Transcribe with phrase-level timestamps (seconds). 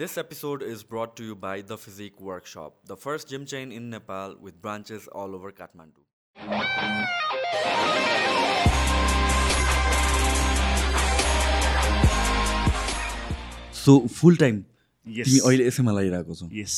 [0.00, 3.88] This episode is brought to you by The Physique Workshop, the first gym chain in
[3.94, 6.00] Nepal with branches all over Kathmandu.
[13.80, 16.48] So full time तिमी अहिले एसएममा लगाइरहेको छौ?
[16.60, 16.76] यस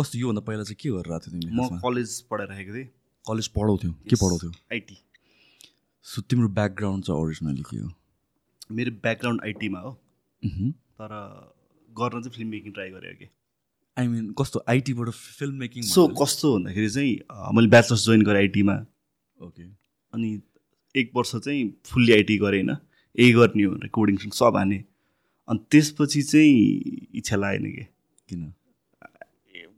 [0.00, 2.88] कस्तो योभन्दा पहिला चाहिँ के गरेर थियो तिमी म कलेज पढाइरहेको थिएँ।
[3.30, 3.92] कलेज पढाउँथ्यौ?
[4.10, 4.50] के पढाउँथ्यौ?
[4.72, 4.98] आइटी
[6.12, 7.88] सो तिम्रो ब्याकग्राउन्ड चाहिँ ओरिजिनली के हो?
[8.80, 9.92] मेरो ब्याकग्राउन्ड आइटीमा हो।
[11.00, 11.16] तर
[11.98, 13.28] गर्न चाहिँ फिल्म मेकिङ ट्राई गरेँ कि
[13.96, 15.08] आई मिन कस्तो आइटीबाट
[15.38, 17.12] फिल्म मेकिङ सो कस्तो भन्दाखेरि चाहिँ
[17.56, 18.76] मैले ब्याचलर्स जोइन गरेँ आइटीमा
[19.36, 19.62] ओके
[20.12, 20.30] अनि
[20.94, 22.76] एक वर्ष चाहिँ फुल्ली आइटी गरेँ होइन।
[23.16, 24.76] यही गर्ने हो भनेर कोडिङ सब हाने।
[25.48, 27.84] अनि त्यसपछि चाहिँ इच्छा लागेन कि।
[28.28, 28.52] किन?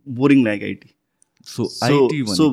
[0.08, 0.88] बोरिङ लाग्यो IT
[1.46, 2.46] so IT so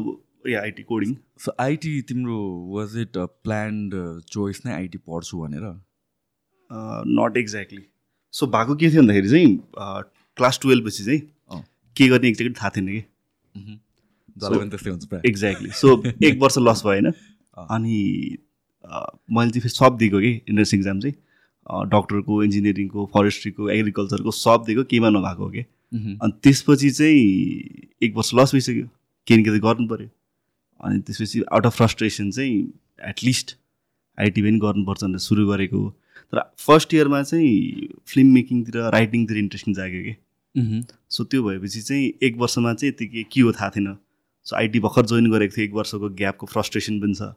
[0.47, 1.15] a IT coding
[1.45, 2.39] so IT तिम्रो
[2.75, 3.95] वाज इट प्लान्ड
[4.31, 5.65] चोइस नै आइटी पढ्छु भनेर?
[7.19, 7.83] नट एक्ज्याक्टली
[8.33, 9.57] सो भएको के थियो भन्दाखेरि चाहिँ
[10.37, 11.21] क्लास टुवेल्भ पछि चाहिँ।
[11.95, 13.03] के गर्ने एक्ज्याक्टली थाहा थिएन कि।
[15.29, 17.11] एक्ज्याक्टली सो एक वर्ष लस भयो होइन?
[17.57, 17.97] अनि
[19.31, 21.15] मैले चाहिँ फेरि सब दिएको कि इन्ट्रेन्स इक्जाम चाहिँ।
[21.89, 25.61] डक्टरको इन्जिनियरिङको फरेस्ट्रीको एग्रिकल्चरको सब दिएको केहीमा नभएको हो कि।
[26.21, 27.19] अनि त्यसपछि चाहिँ
[28.03, 28.87] एक वर्ष लस भइसक्यो।
[29.27, 30.09] केही न केही त गर्नु पऱ्यो
[30.83, 32.55] अनि त्यसपछि आउट अफ फ्रस्ट्रेसन चाहिँ
[33.09, 33.55] एटलिस्ट
[34.17, 35.79] आइटी पनि गर्नुपर्छ भनेर सुरु गरेको।
[36.33, 40.13] तर फर्स्ट इयरमा चाहिँ फिल्म मेकिङतिर राइटिङतिर इन्ट्रेस्टिङ जाग्यो कि।
[41.09, 43.95] सो त्यो भएपछि चाहिँ एक वर्षमा चाहिँ यतिकै के हो थाहा थिएन।
[44.47, 47.33] सो आइटी भर्खर जोइन गरेको थिएँ एक वर्षको ग्यापको फ्रस्ट्रेसन पनि छ।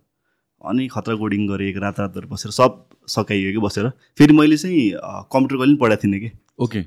[0.60, 4.90] अनि खतरा कोडिङ गरेँ एक रात रातभर बसेर सब सकाइयो कि बसेर। फेरि मैले चाहिँ
[5.32, 6.30] कम्प्युटर कहिले पनि पढाएको थिइनँ कि?
[6.58, 6.82] ओके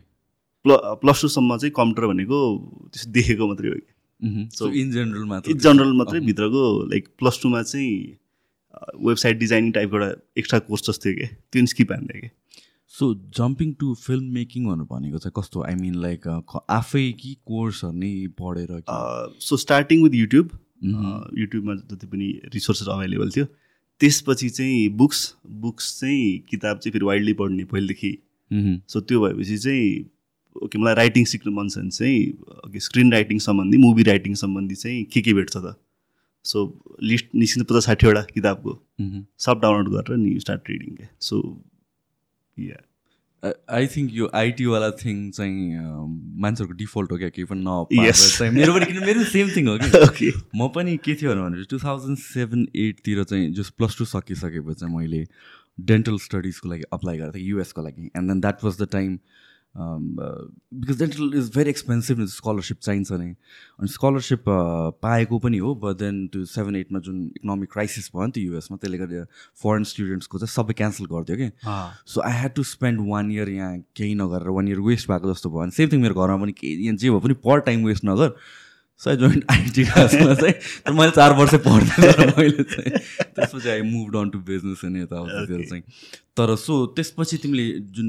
[0.65, 2.37] प्ल प्लस टूसम्म चाहिँ कम्प्युटर भनेको
[2.93, 3.91] त्यस्तो देखेको मात्रै हो कि?
[4.55, 7.91] So, in general मात्र। जनरल मात्रै। भित्रको लाइक प्लस टूमा चाहिँ
[8.95, 12.29] वेबसाइट डिजाइनिङ टाइपको एउटा एक्स्ट्रा कोर्स जस्तो कि त्यो पनि स्किप हान्थ्यो कि
[12.93, 16.27] so jumping to film making भनेर भनेको चाहिँ कस्तो आई मिन लाइक
[16.69, 18.81] आफै कि कोर्सहरू नै पढेर?
[19.39, 20.57] So starting with YouTube.
[21.39, 23.45] युट्युबमा जति पनि रिसोर्सेस अभाइलेबल थियो
[24.01, 25.21] त्यसपछि चाहिँ बुक्स
[25.61, 28.17] बुक्स चाहिँ किताब चाहिँ फेरि वाइल्डली पढ्ने पहिलेदेखि।
[28.87, 30.05] सो त्यो भएपछि चाहिँ
[30.63, 35.03] ओके मलाई राइटिङ सिक्नु मन छ भने चाहिँ स्क्रिन राइटिङ सम्बन्धी मुभी राइटिङ सम्बन्धी चाहिँ
[35.13, 35.75] के के भेट्छ त
[36.45, 36.65] सो
[37.03, 38.73] लिस्ट निस्किन्छ पचास साठीवटा किताबको।
[39.45, 41.41] सब डाउनलोड गरेर नि स्टार्ट रिडिङ के सो
[42.57, 42.81] या
[43.69, 45.73] आई थिङ्क यो आइटीवाला थिङ चाहिँ
[46.43, 47.61] मान्छेहरूको डिफल्ट हो क्या केही पनि.
[47.61, 50.31] नपाएर मेरो पनि किन मेरो सेम थिङ हो कि?
[50.55, 54.95] म पनि के थियो भने टु थाउजन्ड सेभेन एटतिर चाहिँ जस प्लस टू सकिसकेपछि चाहिँ
[54.97, 55.25] मैले
[55.79, 58.11] डेन्टल स्टडिजको लागि अप्लाई गरेको थिएँ युएसको लागि.
[58.17, 59.19] And then that was the time
[59.75, 63.29] because dental is very expensive scholarship चाहिन्छ नै।
[63.79, 64.43] अनि स्कलरसिप
[65.03, 68.77] पाएको पनि हो बट देन त्यो सेभेन एटमा जुन इकोनोमिक क्राइसिस भयो नि त युएसमा
[68.77, 69.25] त्यसले गर्दा
[69.63, 71.49] फरेन स्टुडेन्ट्सको चाहिँ सबै क्यान्सल गरिदियो कि।
[72.07, 75.49] So I had to spend one year यहाँ केही नगरेर वान इयर वेस्ट भएको जस्तो
[75.49, 78.05] भयो। अनि सेम थिङ मेरो घरमा पनि केही यहाँ जे भए पनि पर टाइम वेस्ट
[78.05, 78.29] नगर।
[78.99, 82.91] सो आई जोइन्ट आइटी क्लासमा चाहिँ मैले चार वर्ष पढ्दै गरेँ मैले चाहिँ
[83.35, 85.69] त्यसपछि I move on to business अनि यताउतातिर Okay.
[85.69, 85.83] चाहिँ।
[86.37, 88.07] तर सो त्यसपछि तिमीले जुन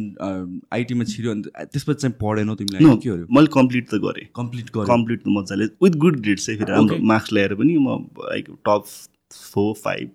[0.72, 1.42] आइटीमा छिर्यो अनि
[1.72, 3.26] त्यसपछि चाहिँ पढेनौ तिमीले के गर्यो?
[3.30, 4.86] मैले कम्प्लिट त गरेँ। कम्प्लिट गर्यो?
[4.86, 6.98] कम्प्लिट त मजाले विथ गुड ग्रेड्स चाहिँ फेरि राम्रो.
[7.12, 8.84] मार्क्स ल्याएर पनि म like top
[9.32, 10.10] four five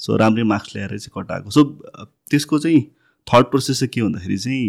[0.00, 1.64] so राम्रै मार्क्स ल्याएर चाहिँ कटाएको। सो
[2.30, 2.82] त्यसको चाहिँ
[3.26, 4.62] थर्ड प्रोसेस चाहिँ के भन्दाखेरि चाहिँ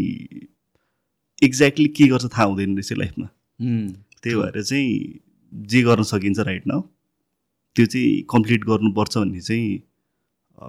[1.43, 3.27] एक्ज्याक्टली के गर्छ थाहा हुँदैन रहेछ लाइफमा
[4.23, 5.19] त्यही भएर चाहिँ
[5.53, 6.81] जे गर्न सकिन्छ राइट नाउ
[7.75, 9.81] त्यो चाहिँ कम्प्लिट गर्नुपर्छ भन्ने चाहिँ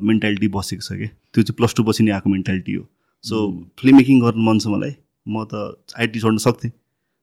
[0.08, 2.84] मेन्टालिटी बसेको छ क्या त्यो चाहिँ प्लस टू पछि नै आएको मेन्टालिटी हो।
[3.24, 3.36] सो
[3.80, 4.94] फिल्म मेकिङ गर्नु मन छ मलाई।
[5.28, 6.70] म त आइटी छोड्न सक्थेँ।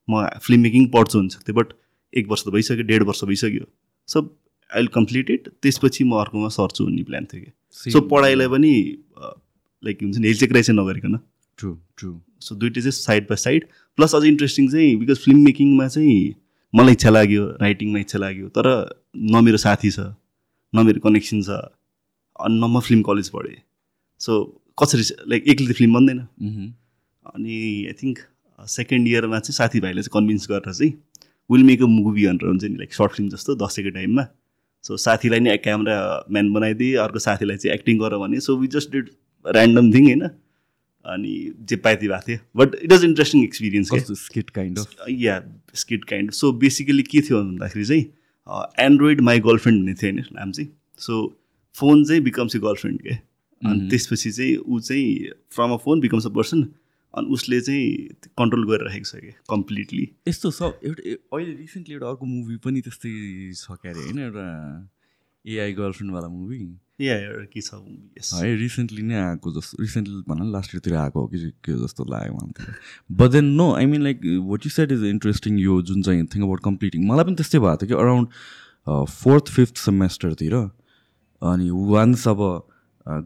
[0.07, 1.73] म फिल्म मेकिङ पढ्छु भन्न सक्थेँ बट
[2.13, 3.65] एक वर्ष त भइसक्यो डेढ वर्ष भइसक्यो।
[4.07, 4.21] सो
[4.69, 7.51] आई विल कम्प्लिटेड त्यसपछि म अर्कोमा सर्छु भन्ने प्लान थियो कि?
[7.91, 8.01] सो.
[8.01, 8.73] पढाइलाई पनि
[9.83, 11.19] लाइक हुन्छ नि हेलचेक्राइ चाहिँ नगरिकन
[11.57, 12.09] ट्रु ट्रु
[12.41, 13.67] सो दुइटै चाहिँ साइड बाई साइड
[13.97, 16.17] प्लस अझ इन्ट्रेस्टिङ चाहिँ बिकज फिल्म मेकिङमा चाहिँ
[16.75, 18.67] मलाई इच्छा लाग्यो राइटिङमा इच्छा लाग्यो तर
[19.15, 19.99] न मेरो साथी छ
[20.73, 21.49] न मेरो कनेक्सन छ
[22.45, 23.59] अनि न म फिल्म कलेज पढेँ।
[24.21, 24.31] सो
[24.79, 26.67] कसरी लाइक एक्लै त फिल्म बन्दैन। मह्म।
[27.25, 27.55] अनि
[27.87, 28.17] आई थिङ्क
[28.59, 30.91] सेकेन्ड इयरमा चाहिँ साथीभाइले चाहिँ कन्भिन्स गरेर चाहिँ
[31.49, 34.23] विल मेक अ मुभी भनेर हुन्छ नि लाइक सर्ट फिल्म जस्तो दसैँको टाइममा
[34.83, 35.97] सो साथीलाई नै क्यामेरा
[36.31, 39.09] म्यान बनाइदिएँ अर्को साथीलाई चाहिँ एक्टिङ गर भने। So we just did
[39.45, 40.23] random thing होइन?
[41.05, 41.33] अनि
[41.69, 45.41] जे पाए त्यो भएको थियो। But it was interesting experience क्या skit kind of yeah
[45.75, 48.03] skit kind so basically के थियो भन्दाखेरि चाहिँ
[48.85, 50.69] एन्ड्रोइड माई गर्लफ्रेन्ड भन्ने थियो होइन नाम चाहिँ।
[50.99, 51.21] सो
[51.75, 53.89] फोन चाहिँ बिकम्स ए गर्लफ्रेन्ड के अनि Mhm.
[53.89, 56.61] त्यसपछि चाहिँ ऊ चाहिँ from a phone becomes a person
[57.13, 57.85] अनि उसले चाहिँ
[58.39, 62.81] कन्ट्रोल गरेर राखेको छ कि कम्प्लिटली यस्तो सब एउटा अहिले रिसेन्टली एउटा अर्को मुभी पनि
[62.81, 63.11] त्यस्तै
[63.55, 64.45] छ क्यारे होइन एउटा
[65.45, 66.59] एआई गर्लफ्रेन्डवाला मुभी?
[67.01, 67.75] एउटा के छ
[68.17, 72.05] यस। है रिसेन्टली नै आएको जस्तो रिसेन्टली भनौँ लास्ट इयरतिर आएको हो कि के जस्तो
[72.11, 72.73] लाग्यो मलाई
[73.19, 74.21] but then no I mean like
[74.51, 77.77] what you said is interesting यो जुन चाहिँ थिङ अबाउट कम्प्लिटिङ मलाई पनि त्यस्तै भएको
[77.81, 78.27] थियो कि अराउन्ड
[79.09, 80.55] फोर्थ फिफ्थ सेमेस्टरतिर
[81.41, 82.41] अनि वान्स अब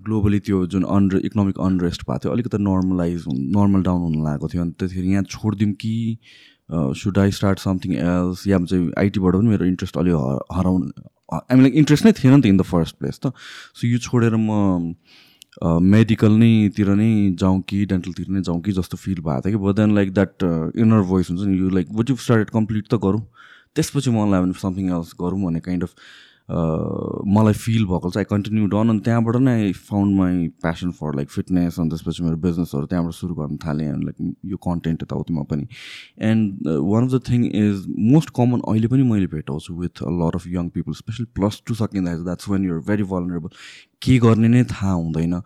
[0.08, 4.62] ग्लोबली त्यो जुन अन्डर इकोनोमिक अनरेस्ट भएको थियो अलिकति नर्मलाइज नर्मल डाउन हुन लागेको थियो
[4.64, 5.94] अनि त्यतिखेर यहाँ छोडिदिउँ कि
[7.04, 10.12] should I start something else या चाहिँ आइटीबाट पनि मेरो इन्ट्रेस्ट अलि
[10.58, 13.32] हराउनु लाइक इन्ट्रेस्ट नै थिएन नि त इन द फर्स्ट प्लेस त।
[13.76, 14.96] सो यो छोडेर म
[15.92, 19.76] मेडिकल नैतिर नै जाउँ कि डेन्टलतिर नै जाउँ कि जस्तो फिल भएको थियो कि। But
[19.76, 20.44] then like that
[20.78, 23.22] inner voice हुन्छ नि यो like what you started complete त गरौँ।
[23.76, 25.92] त्यसपछि मलाई समथिङ एल्स गरौँ भन्ने काइन्ड अफ
[26.50, 31.16] मलाई फिल भएको चाहिँ आई कन्टिन्यू डन अनि त्यहाँबाट नै I found my passion for
[31.16, 35.42] like fitness अनि त्यसपछि मेरो बिजनेसहरू त्यहाँबाट सुरु गर्न थालेँ अनि लाइक यो कन्टेन्ट यताउतिमा
[35.50, 35.68] पनि।
[36.30, 40.36] And one of the thing is most common अहिले पनि मैले भेटाउँछु with a lot
[40.36, 43.50] of young people specially plus two सकिँदाखेरि that's when you're very vulnerable
[44.02, 45.42] के गर्ने नै थाहा हुँदैन।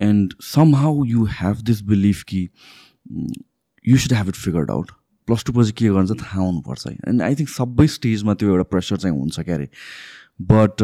[0.00, 0.34] And
[0.76, 2.48] somehow you have this belief कि
[3.84, 4.90] you should have it figured out
[5.28, 8.96] plus two पछि के चाहिँ थाहा हुनुपर्छ। एन्ड आई थिङ्क सबै स्टेजमा त्यो एउटा प्रेसर
[8.96, 9.68] चाहिँ हुन्छ क्या अरे
[10.40, 10.82] बट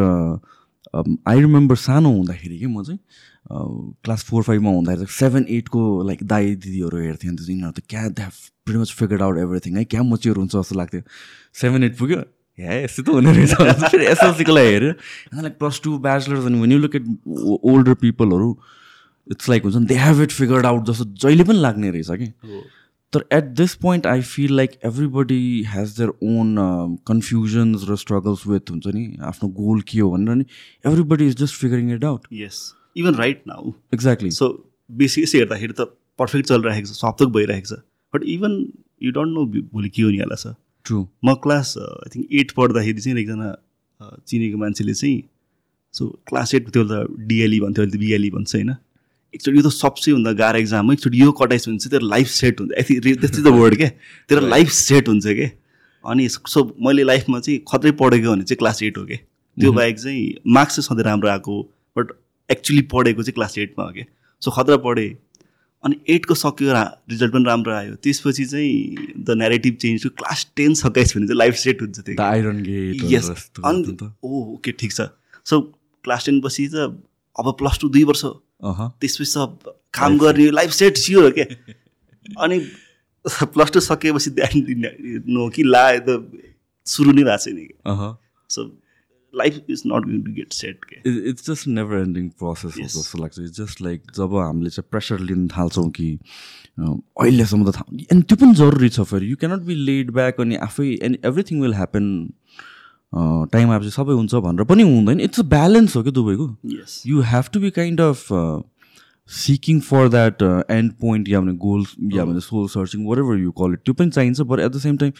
[1.28, 2.98] आई रिमेम्बर सानो हुँदाखेरि कि म चाहिँ
[4.04, 8.32] क्लास फोर फाइभमा हुँदाखेरि सेभेन एटको लाइक दाई दिदीहरू हेर्थेँ अन्त यिनीहरू त क्या they've
[8.64, 9.84] pretty much figured out everything है?
[9.84, 11.02] क्या मच्योर हुन्छ जस्तो लाग्थ्यो।
[11.60, 12.18] सेभेन एट पुग्यो।
[12.58, 13.54] हे यस्तो त हुने रहेछ।
[13.90, 14.92] फेरि एसएलसीको लागि हेऱ्यो।
[15.42, 17.06] लाइक प्लस टू ब्याचलर्स अनि when you look at
[17.64, 18.50] older पिपलहरू
[19.30, 22.32] it's like हुन्छ नि they have it figured out जस्तो जहिले पनि लाग्ने रहेछ कि।
[23.12, 26.56] तर at this point I feel like everybody has their own
[27.06, 29.16] confusions र स्ट्रगल्स विथ हुन्छ नि?
[29.20, 30.44] आफ्नो गोल के हो भनेर नि
[30.86, 34.48] everybody is just figuring it out yes even right now exactly so
[34.90, 35.88] बेसी यसो हेर्दाखेरि त
[36.18, 37.80] पर्फेक्ट चलिरहेको छ सब थोक भइरहेको छ
[38.14, 38.72] but even
[39.02, 43.18] you don't know भोलि के हुने छ ट्रु म क्लास आई थिङ्क एट पढ्दाखेरि चाहिँ
[43.18, 43.56] एकजना
[44.26, 45.22] चिनेको मान्छेले चाहिँ
[45.92, 48.74] सो क्लास एट त्यो त डिएलई भन्थ्यो अहिले त बिएलई भन्छ होइन
[49.34, 50.92] एकचोटि यो त सबसे भन्दा गाह्रो एक्जाम हो.
[50.92, 53.88] एकचोटि यो कटाइस भने चाहिँ तेरो लाइफ सेट हुन्छ। त्यस्तै द वर्ड क्या
[54.28, 55.48] तेरो लाइफ सेट हुन्छ क्या
[56.04, 59.18] अनि सो मैले लाइफमा चाहिँ खत्रै पढेको भने चाहिँ क्लास एट हो क्या
[59.56, 60.22] त्यो बाहेक चाहिँ
[60.56, 61.62] मार्क्स चाहिँ सधैँ राम्रो आएको
[61.96, 62.12] बट
[62.50, 64.04] एक्चुली पढेको चाहिँ क्लास एटमा हो क्या
[64.42, 65.10] सो खतरा पढेँ।
[65.84, 70.74] अनि एटको सक्यो रिजल्ट पनि राम्रो आयो। त्यसपछि चाहिँ the narrative change to class ten
[70.74, 72.64] सकाइस भने चाहिँ लाइफ सेट हुन्छ त्यो आइरन
[73.12, 73.30] यस
[73.64, 75.06] अनि ओ ओके ठिक छ।
[75.46, 75.60] सो
[76.04, 76.90] क्लास टेन पछि त
[77.36, 78.24] अब प्लस टू दुई वर्ष
[78.62, 81.46] त्यसपछि त काम गर्ने लाइफ सेट सियो हो क्या
[82.44, 82.58] अनि
[83.54, 84.30] प्लस टू सकेपछि
[85.28, 86.20] नो कि ला त
[86.86, 88.16] सुरु नै भएको छैन
[88.50, 88.70] so
[89.34, 90.96] life is not going to get set के।
[91.30, 95.48] It's just never ending process जस्तो लाग्छ। इट्स जस्ट लाइक जब हामीले चाहिँ प्रेसर लिन
[95.48, 96.08] थाल्छौँ कि
[96.80, 100.56] अहिलेसम्म त थाहा अनि त्यो पनि जरुरी छ फेरि। You cannot be laid back अनि
[100.66, 102.06] आफै and everything will happen
[103.12, 106.48] time आएपछि सबै हुन्छ भनेर पनि हुँदैन। इट्स अ ब्यालेन्स हो क्या दुबईको?
[107.06, 108.26] You have to be kind of
[109.30, 113.72] seeking for that end point या भने गोल्स या भने soul searching whatever you call
[113.72, 115.12] it त्यो पनि चाहिन्छ but at the same time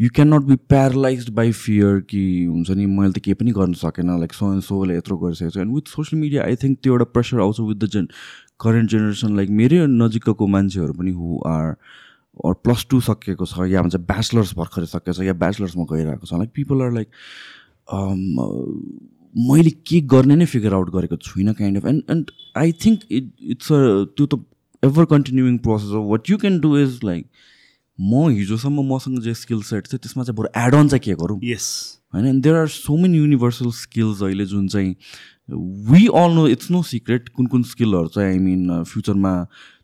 [0.00, 3.72] you can not be paralysed by fear कि हुन्छ नि मैले त केही पनि गर्न
[3.84, 5.60] सकेन लाइक सो एन्ड सोले यत्रो गरिसकेको छु.
[5.60, 8.08] And with social media I think त्यो एउटा प्रेसर आउँछ with the gen
[8.60, 11.74] current generation like मेरै नजिकको मान्छेहरू पनि हु आर
[12.44, 16.50] प्लस टू सकिएको छ या भन्छ ब्याचलर्स भर्खरै सकेको छ या ब्याचलर्समा गइरहेको छ। लाइक
[16.54, 17.08] पिपल आर लाइक
[19.34, 23.30] मैले के गर्ने नै फिगर आउट गरेको छुइनँ kind of and and I think it
[23.50, 23.78] it's a
[24.16, 24.40] त्यो त
[24.82, 27.26] एभर कन्टिन्युइङ प्रोसेस हो what you can do is like
[27.98, 31.38] म हिजोसम्म मसँग जे स्किल सेट थियो त्यसमा चाहिँ बरु एड अन चाहिँ के गरौँ?
[31.44, 31.66] यस
[32.14, 32.26] होइन?
[32.26, 34.94] And there are so many universal skills अहिले जुन चाहिँ
[35.90, 39.32] we all know it's no secret कुन कुन स्किलहरू चाहिँ आई मिन फ्युचरमा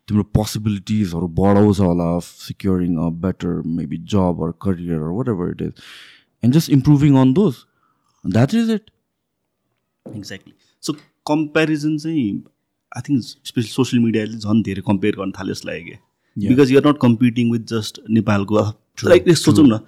[0.08, 5.72] तिम्रो पोसिबिलिटिजहरू बढाउँछ होला securing a better maybe job or career whatever it is
[6.42, 7.54] and just improving on those
[8.24, 8.90] that is it
[10.06, 10.92] exactly so
[11.26, 12.26] comparison चाहिँ
[12.92, 15.96] आई थिङ्क स्पेसली सोसियल मिडियाले झन् धेरै कम्पेयर गर्न थाल्यो जस्तो लाग्यो
[16.36, 18.64] क्या because you're not competing with just नेपालको
[19.04, 19.80] लाइक सोचौँ न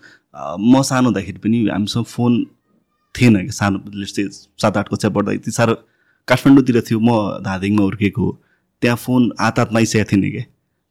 [0.63, 2.45] म सानो हुँदाखेरि पनि हामीसँग फोन
[3.15, 3.53] थिएन कि?
[3.53, 4.29] सानो जस्तै
[4.63, 5.75] सात आठ कक्षा पढ्दा यति साह्रो
[6.29, 8.27] काठमाडौँतिर थियो म धादिङमा हुर्केको
[8.83, 10.45] त्यहाँ फोन हात हातमा आइसकेको थिएन क्या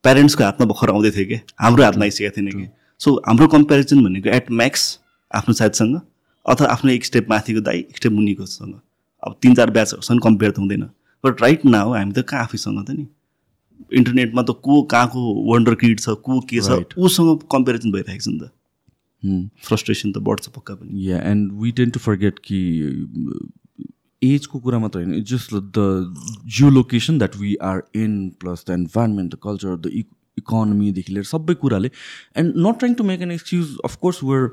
[0.04, 1.36] प्यारेन्ट्सको हातमा भर्खर आउँदै थियो कि?
[1.60, 2.68] हाम्रो हातमा आइसकेको थिएन कि?
[3.02, 4.84] सो हाम्रो कम्पेरिजन भनेको एट म्याक्स
[5.32, 6.00] आफ्नो साथीसँग
[6.46, 8.74] अथवा आफ्नो एक स्टेप माथिको दाइ एक स्टेप मुनिकोसँग।
[9.24, 10.84] अब तिन चार ब्याचहरूसँग कम्पेयर त हुँदैन।
[11.24, 13.08] बट राइट नाउ हामी त कहाँ आफैसँग त नि?
[13.94, 18.40] इन्टरनेटमा त को कहाँको वन्डर किड छ को के छ उसँग कम्पेरिजन भइरहेको छ नि
[18.40, 18.52] त।
[19.66, 22.60] फ्रस्ट्रेसन त बढ्छ पक्का पनि। Yeah and we tend to forget कि
[24.34, 26.14] एजको कुरा मात्र होइन it's just the
[26.46, 30.04] geo location that we are in plus the environment the culture the
[30.38, 31.90] इकोनोमीदेखि लिएर सबै कुराले
[32.38, 34.50] and not trying to make an excuse of course we're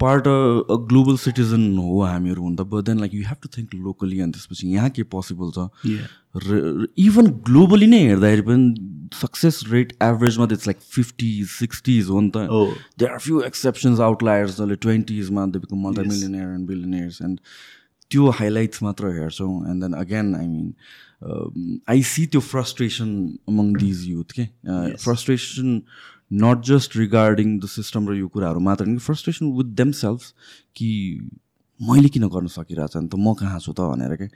[0.00, 4.20] part a global citizen हो हामीहरू हुँदा but then like you have to think locally
[4.20, 5.68] अनि त्यसपछि यहाँ के पोसिबल छ?
[6.46, 12.30] र इभन ग्लोबली नै हेर्दाखेरि पनि सक्सेस रेट एभरेजमा इट्स लाइक फिफ्टी सिक्सटिज हो नि
[12.30, 12.44] त.
[12.98, 17.40] There are few exceptions outliers जसले ट्वेन्टिजमा they become multi millionaire and billionaires and
[18.10, 19.54] त्यो हाइलाइट्स मात्र हेर्छौँ.
[19.70, 23.08] And then again I mean I see त्यो फ्रस्ट्रेसन
[23.48, 24.44] अमङ दिज युथ के
[25.04, 25.80] frustration
[26.44, 30.32] not just regarding the system र यो कुराहरू मात्र नि फ्रस्ट्रेसन विथ देम सेल्फ
[30.76, 30.90] कि
[31.80, 33.14] मैले किन गर्न सकिरहेको छ नि त?
[33.16, 34.28] म कहाँ छु त भनेर क्या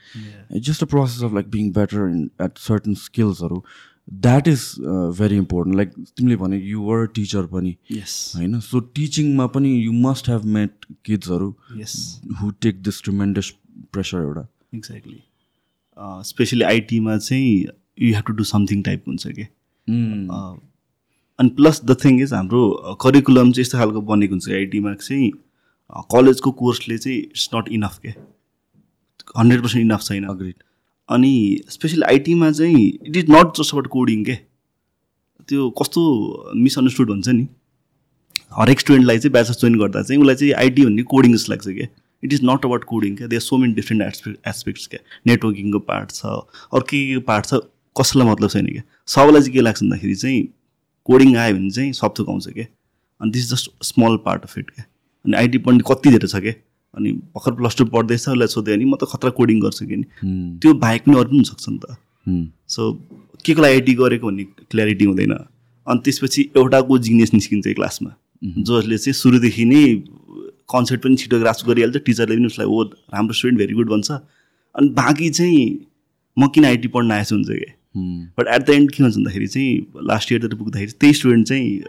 [0.56, 3.62] it's just a process of like being better in at certain स्किल्सहरू
[4.26, 4.62] that is
[5.18, 8.58] very important like तिमीले भने यु वर टिचर पनि होइन?
[8.60, 11.54] सो टिचिङमा पनि you must have met किड्सहरू
[12.40, 13.52] who take this tremendous
[13.92, 15.20] pressure एउटा। एक्ज्याक्टली
[16.26, 17.52] स्पेसली आइटीमा चाहिँ
[17.98, 19.44] you have to do something type हुन्छ कि?
[20.32, 20.56] Uh,
[21.38, 25.30] अनि प्लस द थिङ इज हाम्रो करिकुलम चाहिँ यस्तो खालको बनेको हुन्छ आइटीमा चाहिँ
[26.12, 28.08] कलेजको कोर्सले चाहिँ इट्स नट इनफ के?
[29.38, 30.54] हन्ड्रेड पर्सेन्ट इनफ छैन। अग्रिड
[31.08, 31.32] अनि
[31.70, 34.34] स्पेसली आइटीमा चाहिँ it is not just about coding के?
[35.48, 36.02] त्यो कस्तो
[36.56, 37.46] मिसअन्डरस्टुड हुन्छ नि?
[38.58, 41.86] हरेक स्टुडेन्टलाई चाहिँ ब्याचलर्स जोइन गर्दा चाहिँ उसलाई चाहिँ आइटी भन्ने कोडिङ जस्तो लाग्छ क्या
[42.22, 46.10] it is not about coding क्या there so many different aspect aspects क्या नेटवर्किङको पार्ट
[46.10, 46.24] छ.
[46.24, 47.60] अरू के के पार्ट छ
[47.96, 50.42] कसैलाई मतलब छैन क्या सबैलाई चाहिँ के लाग्छ भन्दाखेरि चाहिँ
[51.08, 52.66] कोडिङ आयो भने चाहिँ सब थोक आउँछ क्या
[53.20, 54.84] अनि this is just small part of it क्या
[55.24, 56.52] अनि आइटी पढ्ने कति धेरै छ क्या
[56.94, 60.04] अनि भर्खर प्लस टू पढ्दैछ उसलाई सोध्यो भने म त खतरा कोडिङ गर्छु कि नि?
[60.60, 61.84] त्यो बाहेक पनि अरू पनि सक्छ नि त।
[62.68, 62.92] सो
[63.44, 65.32] के को लागि आइटी गरेको भन्ने क्ल्यारिटी हुँदैन।
[65.86, 68.10] अनि त्यसपछि एउटाको जिनियस निस्किन्छ क्लासमा
[68.66, 69.84] जसले चाहिँ सुरुदेखि नै
[70.72, 72.82] कन्सेप्ट पनि छिटो ग्रास गरिहाल्छ। टिचरले पनि उसलाई ओ
[73.14, 75.62] राम्रो स्टुडेन्ट भेरी गुड भन्छ। अनि बाँकी चाहिँ
[76.36, 77.70] म किन आइटी पढ्न आएछु हुन्छ कि?
[78.38, 81.80] बट एट द एन्ड के हुन्छ भन्दाखेरि चाहिँ लास्ट इयरतिर पुग्दाखेरि त्यही स्टुडेन्ट चाहिँ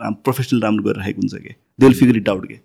[0.00, 1.54] राम प्रोफेसनल राम्रो गरेर राखेको हुन्छ कि?
[1.80, 2.56] They will figure it out के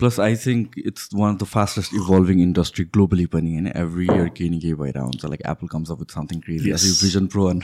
[0.00, 3.66] plus I think it's one of the fastest evolving industry globally पनि होइन?
[3.76, 6.70] एभ्री इयर केही न केही भइरहेको हुन्छ। Like Apple comes up with something crazy.
[7.02, 7.60] Vision pro होइन?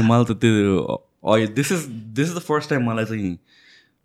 [0.00, 1.80] मलाई त त्यो this is
[2.18, 3.36] this is the first time मलाई चाहिँ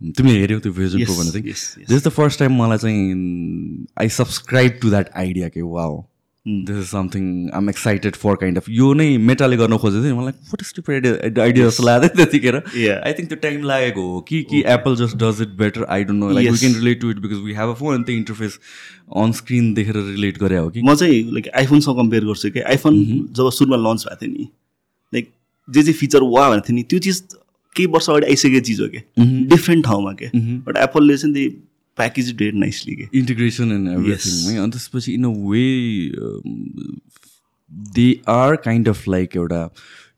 [0.01, 1.43] तिमीले हेऱ्यौ त्यो भिजन प्रो Yes, भने चाहिँ.
[1.87, 6.05] This is the first time मलाई चाहिँ I subscribe to that idea के wow
[6.45, 7.23] this is something
[7.53, 11.43] I'm excited for kind of यो नै मेटाले गर्न खोजेको थियो मलाई फट स्टुपिड आइडिया
[11.43, 12.55] आइडिया जस्तो लाग्दै त्यतिखेर.
[12.55, 16.19] आई थिङ्क त्यो टाइम लागेको हो। कि कि Apple just does it better I don't
[16.19, 16.57] know like we.
[16.57, 18.59] Can relate to it because we have a phone त्यो इन्टरफेस
[19.23, 23.03] अन स्क्रिन देखेर रिलेट गरे हो कि। म चाहिँ लाइक आइफोनसँग कम्पेयर गर्छु कि आइफोन
[23.33, 24.47] जब सुरुमा लन्च भएको थियो नि
[25.13, 25.29] लाइक
[25.67, 27.23] जे जे फिचर वा भनेको थियो नि त्यो चिज
[27.77, 29.01] केही वर्ष अगाडि आइसकेको चिज हो कि
[29.53, 30.27] डिफ्रेन्ट ठाउँमा के?
[30.59, 31.49] बट एप्पलले चाहिँ त्यही
[31.97, 33.07] प्याकेज डेड नाइसली के?
[33.19, 35.63] इन्टिग्रेसन एन्ड एभ्रिथिङ है। अनि त्यसपछि in a way
[37.95, 39.69] they are kind of like एउटा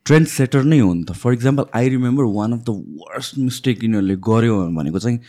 [0.06, 2.76] ट्रेन्ड सेटर नै हो नि त। For example I remember one of the
[3.06, 5.20] worst mistake यिनीहरूले गर्यो भनेको चाहिँ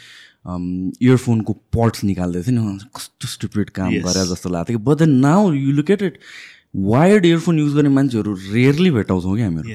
[1.03, 3.91] इयरफोनको पर्ट्स निकाल्दै थियो नि। कस्तो स्टुपिड काम.
[4.07, 6.19] गरे जस्तो लाग्थ्यो कि। But then now you look at it
[6.75, 9.69] wired earphone use गर्ने मान्छेहरू रेयरली भेटाउँछौँ कि हामीहरू.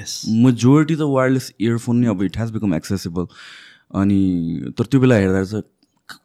[0.44, 3.26] मेजोरिटी त वायरलेस इयरफोन नै अब इट हेज बिकम एक्सेसिबल
[4.02, 4.20] अनि
[4.78, 5.64] तर त्यो बेला हेर्दा चाहिँ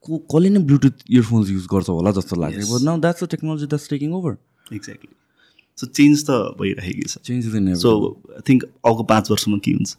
[0.05, 3.89] को कसले नै ब्लुटुथ इयरफोन्स युज गर्छ होला जस्तो लाग्यो but now that's technology that's
[3.91, 4.37] taking over
[4.75, 5.15] exactly
[5.79, 7.43] so change त भइरहेकै छ। चेन्ज
[7.83, 7.91] सो
[8.37, 9.97] आई थिङ्क अर्को पाँच वर्षमा के हुन्छ?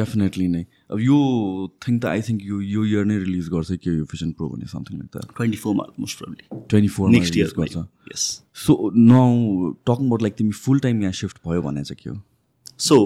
[0.00, 1.16] डेफिनेटली नै। अब यो
[1.86, 4.66] थिङ त आई थिङ्क यो यो इयर नै रिलिज गर्छ के यो भिजन प्रो भन्ने
[4.70, 7.76] समथिङ लाइक द्याट ट्वेन्टी फोरमा मोस्ट प्रब्ली ट्वेन्टी फोरमा नेक्स्ट इयर गर्छ।
[8.14, 8.24] Yes
[8.64, 12.16] so now talking about like तिमी फुल टाइम यहाँ सिफ्ट भयो भने चाहिँ के हो?
[12.78, 12.96] सो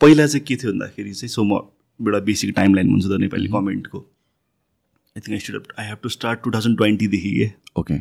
[0.00, 1.60] पहिला चाहिँ के थियो भन्दाखेरि चाहिँ सो म
[2.00, 6.08] एउटा बेसिक टाइम लाइन हुन्छ त Nepali कमेन्टको I think I should I have to
[6.18, 7.50] start two thousand ट्वेन्टीदेखि के?
[7.80, 7.96] ओके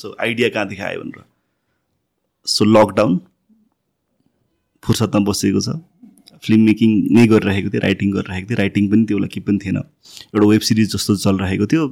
[0.00, 1.24] सो आइडिया कहाँदेखि आयो भनेर।
[2.46, 3.20] सो लकडाउन
[4.82, 5.80] फुर्सदमा बसेको छ।
[6.44, 9.76] फिल्म मेकिङ नै गरिरहेको थिएँ राइटिङ गरिरहेको थिएँ राइटिङ पनि त्यो बेला के पनि थिएन।
[9.76, 11.86] एउटा वेब सिरिज जस्तो चलिरहेको थियो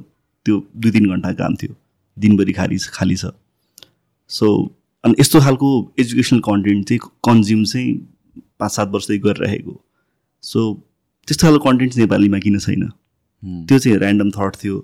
[0.45, 1.75] त्यो दुई तिन घन्टा काम थियो
[2.17, 3.31] दिनभरि खाली खाली छ।
[4.29, 4.47] सो
[5.03, 7.93] अनि यस्तो खालको एजुकेसनल कन्टेन्ट चाहिँ कन्ज्युम चाहिँ
[8.59, 9.81] पाँच सात वर्षदेखि गरिरहेको।
[10.43, 10.59] सो
[11.27, 12.89] त्यस्तो खालको कन्टेन्ट नेपालीमा किन छैन?
[13.67, 14.79] त्यो चाहिँ ऱ्यान्डम थट थियो।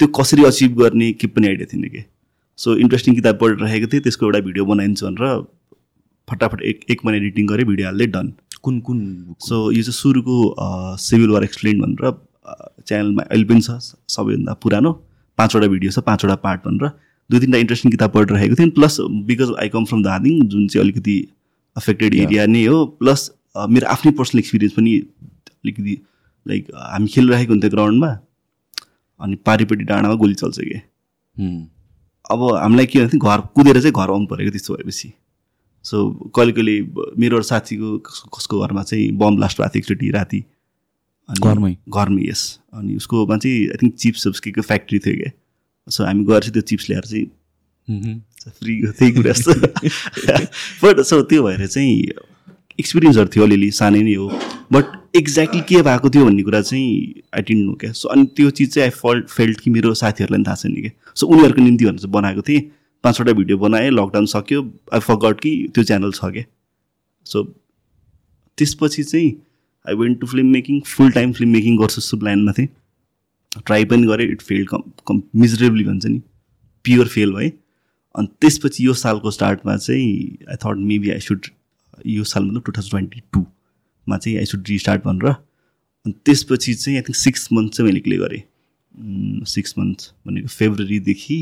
[0.00, 2.04] त्यो कसरी अचिभ गर्ने के पनि आइडिया थिएन कि?
[2.58, 5.44] सो इन्ट्रेस्टिङ किताब पढिरहेको थिएँ त्यसको एउटा भिडियो बनाइन्छ भनेर
[6.28, 8.32] फटाफट एक एक महिना एडिटिङ गरेँ भिडियो हाल्दै डन
[8.64, 8.98] कुन कुन
[9.40, 10.36] सो यो चाहिँ सुरुको
[11.04, 12.12] सिभिल वार एक्सप्लेन भनेर
[12.86, 13.78] च्यानलमा अहिले पनि छ
[14.14, 14.92] सबैभन्दा पुरानो
[15.38, 16.88] पाँचवटा भिडियो छ पाँचवटा पार्ट भनेर।
[17.30, 18.96] दुई तिनवटा इन्ट्रेस्टिङ किताब पढिरहेको थिएँ plus
[19.28, 21.16] because I come from Darjeeling जुन चाहिँ अलिकति
[21.76, 23.30] अफेक्टेड एरिया नै हो प्लस
[23.74, 24.92] मेरो आफ्नै पर्सनल एक्सपिरियन्स पनि
[25.52, 25.94] अलिकति
[26.46, 28.10] लाइक हामी खेलिरहेको हुन्थ्यो ग्राउन्डमा
[29.20, 30.80] अनि पारिपट्टि डाँडामा गोली चल्छ कि।
[32.32, 35.12] अब हामीलाई के भन्थ्यो घर कुदेर चाहिँ घर आउनु परेको त्यस्तो भएपछि।
[35.82, 36.82] सो कहिले कहिले
[37.18, 40.44] मेरो साथीको कस- कसको घरमा चाहिँ बम ब्लास्ट भएको थियो एकचोटि राति।
[41.28, 41.76] अनि- घरमै?
[41.88, 45.30] घरमै यस अनि उसकोमा चाहिँ आई थिङ्क चिप्स के के फ्याक्ट्री थियो क्या।
[45.90, 47.26] सो हामी गएर चाहिँ त्यो चिप्स ल्याएर चाहिँ।
[48.48, 49.52] फ्री त्यही कुरा जस्तो
[50.84, 52.04] बट सो त्यो भएर चाहिँ
[52.80, 54.28] एक्सपिरियन्सहरू थियो अलिअलि सानै नै हो।
[54.72, 58.50] बट एक्ज्याक्टली के भएको थियो भन्ने कुरा चाहिँ आई डिन्ट नो क्या। सो अनि त्यो
[58.50, 61.84] चिज चाहिँ आई फल्ट फेल्ट कि मेरो साथीहरूलाई पनि थाहा छैन क्या। सो उनीहरूको निम्ति
[61.84, 64.62] भनेर चाहिँ बनाएको थिएँ। पाँचवटा भिडियो बनाएँ लकडाउन सक्यो।
[64.94, 66.44] आई फगट कि त्यो च्यानल छ क्या।
[67.26, 67.42] सो
[68.58, 69.30] त्यसपछि चाहिँ
[69.84, 72.68] I went to film making full time film making गर्छु जस्तो प्लानमा थिएँ
[73.66, 76.20] ट्राई पनि गरेँ इट फेल्ड कम कम मिजरेबली भन्छ नि।
[76.84, 77.50] प्योर फेल भएँ।
[78.14, 81.46] अनि त्यसपछि यो सालको स्टार्टमा चाहिँ I thought maybe I should
[82.06, 86.96] यो साल मतलब टु थाउजन्ड ट्वेन्टी टूमा चाहिँ आई सुड रिस्टार्ट भनेर। अनि त्यसपछि चाहिँ
[86.98, 88.42] आई थिङ्क सिक्स मन्थ चाहिँ मैले क्ले गरेँ।
[89.46, 91.38] सिक्स मन्थ भनेको फेब्रुअरीदेखि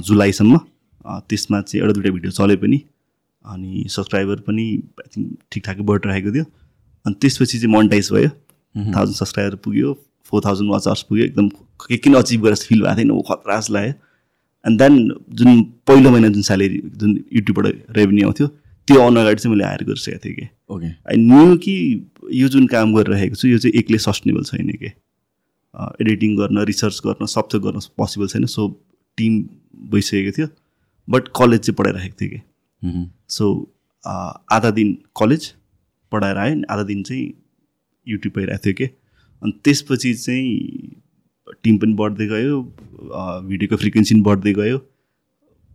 [0.00, 0.60] जुलाईसम्म।
[1.06, 2.82] अ, त्यसमा चाहिँ एउटा दुइटा भिडियो चले पनि।
[3.46, 6.44] अनि सब्सक्राइबर पनि आई थिङ्क ठिकठाकै बढिरहेको थियो।
[7.06, 8.28] अनि त्यसपछि चाहिँ मोनिटाइज भयो।
[8.92, 11.48] थाउजन्ड सब्सक्राइबर पुग्यो। फोर थाउजन्ड वाच आवर्स पुग्यो। एकदम
[11.88, 13.92] के किन अचिभ गरेर फिल भएको थिएन। ऊ खतरा जस्तो लाग्यो।
[14.66, 18.46] एन्ड देन जुन पहिलो महिना जुन स्यालेरी जुन युट्युबबाट रेभेन्यू आउँथ्यो
[18.86, 22.66] त्यो आउनु अगाडि चाहिँ मैले हायर गरिसकेको थिएँ कि। ओके। आई न्यू कि यो जुन
[22.66, 24.86] काम गरिरहेको छु यो चाहिँ एक्लै सस्टेनेबल छैन कि।
[26.00, 28.84] एडिटिङ गर्न रिसर्च गर्न सब थोक गर्न पोसिबल छैन। सो
[29.18, 29.42] टिम
[29.92, 30.46] भइसकेको थियो
[31.08, 32.40] बट कलेज चाहिँ पढाइरहेको थिएँ कि।
[33.28, 33.46] सो
[34.52, 35.52] आधा दिन कलेज
[36.12, 37.32] पढाएर आएँ आधा दिन चाहिँ
[38.06, 38.84] युट्युब भइरहेको थियो कि।
[39.42, 40.46] अनि त्यसपछि चाहिँ
[41.62, 42.60] टिम पनि बढ्दै गयो
[43.48, 44.80] भिडियोको फ्रिक्वेन्सी पनि बढ्दै गयो।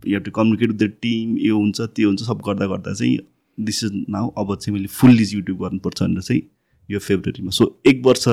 [0.03, 3.17] You to communicate with the team यो हुन्छ त्यो हुन्छ सब गर्दा गर्दा चाहिँ
[3.57, 6.41] दिस इज नाउ अब चाहिँ मैले फुल्ली युट्युब गर्नुपर्छ भनेर चाहिँ
[6.89, 8.25] यो फेब्रुअरीमा सो एक वर्ष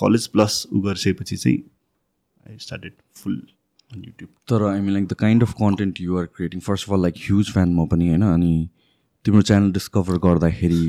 [0.00, 1.58] कलेज प्लस उ गरिसकेपछि चाहिँ
[2.48, 3.40] I started full
[3.92, 7.02] on YouTube तर I mean like the kind of content you're creating first of all
[7.02, 8.22] like huge fan म पनि होइन?
[8.22, 8.68] अनि
[9.24, 10.84] तिम्रो च्यानल डिस्कभर गर्दाखेरि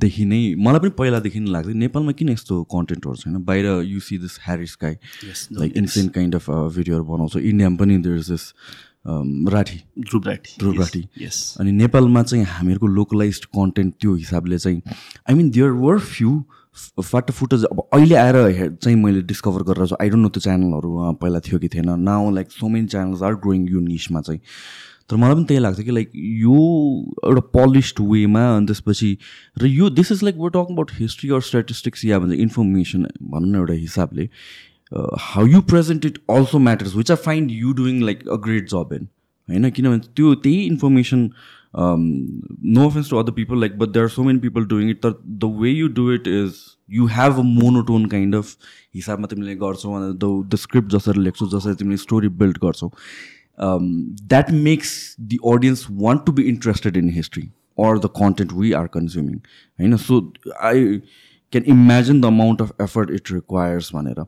[0.00, 4.18] देखि नै मलाई पनि पहिलादेखि नै लाग्थ्यो नेपालमा किन यस्तो कन्टेन्टहरू छैन बाहिर you see
[4.18, 8.52] this Harris Yes, like insane kind of भिडियोहरू बनाउँछ। इन्डियामा पनि there is this
[9.54, 14.82] Rathi Dhruv Rathi Dhruv Rathi yes अनि नेपालमा चाहिँ हामीहरूको लोकलाइज कन्टेन्ट त्यो हिसाबले चाहिँ
[15.30, 16.42] I mean there were few
[17.02, 18.36] फाटा फुटेज अब अहिले आएर
[18.82, 22.50] चाहिँ मैले डिस्कभर गरेर आई डोन्ट नो त्यो च्यानलहरू पहिला थियो कि थिएन। Now like
[22.52, 24.40] so many channels are growing यो निसमा चाहिँ।
[25.10, 26.54] तर मलाई पनि त्यही लाग्छ कि लाइक यो
[27.24, 29.16] एउटा पोलिस्ड वेमा अनि त्यसपछि
[29.62, 33.50] र यो this is like we're talk about history or statistics या भन्छ इन्फर्मेसन भनौँ
[33.50, 34.28] न एउटा हिसाबले।
[35.20, 38.92] How you present it also matters which I find you doing like a great job
[38.92, 39.08] in
[39.48, 39.70] होइन?
[39.70, 41.30] किनभने त्यो त्यही information
[41.78, 45.14] no offense to other people like but there are so many people doing it तर
[45.26, 46.60] the way you do it is
[46.90, 48.56] you have a monotone kind of
[48.94, 52.90] हिसाबमा तिमीले गर्छौ the the script जसरी लेख्छौ जसरी तिमीले स्टोरी बिल्ड गर्छौ
[54.52, 59.40] makes the audience want to be interested in history or the content we are consuming.
[59.78, 60.20] होइन so
[60.62, 61.00] I
[61.56, 64.24] can imagine the amount of effort it requires भनेर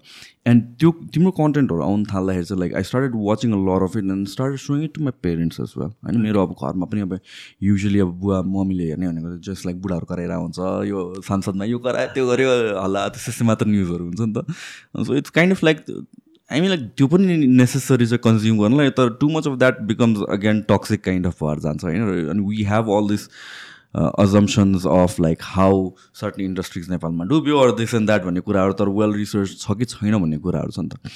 [0.46, 4.04] एन्ड त्यो तिम्रो कन्टेन्टहरू आउनु थाल्दाखेरि चाहिँ like I started watching a lot of it
[4.04, 7.18] and started showing it to my parents as well होइन मेरो अब घरमा पनि अब
[7.62, 12.14] युजली अब बुवा मम्मीले हेर्ने भनेको जस्ट लाइक बुढाहरू कराएर हुन्छ यो संसदमा यो करायो
[12.14, 15.84] त्यो गर्यो हल्ला त्यस्तो मात्र न्युजहरू हुन्छ नि त। So it's kind of like
[16.50, 20.18] I mean like त्यो पनि नेसेसरी चाहिँ कन्ज्युम गर्नलाई तर too much of that becomes
[20.30, 22.28] again toxic kind of भएर जान्छ होइन?
[22.28, 23.28] अनि we have all this
[23.94, 28.88] assumptions of like how certain industries नेपालमा डुब्यो अर दिस एन्ड द्याट भन्ने कुराहरू तर
[28.98, 31.10] वेल रिसर्च छ कि छैन भन्ने कुराहरू छ नि त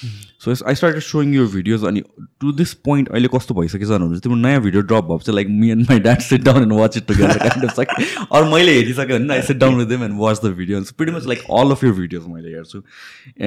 [0.44, 2.02] सो आई स्टार्टेड सोइङ यो भिडियोज अनि
[2.40, 5.70] टु दिस पोइन्ट अहिले कस्तो भइसकेछ भने तिम्रो नयाँ भिडियो ड्रप भएको चाहिँ like me
[5.70, 9.18] and my dad sit down and watch it together kind of like अरू मैले हेरिसकेँ
[9.18, 11.84] भने I sit down with them and watch the video pretty much like all of
[11.84, 12.82] your videos मैले हेर्छु।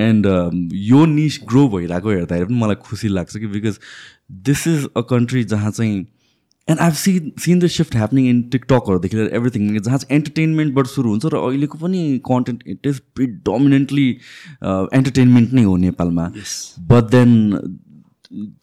[0.07, 0.27] And
[0.73, 3.79] यो niche grow भइरहेको हेर्दाखेरि पनि मलाई खुसी लाग्छ कि because
[4.49, 6.05] this is a country जहाँ चाहिँ
[6.67, 11.09] and I've seen seen the shift happening in टिकटकहरूदेखि लिएर एभ्रिथिङ जहाँ चाहिँ एन्टरटेन्मेन्टबाट सुरु
[11.09, 14.07] हुन्छ र अहिलेको पनि content it is predominantly
[14.99, 16.25] entertainment नै हो नेपालमा।
[16.93, 17.35] But then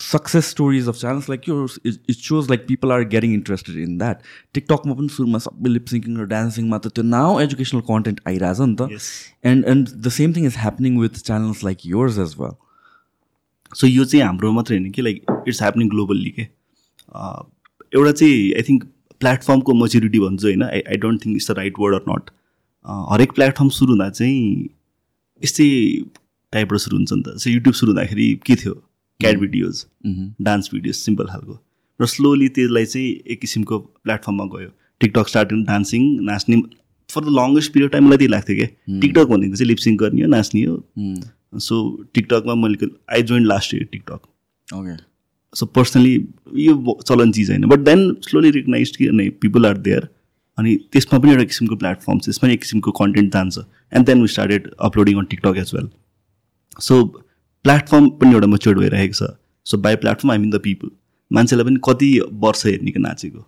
[0.03, 4.27] success stories of channels like यो it shows like people are getting interested in that
[4.55, 9.01] टिकटकमा पनि सुरुमा सबै लिपसिङ्किङ र डान्सिङमा त त्यो नाउ एजुकेसनल कन्टेन्ट आइरहेछ नि त.
[9.45, 12.55] And and the same thing is happening with channels like yours as well
[13.73, 16.43] so यो चाहिँ हाम्रो मात्रै होइन कि लाइक इट्स ह्यापनिङ ग्लोबल्ली के?
[16.43, 17.43] अह,
[17.93, 18.85] एउटा चाहिँ आई थिङ्क
[19.21, 22.31] प्लेटफर्मको मेच्युरिटी भन्छु होइन। I I don't think it's the right word or not
[23.13, 24.69] हरेक प्लेटफर्म सुरु हुँदा चाहिँ
[25.43, 25.67] यस्तै
[26.53, 28.75] टाइपबाट सुरु हुन्छ नि त। सो युट्युब सुरु हुँदाखेरि के थियो?
[29.21, 29.85] Cat videos
[30.43, 31.59] dance videos simple खालको।
[32.01, 36.57] र स्लोली त्यसलाई चाहिँ एक किसिमको प्लेटफर्ममा गयो। टिकटक स्टार्ट डान्सिङ नाच्ने
[37.11, 40.29] for the longest period time मलाई त्यही लाग्थ्यो क्या। टिकटक भनेको चाहिँ लिपसिङ गर्ने हो
[40.35, 40.77] नाच्ने हो।
[41.61, 41.79] सो
[42.15, 44.95] टिकटकमा मैले I join last year TikTok okay
[45.55, 46.15] so personally
[46.65, 47.67] यो चलन चिज होइन.
[47.67, 50.09] बट देन स्लोली रिकगनाइज कि नै पिपल आर देयर
[50.59, 53.59] अनि त्यसमा पनि एउटा किसिमको प्लेटफर्म छ त्यसमा पनि एक किसिमको कन्टेन्ट जान्छ.
[53.93, 55.89] And then we started uploading on TikTok as well
[56.81, 57.05] so
[57.65, 59.31] platform पनि एउटा मच्योर्ड भइरहेको छ.
[59.67, 60.91] So by platform I mean the people
[61.31, 62.09] मान्छेलाई पनि कति
[62.45, 63.41] वर्ष हेर्नेको नाचेको.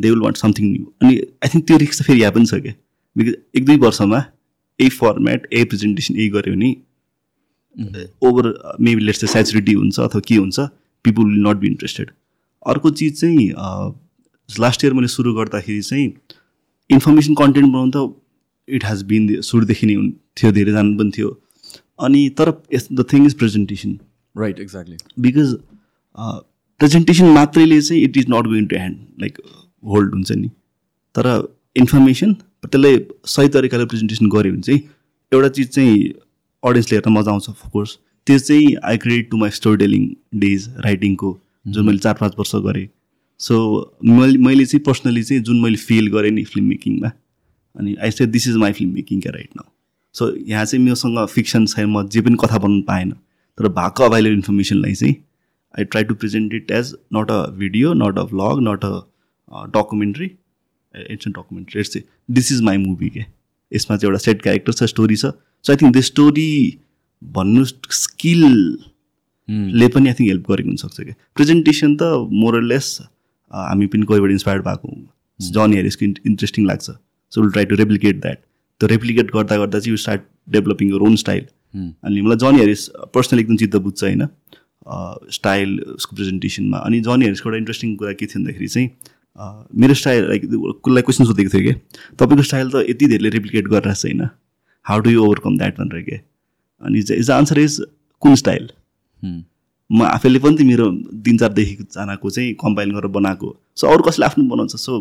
[0.00, 2.62] They will want something new अनि आई थिङ्क त्यो रिक्स त फेरि यहाँ पनि छ
[2.62, 2.72] क्या।
[3.16, 4.18] बिकज एक दुई वर्षमा
[4.78, 6.70] यही फर्मेट यही प्रेजेन्टेसन यही गऱ्यो भने
[8.28, 10.60] ओभर मेबी लेट्स सेचुरिटी हुन्छ अथवा के हुन्छ
[11.04, 12.10] people will not be interested
[12.72, 13.48] अर्को चिज चाहिँ
[14.60, 16.06] लास्ट इयर मैले सुरु गर्दाखेरि चाहिँ
[16.90, 19.96] इन्फर्मेसन कन्टेन्ट बनाउनु त इट हेज बिन सुरुदेखि नै
[20.36, 21.30] थियो धेरैजना पनि थियो।
[22.06, 22.50] अनि तर
[22.92, 23.98] the thing is presentation
[24.36, 25.54] right exactly because
[26.80, 29.38] presentation मात्रैले चाहिँ it is not going to hand like
[29.92, 30.48] hold हुन्छ नि।
[31.14, 31.26] तर
[31.76, 32.32] इन्फर्मेसन
[32.64, 32.98] त्यसलाई
[33.34, 34.80] सही तरिकाले प्रेजेन्टेसन गऱ्यो भने चाहिँ
[35.32, 35.94] एउटा चिज चाहिँ
[36.62, 40.08] अडियन्सले हेर्न मजा आउँछ अफकोर्स त्यो चाहिँ I credit to my story telling
[40.40, 42.86] days राइटिङको जुन मैले चार पाँच वर्ष गरेँ।
[43.40, 43.56] सो
[44.04, 47.10] मैले मैले चाहिँ पर्सनली चाहिँ जुन मैले फिल गरेँ नि फिल्म मेकिङमा
[47.74, 49.70] अनि I say this is my film making क्या राइट नाउ
[50.14, 53.10] सो यहाँ चाहिँ मसँग फिक्सन छैन म जे पनि कथा बनाउनु पाएन।
[53.58, 55.14] तर भएको अभाइलेबल इन्फर्मेसनलाई चाहिँ
[55.74, 60.30] I try to present it as not a video not a vlog not a documentary
[60.94, 61.98] it's a documentary it's
[62.30, 63.24] this is my movie के।
[63.72, 65.26] यसमा चाहिँ एउटा सेट क्यारेक्टर छ स्टोरी छ।
[65.64, 66.48] So I think the story
[67.24, 72.02] भन्नु स्किलले पनि I think help गरेको हुनसक्छ क्या। प्रेजेन्टेसन त
[72.42, 72.98] मोरलेस
[73.50, 75.08] हामी पनि कोहीबाट इन्सपायर्ड भएको हौँ।
[75.40, 76.90] जन हेरिसको इन्ट्रेस्टिङ लाग्छ।
[77.32, 78.38] So will try to replicate that
[78.80, 82.88] त्यो रेप्लिकेट गर्दा गर्दा चाहिँ you start developing your own style अनि मलाई जन हेरिस
[83.14, 84.28] पर्सनली एकदम चित्त बुझ्छ होइन।
[85.32, 88.88] स्टाइल उसको प्रेजेन्टेसनमा अनि जन हेरिसको एउटा इन्ट्रेस्टिङ कुरा के थियो भन्दाखेरि चाहिँ
[89.82, 91.72] मेरो स्टाइल लाइक कसलाई क्वेसन सोधेको थियो कि
[92.20, 94.28] तपाईँको स्टाइल त यति धेरैले रेप्लिकेट गरिरहेको छ होइन।
[94.86, 96.16] How do you overcome that भनेर के
[96.84, 97.80] अनि इज आन्सर इज
[98.22, 98.68] कुन स्टाइल
[99.90, 100.90] म आफैले पनि मेरो
[101.24, 104.76] तिन चारदेखिजनाको चाहिँ कम्पाइल गरेर बनाएको। सो अरू कसैले आफ्नो बनाउँछ?
[104.76, 104.92] सो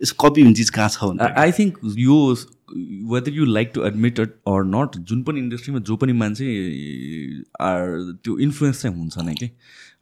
[0.00, 1.24] यसको कपी हुने चिज कहाँ छ भन्दा?
[1.38, 2.16] आई थिङ्क यो
[3.12, 6.46] whether you like to admit it or not जुन पनि इन्डस्ट्रीमा जो पनि मान्छे
[7.60, 9.46] आर त्यो इन्फ्लुएन्स चाहिँ हुन्छ नै कि?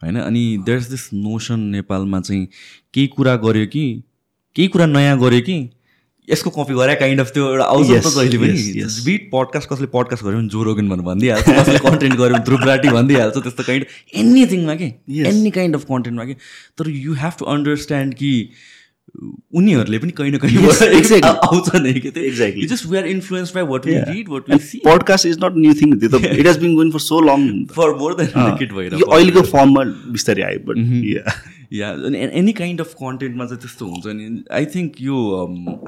[0.02, 0.16] होइन?
[0.16, 2.46] अनि देयर इज दिस नोसन नेपालमा चाहिँ
[2.94, 3.84] केही कुरा गर्यो कि
[4.56, 5.58] केही कुरा नयाँ गर्यो कि
[6.32, 8.84] यसको कपी गरे काइन्ड अफ त्यो एउटा आउँछ त जहिले पनि.
[9.06, 12.88] बिट पडकास्ट कसले पडकास्ट गर्यो भने जो रोगन भनेर भनिदिइहाल्छ कसले कन्टेन्ट गर्यो भने ध्रुवराटी
[12.98, 13.84] भनिदिइहाल्छ त्यस्तो काइन्ड
[14.24, 14.92] एनिथिङमा कि.
[15.32, 16.34] एनी काइन्ड अफ कन्टेन्टमा कि
[16.78, 18.32] तर यु हेभ टु अन्डरस्ट्यान्ड कि
[19.60, 20.56] उनीहरूले पनि कहीँ न कहीँ.
[21.22, 22.10] आउँछ नै कि.
[22.66, 23.94] Just we are influence by what we.
[24.10, 26.90] Read what we see podcast is not new thing त्यो त it has been going
[26.92, 30.76] for so long for more than अहिलेको फर्ममा बिस्तारै आयो but
[31.72, 31.90] yeah
[32.40, 35.16] any kind of कन्टेन्टमा चाहिँ त्यस्तो हुन्छ नि आई थिङ्क यो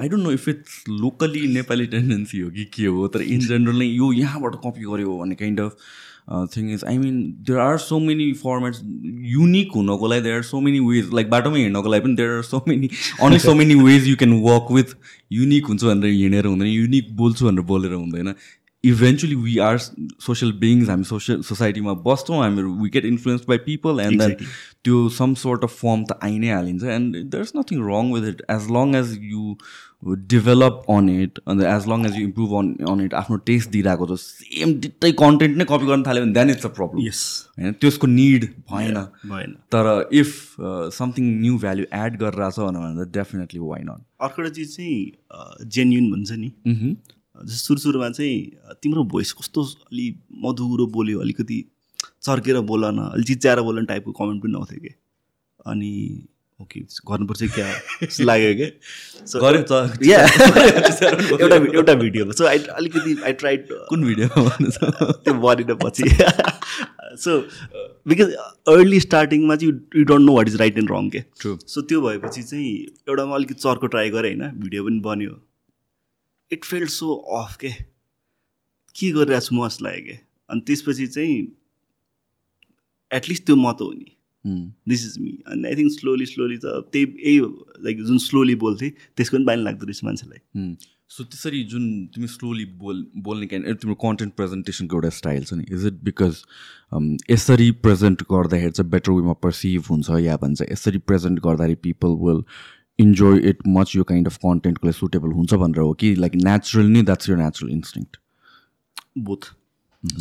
[0.00, 3.78] I don't know if it's locally Nepali tendency हो कि के हो तर इन जेनरल
[3.78, 5.76] नै यो यहाँबाट कपी गर्यो भन्ने kind of
[6.56, 8.80] thing is I mean there are so many formats
[9.32, 12.42] unique हुनको लागि there are so many ways like बाटोमा हिँड्नको लागि पनि there are
[12.50, 12.88] so many
[13.22, 14.96] only so many ways you can work with
[15.32, 18.34] unique हुन्छ भनेर हिँडेर हुँदैन युनिक बोल्छु भनेर बोलेर हुँदैन.
[18.90, 24.00] Eventually we are social beings हामी सोसियल सोसाइटीमा बस्छौँ हामीहरू we get influence by people
[24.00, 24.36] and then.
[24.84, 28.28] त्यो सम सोर्ट अफ फर्म त आइ नै हालिन्छ and there is nothing wrong with
[28.28, 29.56] it as long as you
[30.32, 34.06] develop on it अन्त as long as you improve on on it आफ्नो test दिइरहेको
[34.06, 37.22] छ same डिट्टै कन्टेन्ट नै कपी गर्न थाल्यो भने then it's a problem yes
[37.58, 39.00] होइन त्यसको निड भएन
[39.32, 40.36] भएन तर if
[40.98, 46.10] something new value add गरेर छ भने डेफिनेटली वाइ नट अर्को एउटा चिज चाहिँ जेन्युन
[46.12, 46.52] भन्छ नि
[47.34, 48.50] जस्तो सुरु सुरुमा चाहिँ
[48.82, 51.64] तिम्रो भोइस कस्तो अलि मधुरो बोल्यो अलिकति
[52.22, 54.94] चर्केर बोल न अलि चिच्याएर बोल टाइपको कमेन्ट पनि आउँथ्यो कि?
[55.66, 56.26] अनि
[56.60, 57.66] ओके गर्नुपर्छ क्या?
[58.20, 58.66] लाग्यो कि?
[59.26, 60.28] So- गऱ्यो। त Yeah.
[61.40, 66.04] एउटा एउटा भिडियोमा सो आई अलिकति आई ट्राइड कुन भिडियो त्यो बनिन पछि।
[67.24, 67.38] सो
[68.08, 68.32] बिकज
[68.74, 71.24] अर्ली स्टार्टिङमा चाहिँ you don't know what is right and wrong के.
[71.42, 72.72] सो त्यो भएपछि चाहिँ
[73.08, 74.50] एउटामा अलिकति चर्को ट्राई गरेँ होइन?
[74.50, 75.30] भिडियो पनि बन्यो।
[76.54, 77.70] इट फेल्ड सो अफ के?
[78.96, 80.16] के गरिरहेको छु म जस्तो लाग्यो कि?
[80.50, 81.36] अनि त्यसपछि चाहिँ
[83.10, 84.10] एटलिस्ट त्यो म त हो नि।
[84.88, 87.38] दिस इज मी अनि आई थिङ्क स्लोली स्लोली त त्यही यही
[87.84, 90.40] लाइक जुन स्लोली बोल्थेँ त्यसको पनि बानी लाग्दो रहेछ मान्छेलाई।
[91.14, 95.64] सो त्यसरी जुन तिमी स्लोली बोल बोल्ने क्यान तिम्रो कन्टेन्ट प्रेजेन्टेसनको एउटा स्टाइल छ नि
[95.72, 96.42] इज इट बिकज
[97.30, 102.40] यसरी प्रेजेन्ट गर्दाखेरि चाहिँ बेटर वेमा पर्सिभ हुन्छ या भन्छ यसरी प्रेजेन्ट गर्दाखेरि people will
[102.98, 106.86] enjoy it much यो काइन्ड अफ कन्टेन्टको लागि सुटेबल हुन्छ भनेर हो कि लाइक नेचुरल
[106.86, 108.04] नै द्याट्स यो नेचुरल इन्स्टिङ
[109.24, 109.50] बोथ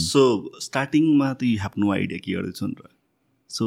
[0.07, 0.23] सो
[0.63, 2.89] स्टार्टिङमा त यु हेभ नो आइडिया के गर्दैछु भनेर।
[3.49, 3.65] सो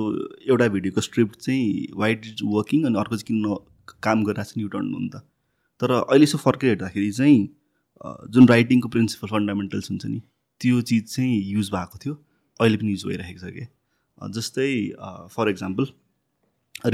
[0.50, 3.56] एउटा भिडियोको स्क्रिप्ट चाहिँ वाइट इज वर्किङ अनि अर्को चाहिँ किन
[4.02, 5.22] काम गरिरहेको छ नि युटर्न हो नि त।
[5.80, 7.38] तर अहिले यसो फर्केर हेर्दाखेरि चाहिँ
[8.34, 10.20] जुन राइटिङको प्रिन्सिपल फन्डामेन्टल्स हुन्छ नि
[10.60, 12.14] त्यो चिज चाहिँ युज भएको थियो।
[12.60, 13.64] अहिले पनि युज भइरहेको छ कि?
[14.18, 14.70] अ, जस्तै
[15.34, 15.86] फर इक्जाम्पल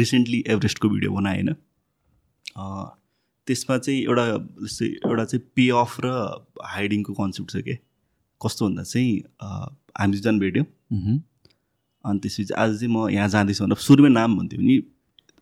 [0.00, 1.54] रिसेन्टली एभरेस्टको भिडियो बनाएँ होइन अ,
[2.56, 4.24] त्यसमा चाहिँ एउटा
[4.62, 6.08] जस्तै एउटा चाहिँ पे अफ र
[6.72, 7.74] हाइडिङको कन्सेप्ट छ कि?
[8.40, 9.12] कस्तो भन्दा चाहिँ
[9.98, 11.18] हामी दुईजना भेट्यौँ। मह्म.
[12.04, 14.76] अनि त्यसपछि आज चाहिँ म यहाँ जाँदैछु भनेर सुरुमै नाम भन्थ्यो नि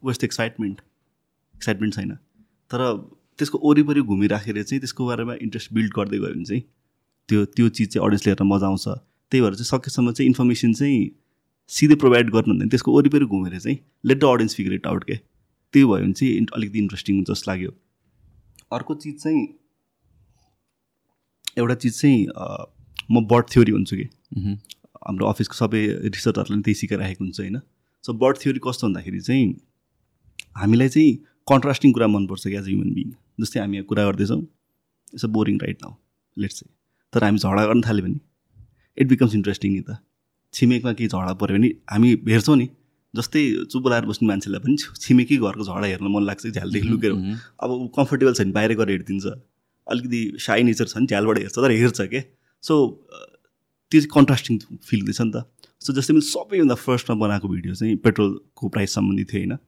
[0.02, 0.80] वेस्ट एक्साइटमेन्ट
[1.54, 2.12] एक्साइटमेन्ट छैन।
[2.70, 2.80] तर
[3.38, 6.62] त्यसको वरिपरि घुमिराखेर चाहिँ त्यसको बारेमा इन्ट्रेस्ट बिल्ड गर्दै गयो भने चाहिँ
[7.28, 8.86] त्यो त्यो चिज चाहिँ अडियन्सले हेर्न मजा आउँछ।
[9.32, 11.00] त्यही भएर चाहिँ सकेसम्म चाहिँ इन्फर्मेसन चाहिँ
[11.70, 15.16] सिधै प्रोभाइड गर्नु हुँदैन त्यसको वरिपरि घुमेर चाहिँ let the audience figure it out के।
[15.74, 17.70] त्यो भयो भने चाहिँ अलिकति इन्ट्रेस्टिङ हुन्छ जस्तो लाग्यो।
[18.72, 19.42] अर्को चिज चाहिँ
[21.58, 22.18] एउटा चिज चाहिँ
[23.12, 24.06] म बर्ड थ्योरी हुन्छु कि.
[25.06, 25.80] हाम्रो अफिसको सबै
[26.14, 27.60] रिसर्चरहरूले पनि त्यही सिकाइराखेको हुन्छ होइन।
[28.04, 29.46] सो बर्ड थ्योरी कस्तो भन्दाखेरि चाहिँ
[30.56, 31.12] हामीलाई चाहिँ
[31.48, 33.08] कन्ट्रास्टिङ कुरा मनपर्छ कि एज अ ह्युमन बिङ
[33.40, 34.40] जस्तै हामी यहाँ कुरा गर्दैछौँ
[35.14, 35.92] it's a boring right now
[36.36, 36.72] let's चाहिँ
[37.12, 38.20] तर हामी झगडा गर्न थाल्यो भने
[38.98, 39.96] इट बिकम्स इन्ट्रेस्टिङ नि त।
[40.54, 42.68] छिमेकमा केही झगडा पऱ्यो भने हामी हेर्छौँ नि।
[43.14, 43.40] जस्तै
[43.72, 47.12] चुप लाएर बस्ने मान्छेलाई पनि छिमेकी घरको झगडा हेर्न मन लाग्छ झ्यालदेखि लुकेर.
[47.62, 49.26] अब ऊ कम्फर्टेबल छ भने बाहिर गएर हेरिदिन्छ
[49.86, 52.20] अलिकति साई नेचर छ भने झ्यालबाट हेर्छ तर हेर्छ के?
[52.62, 52.74] सो
[53.92, 55.44] त्यो चाहिँ कन्ट्रास्टिङ फिल हुँदैछ नि त।
[55.82, 59.58] सो जस्तै मैले सबैभन्दा फर्स्टमा बनाएको भिडियो चाहिँ पेट्रोलको प्राइस सम्बन्धी थियो होइन?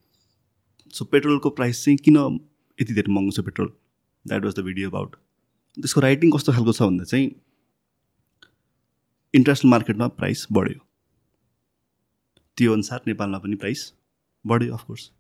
[0.95, 2.17] सो पेट्रोलको प्राइस चाहिँ किन
[2.79, 3.69] यति धेरै महँगो छ petrol?
[4.25, 5.17] That was the video about
[5.77, 7.27] त्यसको राइटिङ कस्तो खालको छ भन्दा चाहिँ
[9.35, 10.81] इन्टरनेसनल मार्केटमा प्राइस बढ्यो।
[12.59, 13.93] त्यो अनुसार नेपालमा पनि प्राइस
[14.45, 15.11] बढ्यो अफकोर्स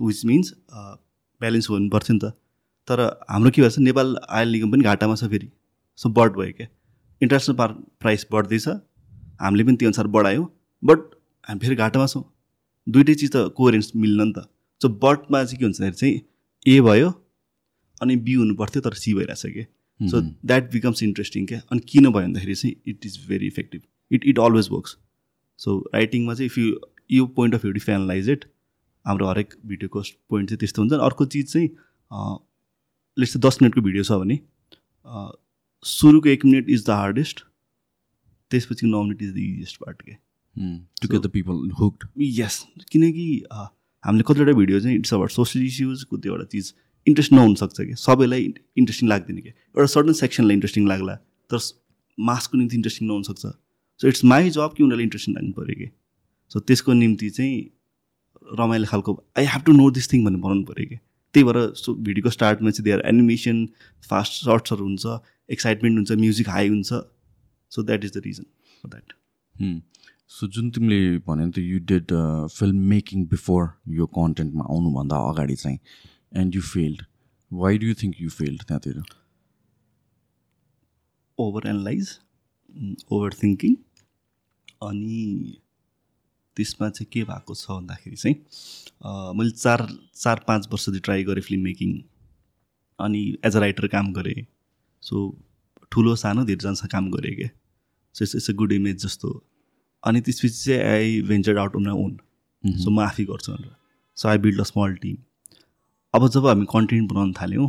[0.00, 2.32] विच मिन्स ब्यालेन्स हुनु पर्थ्यो नि त।
[2.88, 5.48] तर हाम्रो के भएछ नेपाल आयल निगम पनि घाटामा छ फेरि।
[5.98, 6.66] सो बढ भयो क्या।
[7.20, 10.46] इन्टरनेसनल पार प्राइस बढ्दैछ। हामीले पनि त्यो अनुसार बढायौँ।
[10.82, 10.98] बट
[11.48, 12.24] हामी फेरि घाटामा छौँ।
[12.86, 14.48] दुइटै चिज त कोरेन्स मिल्न नि त।
[14.80, 16.20] सो बटमा चाहिँ के हुन्छ भन्दाखेरि चाहिँ
[16.66, 17.10] ए भयो
[18.02, 19.64] अनि बी हुनु पर्थ्यो तर सी भइरहेछ कि
[20.00, 20.20] सो.
[20.20, 24.38] द्याट बिकम्स इन्ट्रेस्टिङ क्या। अनि किन भयो भन्दाखेरि चाहिँ it is very effective it it
[24.40, 24.96] always works
[25.64, 26.74] so राइटिङमा चाहिँ इफ यु
[27.10, 28.44] यो point of view if analyse it
[29.04, 31.68] हाम्रो हरेक भिडियोको पोइन्ट चाहिँ त्यस्तो हुन्छ। अर्को चिज चाहिँ
[33.16, 34.38] लेट्स दस मिनटको भिडियो छ भने
[35.84, 37.44] सुरुको एक मिनट इज द हार्डेस्ट
[38.50, 40.16] त्यसपछि नौ minute is the easiest part के.
[41.02, 42.02] To get the people hooked.
[42.20, 42.56] Yes
[42.92, 43.26] किनकि
[44.04, 46.72] हामीले कतिवटा भिडियो चाहिँ इट्स अबाउट सोसियल इस्युजको त्यो एउटा चिज
[47.06, 48.42] इन्ट्रेस्ट नहुनसक्छ कि। सबैलाई
[48.78, 51.14] इन्ट्रेस्टिङ लाग्दैन कि। एउटा सर्टन सेक्सनलाई इन्ट्रेस्टिङ लाग्ला
[51.50, 51.58] तर
[52.18, 53.52] मासको निम्ति इन्ट्रेस्टिङ नहुनसक्छ।
[54.02, 55.88] सो इट्स माई जब कि उनीहरूलाई इन्ट्रेस्टिङ लाग्नु पऱ्यो कि?
[56.50, 57.54] सो त्यसको निम्ति चाहिँ
[58.58, 60.96] रमाइलो खालको I have to know this thing भन्ने बनाउनु पऱ्यो कि?
[61.34, 63.66] त्यही भएर सो भिडियोको स्टार्टमा चाहिँ देयर एनिमेसन
[64.08, 65.04] फास्ट सर्ट्सहरू हुन्छ
[65.56, 66.92] एक्साइटमेन्ट हुन्छ म्युजिक हाई हुन्छ।
[67.72, 68.46] So that is the reason
[68.82, 69.12] for that.
[70.30, 72.12] So जुन तिमीले भन्यो त you did
[72.56, 73.68] film making before
[74.00, 75.78] यो कन्टेन्टमा आउनुभन्दा अगाडि चाहिँ
[76.42, 77.02] and you failed
[77.50, 79.02] why do you think you failed त्यहाँतिर?
[81.38, 82.12] ओभर एनालाइज
[83.12, 83.74] ओभर थिङ्किङ
[84.82, 85.18] अनि
[86.56, 88.36] त्यसमा चाहिँ के भएको छ भन्दाखेरि चाहिँ
[89.38, 91.92] मैले चार चार पाँच वर्ष चाहिँ ट्राई गरेँ फिल्म मेकिङ
[92.98, 94.44] अनि एज अ राइटर काम गरेँ।
[95.02, 95.16] सो
[95.92, 97.48] ठुलो सानो धेरैजनासँग काम गरेँ क्या
[98.14, 99.28] so it's it's a good image जस्तो।
[100.04, 102.16] अनि त्यसपछि चाहिँ I venture out on own
[102.64, 103.74] so म आफै गर्छु भनेर।
[104.16, 105.16] So I build a small team
[106.14, 107.68] अब जब हामी कन्टेन्ट बनाउन थाल्यौँ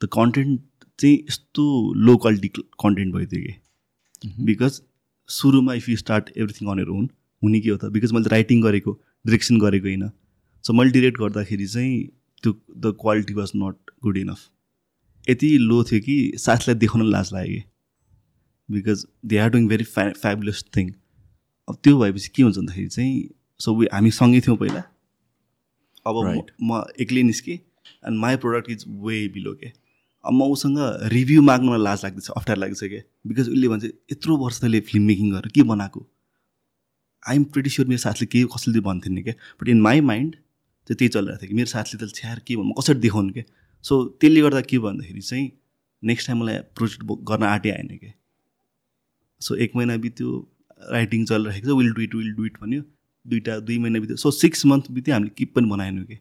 [0.00, 0.60] त कन्टेन्ट
[0.98, 1.64] चाहिँ यस्तो
[1.96, 2.48] लो क्वालिटी
[2.84, 3.54] कन्टेन्ट भइदियो कि।
[4.44, 4.80] बिकज
[5.30, 7.10] सुरुमा if you start everything on your own
[7.44, 7.84] हुने के हो त?
[7.84, 10.10] बिकज मैले राइटिङ गरेको डिरेक्सन गरेको होइन।
[10.66, 12.04] सो मैले डिरेक्ट गर्दाखेरि चाहिँ
[12.42, 14.38] त्यो the quality was not good enough
[15.30, 17.64] यति लो थियो कि साथीलाई देखाउन लाज लाग्यो। कि
[18.70, 20.92] because they are doing very फ्या fabulous thing
[21.68, 24.80] अब त्यो भएपछि के हुन्छ भन्दाखेरि चाहिँ सो हामी सँगै थियौँ पहिला।
[26.06, 27.54] अब म- एक्लै निस्केँ।
[28.06, 29.72] And my product is way below के।
[30.24, 30.78] म उसँग
[31.12, 35.30] रिभ्यू माग्नुमा लाज लाग्दैछ अप्ठ्यारो लाग्दैछ क्या बिकज उसले भन्छ यत्रो वर्ष तैँले फिल्म मेकिङ
[35.32, 36.00] गरेर के बनाएको?
[37.28, 41.08] आइएम प्रिटी स्योर मेरो साथीले के कसैले भन्थेन क्या बट इन माई माइन्ड चाहिँ त्यही
[41.08, 42.72] चलिरहेको थियो कि। मेरो साथीले त छ्यार के भन्नु?
[42.80, 43.44] कसरी देखाउनु क्या
[43.84, 45.50] सो त्यसले गर्दा के भन्दाखेरि चाहिँ
[46.02, 48.12] नेक्स्ट टाइम मलाई प्रोजेक्ट गर्न आँटे आएन क्या
[49.40, 50.28] सो एक महिना बित्यो
[50.92, 52.82] राइटिङ चलिरहेको छ will do it will do it भन्यो।
[53.24, 56.18] दुइटा दुई महिना बित्यो। सो सिक्स मन्थ बित्यो हामीले किप पनि बनाएनौँ कि?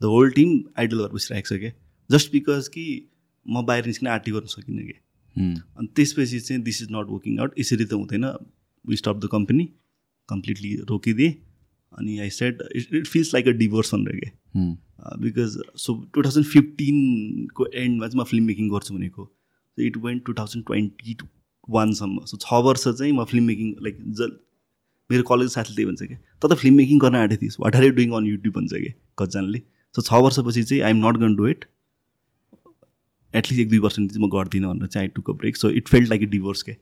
[0.00, 1.72] द होल टिम आइडल भएर बसिरहेको छ क्या
[2.10, 2.84] जस्ट बिकज कि
[3.48, 4.96] म बाहिर निस्किन आर्टी गर्न सकिनँ कि.
[5.36, 8.24] अनि त्यसपछि चाहिँ this is not working out यसरी त हुँदैन।
[8.84, 9.68] We stop the company
[10.28, 11.32] completely रोकिदिएँ।
[11.92, 14.30] अनि I said it it feels like a divorce भनेर के.
[15.22, 19.30] बिकज सो टु थाउजन्ड फिफ्टिनको एन्डमा चाहिँ म फिल्म मेकिङ गर्छु भनेको।
[19.78, 21.16] It went to thousand twenty
[21.68, 24.30] वानसम्म so छ वर्ष चाहिँ म फिल्म मेकिङ लाइक ज
[25.10, 27.84] मेरो कलेज साथीले त्यही भन्छ क्या त त फिल्म मेकिङ गर्न आँटेको थिइस्। What are
[27.84, 28.92] you doing on YouTube भन्छ कि?
[29.18, 29.58] कतिजनाले।
[29.94, 31.64] सो छ वर्षपछि चाहिँ I'm not gonna do it
[33.34, 35.88] at least एक दुई वर्ष चाहिँ म गर्दिनँ भनेर चाहिँ I took a break so it
[35.88, 36.76] felt like a divorce के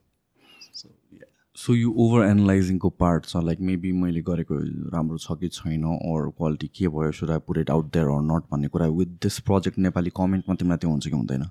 [1.57, 4.55] सो यो ओभर एनालाइजिङको पार्ट छ लाइक मेबी मैले गरेको
[4.95, 8.23] राम्रो छ कि छैन अर क्वालिटी के भयो should I put it out there or
[8.25, 11.43] not भन्ने कुरा with this project Nepali comment मात्रै मात्रै हुन्छ कि हुँदैन?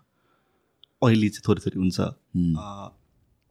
[1.04, 2.56] अहिले चाहिँ थोरै थोरै हुन्छ। Hmm.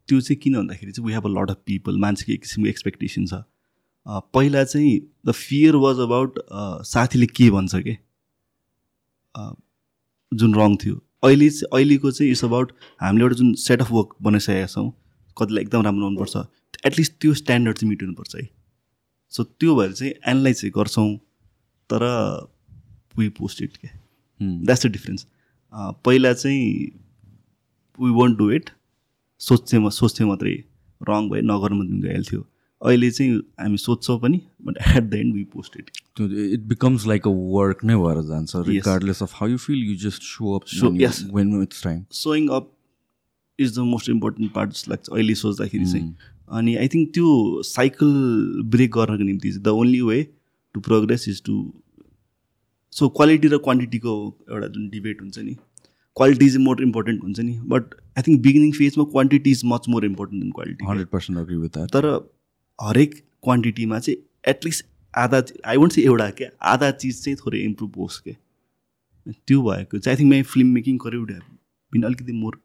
[0.09, 3.27] त्यो चाहिँ किन भन्दाखेरि चाहिँ we have a lot of people मान्छेको एक किसिमको एक्सपेक्टेसन
[3.27, 3.43] छ।
[4.07, 6.39] पहिला चाहिँ द फियर वाज अबाउट
[6.87, 7.97] साथीले के भन्छ के?
[10.33, 14.15] जुन रङ थियो। अहिले चाहिँ अहिलेको चाहिँ इट्स अबाउट हामीले एउटा जुन सेट अफ वर्क
[14.23, 14.91] बनाइसकेका छौँ
[15.37, 16.37] कतिलाई एकदम राम्रो हुनुपर्छ।
[16.87, 18.49] एटलिस्ट त्यो स्ट्यान्डर्ड चाहिँ मिटिनुपर्छ है।
[19.33, 21.11] सो त्यो भएर चाहिँ एनालाइज चाहिँ गर्छौँ
[21.91, 22.03] तर
[23.19, 23.89] वी पोस्ट इट के
[24.41, 24.55] Hmm.
[24.67, 25.27] द्याट्स द डिफरेन्स
[26.05, 26.63] पहिला चाहिँ
[27.99, 28.71] वी वन्ट डु इट
[29.41, 30.55] सोध्थेँ म सोच्थेँ मात्रै
[31.09, 32.41] रङ भयो नगर्नु मात्रै गइहाल्थ्यो
[32.83, 37.27] अहिले चाहिँ हामी सोध्छौँ पनि but at the end we post it it becomes like
[37.27, 40.65] a work नै भएर जान्छ regardless of how you feel you just show up
[40.97, 41.23] yes.
[41.35, 42.71] When it's time showing up
[43.59, 46.15] is the most important part जस्तो लाग्छ अहिले सोच्दाखेरि चाहिँ
[46.51, 50.23] अनि I think त्यो साइकल ब्रेक गर्नको निम्ति the only way
[50.75, 51.59] to progress is to
[52.93, 54.17] show quality र क्वान्टिटीको
[54.51, 55.57] एउटा जुन डिबेट हुन्छ नि
[56.17, 60.05] क्वालिटी चाहिँ मोर इम्पोर्टेन्ट हुन्छ नि but I think beginning फेजमा quantity is much more
[60.05, 62.07] important than quality hundred percent agree with तर
[62.79, 64.87] हरेक क्वान्टिटीमा चाहिँ एटलिस्ट
[65.23, 68.37] आधा आई वन्ट चाहिँ एउटा क्या आधा चिज चाहिँ थोरै इम्प्रुभ होस् के।
[69.31, 71.43] त्यो भएको चाहिँ I think my film making career would have
[71.93, 72.61] been अलिकति more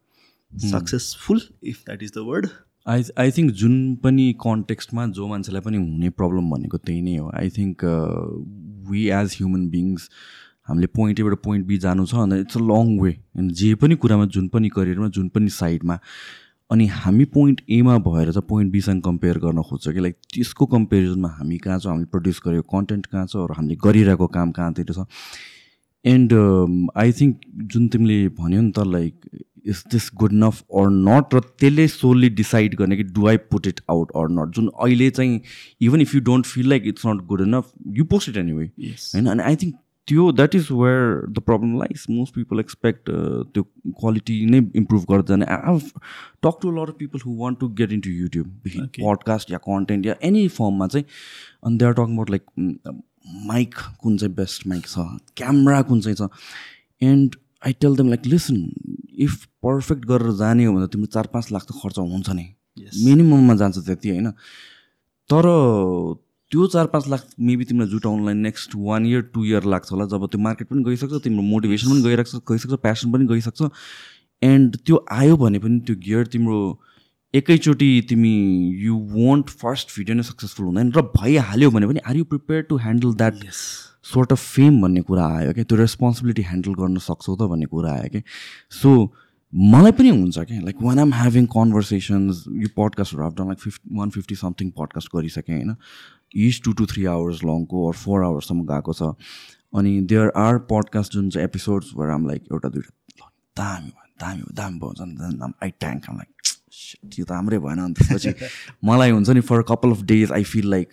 [0.71, 2.47] successful if that is the word
[2.87, 7.31] I I think जुन पनि कन्टेक्स्टमा जो मान्छेलाई पनि हुने प्रब्लम भनेको त्यही नै हो।
[7.35, 7.85] I think
[8.91, 10.09] we as human beings
[10.69, 13.95] हामीले पोइन्ट एबाट पोइन्ट बी जानु छ अन्त इट्स अ लङ वे अनि जे पनि
[14.03, 15.99] कुरामा जुन पनि करियरमा जुन पनि साइडमा
[16.71, 21.29] अनि हामी पोइन्ट एमा भएर चाहिँ पोइन्ट बीसँग कम्पेयर गर्न खोज्छ कि लाइक त्यसको कम्पेरिजनमा
[21.29, 21.91] हामी कहाँ छौँ?
[21.91, 25.05] हामीले प्रड्युस गरेको कन्टेन्ट कहाँ छ र हामीले गरिरहेको काम कहाँतिर छ?
[26.05, 26.33] एन्ड
[26.95, 27.41] आई थिङ्क
[27.73, 29.29] जुन तिमीले भन्यो नि त like
[29.67, 33.67] is this good enough or not र त्यसले सोल्ली डिसाइड गर्ने कि do I put
[33.67, 35.41] it out or not जुन अहिले चाहिँ
[35.81, 39.25] even if you don't feel like it's not good enough you post it anyway होइन?
[39.25, 39.75] अनि आई थिङ्क
[40.09, 43.63] त्यो that is where the problem lies most people expect त्यो
[43.99, 45.79] quality नै improve गर्छ जाने I
[46.43, 48.47] talk to lot of people who want to get into YouTube.
[48.99, 51.05] Podcast yeah content या any फर्ममा चाहिँ
[51.63, 52.43] अनि they are talking about like
[53.47, 55.05] mic कुन चाहिँ बेस्ट माइक छ
[55.37, 56.29] क्यामरा कुन चाहिँ छ.
[57.01, 57.35] And
[57.67, 58.57] I tell them like listen
[59.19, 62.47] if perfect गरेर जाने हो भने तिम्रो चार पाँच लाख त खर्च हुन्छ नै।
[63.05, 64.31] मिनिमममा जान्छ त्यति होइन?
[65.29, 65.45] तर
[66.51, 70.25] त्यो चार पाँच लाख मेबी तिमीलाई जुटाउनुलाई next one year two year लाग्छ होला। जब
[70.27, 73.69] त्यो मार्केट पनि गइसक्छ तिम्रो मोटिभेसन पनि गइरहेको छ गइसक्छ प्यासन पनि गइसक्छ।
[74.41, 76.57] एन्ड त्यो आयो भने पनि त्यो गियर तिम्रो
[77.33, 78.33] एकैचोटि तिमी
[78.81, 82.77] यु वन्ट फर्स्ट भिडियो नै सक्सेसफुल हुँदैन। र भइहाल्यो भने पनि are you prepare to
[82.81, 85.63] handle that sort of fame भन्ने कुरा आयो क्या?
[85.63, 88.21] त्यो रेस्पोन्सिबिलिटी ह्यान्डल गर्न सक्छौ त भन्ने कुरा आयो क्या?
[88.71, 89.13] सो
[89.53, 94.09] मलाई पनि हुन्छ क्या। Like one um having conversations यो पडकास्टहरू after like fifty one
[94.17, 95.75] fifty something podcast गरिसकेँ होइन?
[96.35, 99.13] Is two two three hours लङको or four आवर्ससम्म गएको छ।
[99.75, 104.41] अनि देयर आर पडकास्ट जुन चाहिँ एपिसोड्स भएर आम लाइक एउटा दुइटा दामी भयो दामी
[104.41, 106.29] भयो दामी भयो झन् आई ट्याङ्क आम लाइक
[107.13, 108.33] त्यो त राम्रै भएन। अनि त्यसपछि
[108.89, 110.89] मलाई हुन्छ नि for couple of days I feel like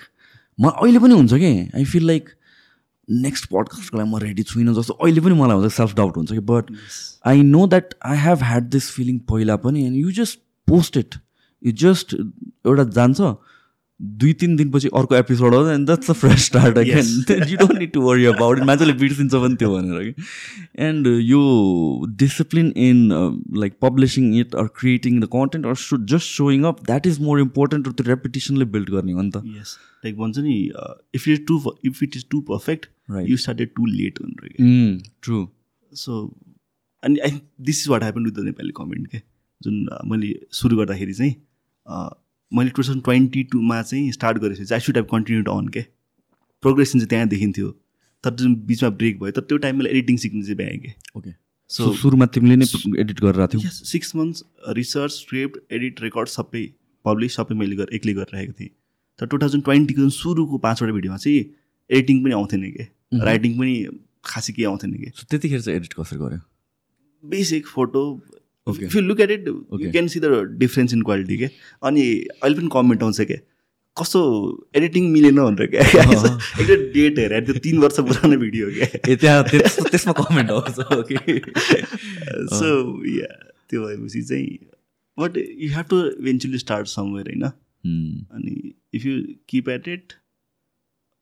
[0.61, 1.53] म अहिले पनि हुन्छ कि?
[1.77, 2.29] आई फिल लाइक
[3.09, 6.41] नेक्स्ट पडकास्टको लागि म रेडी छुइनँ जस्तो अहिले पनि मलाई हुन्छ सेल्फ डाउट हुन्छ कि।
[6.53, 6.73] But
[7.27, 11.15] I know that I have had this feeling पहिला पनि and you just post it
[11.63, 13.21] you just एउटा जान्छ
[14.01, 17.93] दुई तिन दिनपछि अर्को एपिसोड आउँछ and that's a fresh start again you don't need
[17.93, 20.23] to worry about it मान्छेले बिर्सिन्छ पनि त्यो भनेर कि।
[20.87, 21.41] एन्ड यो
[22.19, 23.09] discipline in
[23.61, 27.89] like publishing it or creating the content or just showing up that is more important
[27.89, 30.59] त्यो रेपुटेसनले build गर्ने हो नि त। यस लाइक भन्छ नि
[31.15, 33.29] if it too if it is too perfect Right.
[33.31, 35.47] You started too late भनेर कि। True
[35.93, 36.15] so
[37.03, 39.19] अनि I this is what happen with the Nepali comment के
[39.61, 41.35] जुन अ, मैले सुरु गर्दाखेरि चाहिँ
[41.87, 42.09] अ,
[42.53, 45.83] मैले टु थाउजन्ड ट्वेन्टी टूमा चाहिँ स्टार्ट गरेपछि I should have continue on के?
[46.63, 47.71] प्रोग्रेसन चाहिँ त्यहाँ देखिन्थ्यो।
[48.25, 50.93] तर जुन बिचमा ब्रेक भयो। तर त्यो टाइम मैले एडिटिङ सिक्नु चाहिँ भ्याएँ कि?
[51.17, 51.31] ओके
[51.71, 52.67] सो सुरुमा तिमीले नै
[53.01, 53.67] एडिट गरेर आएको थियौ?
[53.67, 54.45] Yes six months
[54.79, 56.65] research script edit record सबै
[57.05, 58.71] पब्लिस सबै मैले गर एक्लै गरिरहेको थिएँ।
[59.19, 61.45] तर टु थाउजन्ड ट्वेन्टीको जुन सुरुको पाँचवटा भिडियोमा चाहिँ
[61.91, 62.87] एडिटिङ पनि आउँथेन कि?
[63.27, 63.75] राइटिङ पनि
[64.25, 65.11] खासै केही आउँथेन कि?
[65.31, 66.41] त्यतिखेर चाहिँ एडिट कसरी गर्यो?
[67.25, 68.03] Basic photo.
[68.67, 69.49] If you look at it.
[69.49, 71.49] You can see the difference in quality के
[71.83, 72.03] अनि
[72.43, 73.37] अहिले पनि कमेन्ट आउँछ क्या
[73.97, 74.21] कस्तो
[74.77, 80.13] एडिटिङ मिलेन भनेर क्या एकदम डेट हेरेर त्यो तिन वर्ष पुरानो भिडियो क्या त्यहाँ त्यसमा
[80.19, 81.39] कमेन्ट आउँछ ओके
[82.55, 82.73] सो
[83.11, 83.31] या
[83.71, 84.59] त्यो भएपछि चाहिँ
[85.19, 87.45] but you have to eventually start somewhere होइन
[88.33, 89.15] अनि if you
[89.49, 90.13] keep at it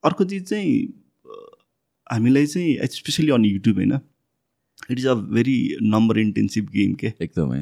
[0.04, 0.74] अर्को चिज चाहिँ
[1.26, 1.36] अ,
[2.06, 3.92] हामीलाई चाहिँ स्पेसली अन युट्युब होइन
[4.90, 7.60] it is a very number intensive game के। एकदमै।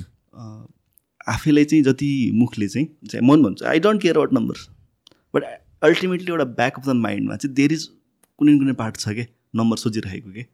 [1.28, 4.68] आफैलाई चाहिँ जति मुखले चाहिँ चाहिँ मन भन्छ। I don't care about numbers
[5.34, 5.44] but
[5.82, 7.88] ultimately एउटा ब्याक अफ द माइन्डमा चाहिँ देयर इज
[8.38, 10.46] कुनै कुनै पार्ट छ क्या नम्बर सोचिरहेको के।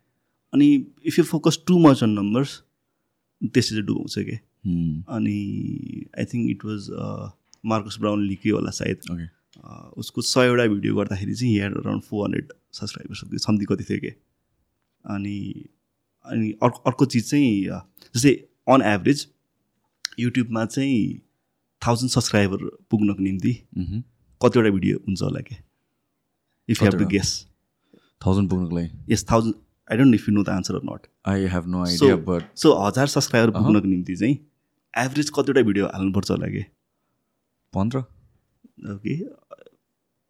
[0.53, 0.67] अनि
[1.07, 2.61] if you focus too much on numbers
[3.43, 4.95] त्यसले चाहिँ डुबाउँछ Hmm.
[5.09, 5.39] अनि
[6.19, 6.87] I think it was
[7.73, 8.99] Marques Brown लिकै होला सायद।
[9.97, 14.11] उसको सयवटा भिडियो गर्दाखेरि चाहिँ head around four hundred subscribers something कति थियो कि।
[15.05, 15.37] अनि
[16.29, 17.65] अनि अर्को अर्को चिज चाहिँ
[18.15, 18.33] जस्तै
[18.69, 19.27] अन एभरेज
[20.21, 20.99] युट्युबमा चाहिँ
[21.83, 22.59] थाउजन्ड सब्सक्राइबर
[22.91, 23.53] पुग्नको निम्ति.
[24.41, 25.59] कतिवटा भिडियो हुन्छ होला क्या?
[26.69, 27.07] If you have to?
[27.09, 27.31] Guess
[28.27, 28.91] thousand पुग्नुको लागि?
[29.13, 29.55] Yes thousand
[29.91, 32.75] I don't if you know the answer or not I have no idea but so
[32.87, 34.39] हजार सब्सक्राइबर अहँ। पुग्नको निम्ति चाहिँ
[34.95, 36.65] एभरेज कतिवटा भिडियो हाल्नुपर्छ होला कि
[37.73, 37.99] पन्ध्र?
[38.95, 39.15] ओके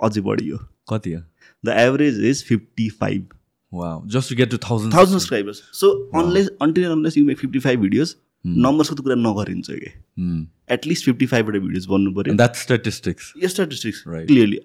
[0.00, 0.58] अझै बढी हो
[0.90, 1.22] कति हो?
[1.64, 3.28] The average is fifty five
[7.24, 8.14] make fifty five videos
[8.46, 8.58] Hmm.
[8.64, 9.90] नम्बर्सको त कुरा नगरिन्छ कि
[10.70, 14.02] एटलिस्ट फिफ्टी फाइभवटा भिडियोज बन्नु पऱ्यो द्याट स्ट्याटिस्टिक्स यो स्ट्याटिस्टिक्स.
[14.06, 14.58] क्लियरली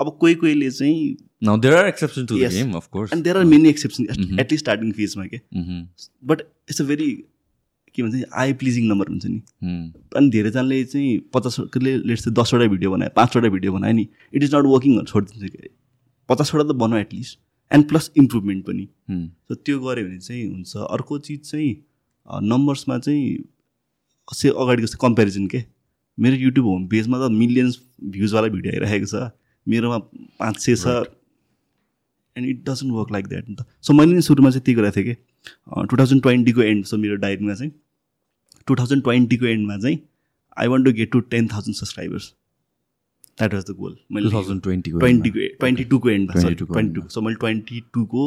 [0.00, 2.36] अब कोही कोहीले चाहिँ now there are exception too.
[2.36, 4.04] Game of course and there are many exception.
[4.40, 5.40] At least starting फेजमा के
[6.26, 7.10] बट इट्स अ भेरी
[7.94, 9.40] के भन्छ आई प्लिजिङ नम्बर हुन्छ नि.
[10.16, 14.64] अनि धेरैजनाले चाहिँ पचासले लेट्स दसवटा भिडियो बनायो पाँचवटा भिडियो बनायो नि इट इज नट
[14.72, 15.68] वर्किङ छोडिदिन्छ कि
[16.28, 17.38] पचासवटा त बनायो at least
[17.70, 19.26] and plus improvement पनि। Hmm.
[19.48, 21.70] सो त्यो गऱ्यो भने चाहिँ हुन्छ। अर्को चिज चाहिँ
[22.44, 23.44] नम्बर्समा चाहिँ
[24.28, 25.64] से अगाडिको चाहिँ कम्पेरिजन के?
[26.18, 27.78] मेरो युट्युब होम पेजमा त मिलियन्स
[28.16, 29.30] भ्युजवाला भिडियो आइरहेको छ।
[29.66, 29.98] मेरोमा
[30.40, 30.86] पाँच सय छ।
[32.36, 34.96] And it doesn't work like that नि त। सो मैले नि सुरुमा चाहिँ त्यही गरेको
[34.96, 35.14] थिएँ कि?
[35.90, 37.72] टु थाउजन्ड ट्वेन्टीको एन्ड छ मेरो डायरीमा चाहिँ
[38.66, 39.98] टु थाउजन्ड ट्वेन्टीको एन्डमा चाहिँ
[40.58, 42.32] I want to get to ten thousand subscribers
[43.38, 44.30] that was the goal मैले
[44.60, 48.24] ट्वेन्टीको ट्वेन्टीको ट्वेन्टी टूको एन्डमा सरी 22 को ट्वेन्टी टू सो मैले ट्वेन्टी टूको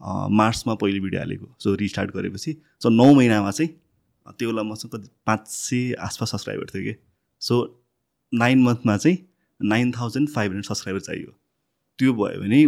[0.00, 3.70] मार्चमा पहिलो भिडियो हालेको। सो रिस्टार्ट गरेपछि। सो नौ महिनामा चाहिँ
[4.38, 6.94] त्यो बेला मसँग कति पाँच सय आसपास सब्सक्राइबर थियो कि।
[7.42, 7.54] सो
[8.32, 9.18] नाइन मन्थमा चाहिँ
[9.60, 11.30] nine thousand five hundred subscriber चाहियो।
[11.98, 12.66] त्यो भयो भने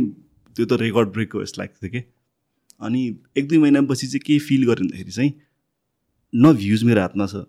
[0.56, 2.04] त्यो त रेकर्ड ब्रेकको जस्तो लाग्थ्यो कि।
[2.80, 3.02] अनि
[3.38, 5.32] एक दुई महिनापछि चाहिँ के फिल गरेँ भन्दाखेरि चाहिँ
[6.32, 7.44] न भ्युज मेरो हातमा छ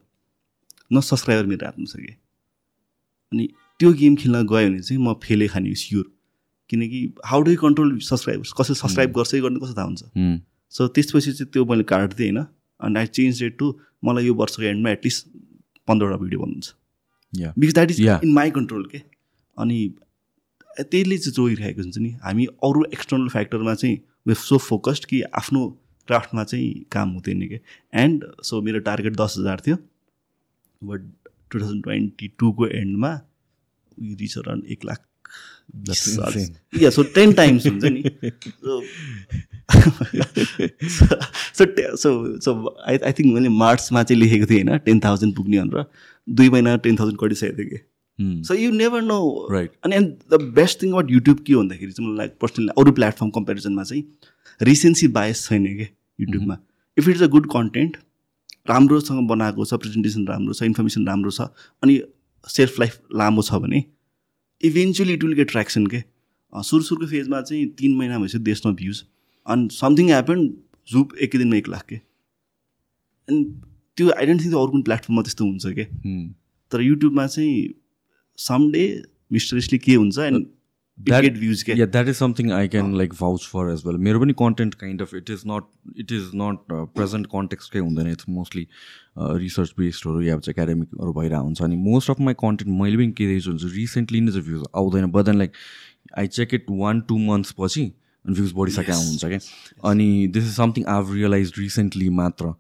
[0.94, 2.14] न सब्सक्राइबर मेरो हातमा छ कि।
[3.32, 3.50] अनि
[3.80, 6.06] त्यो गेम खेल्न गयो भने चाहिँ म फेलै खाने स्योर
[6.70, 10.04] किनकि हाउ डु कन्ट्रोल सब्सक्राइबर्स कसरी सब्सक्राइब गर्छ गर्ने कसो थाहा हुन्छ?
[10.18, 10.38] Hmm.
[10.72, 12.46] सो त्यसपछि चाहिँ त्यो मैले काट्दिएँ होइन
[12.80, 13.74] अनि आई चेन्ज डेट टु
[14.06, 15.28] मलाई यो वर्षको एन्डमा एटलिस्ट
[15.88, 16.74] पन्ध्रवटा भिडियो भन्नुहुन्छ।
[17.34, 17.54] Yeah.
[17.60, 18.02] Because that is.
[18.24, 19.02] In my control के
[19.58, 19.78] अनि
[20.80, 23.98] त्यसले चाहिँ जोगिरहेको हुन्छ नि हामी अरू एक्सटर्नल फ्याक्टरमा चाहिँ
[24.28, 25.68] वे सो फोकस्ड कि आफ्नो
[26.08, 27.60] क्राफ्टमा चाहिँ काम हुँदैन कि
[27.94, 29.78] एन्ड सो मेरो टार्गेट दस हजार थियो
[30.82, 31.08] बट
[31.52, 33.14] टु थाउजन्ड ट्वेन्टी टूको एन्डमा
[34.00, 35.00] रिच अराउन्ड एक लाख.
[36.82, 38.04] या सो टेन टाइम्स हुन्छ नि।
[41.58, 41.66] So
[41.96, 44.78] so so I I think मैले मार्चमा चाहिँ लेखेको थिएँ होइन?
[44.86, 45.86] टेन थाउजन्ड पुग्ने भनेर।
[46.28, 47.80] दुई महिना टेन थाउजन्ड कटिसकेको थियो कि.
[48.20, 49.20] So you never know
[49.52, 49.72] Right.
[49.86, 53.84] अनि and the best thing about YouTube के भन्दाखेरि चाहिँ मलाई पर्सनली अरू प्लेटफर्म कम्पेरिजनमा
[53.84, 54.04] चाहिँ
[54.62, 55.88] रिसेन्सी बायस छैन कि
[56.20, 56.58] युट्युबमा
[56.98, 57.98] if it is a good content
[58.70, 61.42] राम्रोसँग बनाएको छ प्रेजेन्टेसन राम्रो छ इन्फर्मेसन राम्रो छ
[61.84, 61.94] अनि
[62.48, 63.84] सेल्फ लाइफ लामो छ भने
[64.62, 66.02] eventually it will get traction के।
[66.54, 69.04] सुरु सुरुको फेजमा चाहिँ तिन महिना भइसक्यो देशमा भ्युज
[69.48, 70.48] अनि समथिङ ह्यापन
[70.88, 73.44] जुप एकै दिनमा एक लाख के। अनि
[73.98, 76.26] त्यो आई डोन्ट थिङ्क अरू कुनै प्लेटफर्ममा त्यस्तो हुन्छ के। Hmm.
[76.72, 77.74] तर युट्युबमा चाहिँ
[78.38, 78.86] समडे
[79.32, 80.46] मिस्टरियसली के हुन्छ एन्ड
[80.98, 83.98] That- गेट भ्युज के Yeah, that is something I can like vouch for as well.
[84.08, 85.66] मेरो पनि content kind of it is not
[86.04, 88.64] it is not uh, present context कै हुँदैन it's mostly
[89.18, 92.72] uh, research based हरू या चाहिँ academic हरू भइरहेको हुन्छ अनि most of my content
[92.84, 95.60] मैले पनि के देखेको हुन्छ recently नै चाहिँ views आउँदैन but then like
[96.24, 97.86] I check it one two months पछि
[98.28, 99.40] भ्युज बढिसकेको हुन्छ क्या?
[99.90, 102.54] अनि this is something I have realize recently मात्र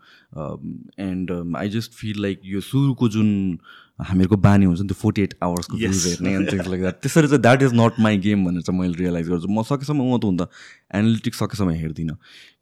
[0.99, 3.59] and I just feel like यो सुरुको जुन
[3.99, 5.77] हामीहरूको बानी हुन्छ नि त्यो फोर्टी एट आवर्सको.
[5.77, 9.63] भ्युज हेर्ने त्यसरी चाहिँ that is not my game भनेर चाहिँ मैले रियलाइज गर्छु। म
[9.63, 10.49] सकेसम्म म त हुन त
[10.95, 12.17] एनालिटिक्स सकेसम्म हेर्दिनँ।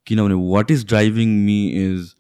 [0.08, 2.14] किनभने what is driving me is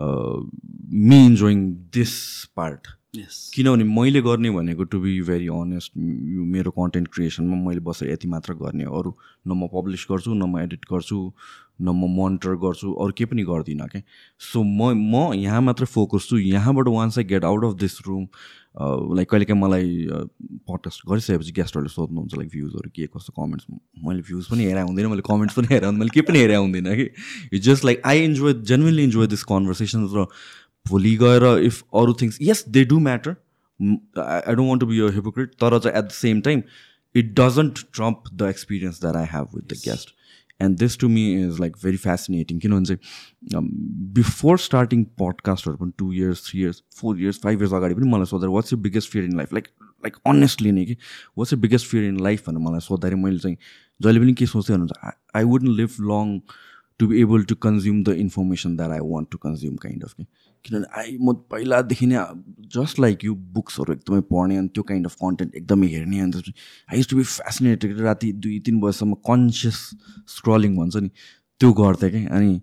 [0.00, 1.64] me enjoying
[1.94, 2.12] this
[2.56, 8.28] part किनभने मैले गर्ने भनेको टु बी भेरी अनेस्ट मेरो कन्टेन्ट क्रिएसनमा मैले बसेर यति
[8.28, 9.14] मात्र गर्ने। अरू
[9.48, 11.18] न म पब्लिस गर्छु न म एडिट गर्छु
[11.82, 14.02] न म मोनिटर गर्छु अरू केही पनि गर्दिनँ क्या
[14.40, 18.26] सो म म यहाँ मात्र फोकस छु यहाँबाट once I get out of this room
[19.16, 20.06] like कहिलेकाहीँ मलाई
[20.70, 23.66] पडकास्ट गरिसकेपछि गेस्टहरूले सोध्नुहुन्छ लाइक भ्युजहरू के कस्तो कमेन्ट्स
[24.04, 27.10] मैले भ्युज पनि हेरेर हुँदैन मैले कमेन्ट्स पनि हेरेर मैले केही पनि हेरेर हुँदैन कि
[27.52, 30.26] it's just like I enjoy genuinely enjoy this conversation र
[30.86, 33.36] भोलि गएर इफ अरू things yes they do matter
[33.80, 36.62] I don't want to be yeah hypocrite तर चाहिँ at the same time
[37.14, 40.14] it doesn't trump the experience that I have with the guest
[40.60, 43.68] and this to me is like very fascinating किनभने चाहिँ
[44.18, 48.32] before starting पडकास्टहरू पनि two years three years four years five years अगाडि पनि मलाई
[48.32, 49.68] सोध्दा what's you biggest fear in life like
[50.04, 50.96] like honestly नै कि
[51.38, 53.56] what's you biggest fear in life भनेर मलाई सोद्धाखेरि मैले चाहिँ
[54.00, 56.38] जहिले पनि के सोच्थेँ भन्नुहुन्छ I wouldn't live long
[57.00, 60.26] to be able to consume the information that I want to consume kind of कि।
[60.64, 62.24] किनभने आई म पहिलादेखि नै
[62.76, 66.98] जस्ट लाइक यु बुक्सहरू एकदमै पढ्ने अनि त्यो काइन्ड अफ कन्टेन्ट एकदमै हेर्ने अन्त I
[66.98, 69.82] use to be fascinated राति दुई तिन बजीसम्म कन्सियस
[70.36, 71.10] स्क्रलिङ भन्छ नि
[71.60, 72.24] त्यो गर्थेँ कि?
[72.26, 72.54] अनि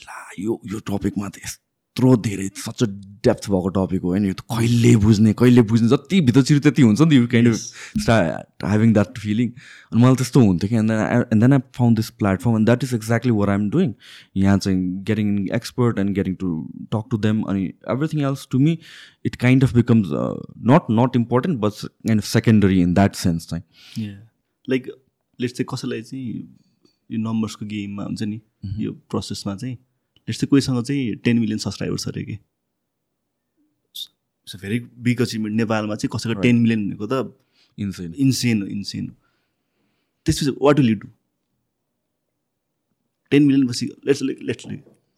[0.00, 1.65] ला यो यो टपिकमा त
[1.96, 2.82] यत्रो धेरै सच
[3.24, 4.24] डेप्थ भएको टपिक हो होइन?
[4.26, 7.56] यो त कहिले बुझ्ने कहिले बुझ्ने जति भित्रचिर त्यति हुन्छ नि त you kind of
[8.02, 11.00] start having that feeling अनि मलाई त्यस्तो हुन्थ्यो कि and then
[11.32, 13.94] and then I found this platform and that is exactly where I'm doing
[14.36, 14.78] यहाँ चाहिँ
[15.10, 16.52] getting expert and getting to
[16.92, 18.78] talk to them अनि everything else to me
[19.26, 20.12] it kind of becomes
[20.72, 23.62] not not important but kind of secondary in that sense चाहिँ.
[24.68, 24.92] Like
[25.40, 26.28] let's चाहिँ कसैलाई चाहिँ
[27.10, 28.40] यो नम्बर्सको गेममा हुन्छ नि
[28.84, 29.76] यो प्रोसेसमा चाहिँ
[30.34, 32.32] चाहिँ कोहीसँग चाहिँ टेन मिलियन सब्सक्राइबर्स अरे कि?
[33.92, 37.14] It's a very big achievement नेपालमा चाहिँ कसैको टेन मिलियन भनेको त
[37.78, 39.14] इन्सेन इन्सेन हो इन्सेन हो.
[40.26, 41.08] त्यसपछि what will you do
[43.30, 44.66] ten million पछि लेट्स लेट्स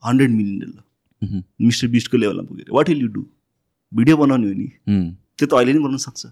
[0.03, 3.23] हन्ड्रेड मिलियन ल मिस्टर बिस्टको लेभलमा पुगेर। What will you do
[3.93, 4.69] video बनाउने हो नि।
[5.39, 6.23] त्यो त अहिले नै बनाउन सक्छ।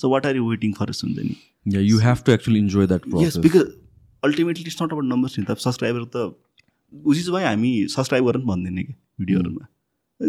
[0.00, 1.34] So what are you waiting for हुन्छ नि।
[1.68, 3.36] To actually enjoy that यस process.
[3.44, 3.64] Because
[4.24, 6.16] ultimately it's not about numbers नि त। सब्सक्राइबर त
[6.92, 9.64] उचित भयो हामी सब्सक्राइब गरेर पनि भन्दैन कि भिडियोहरूमा।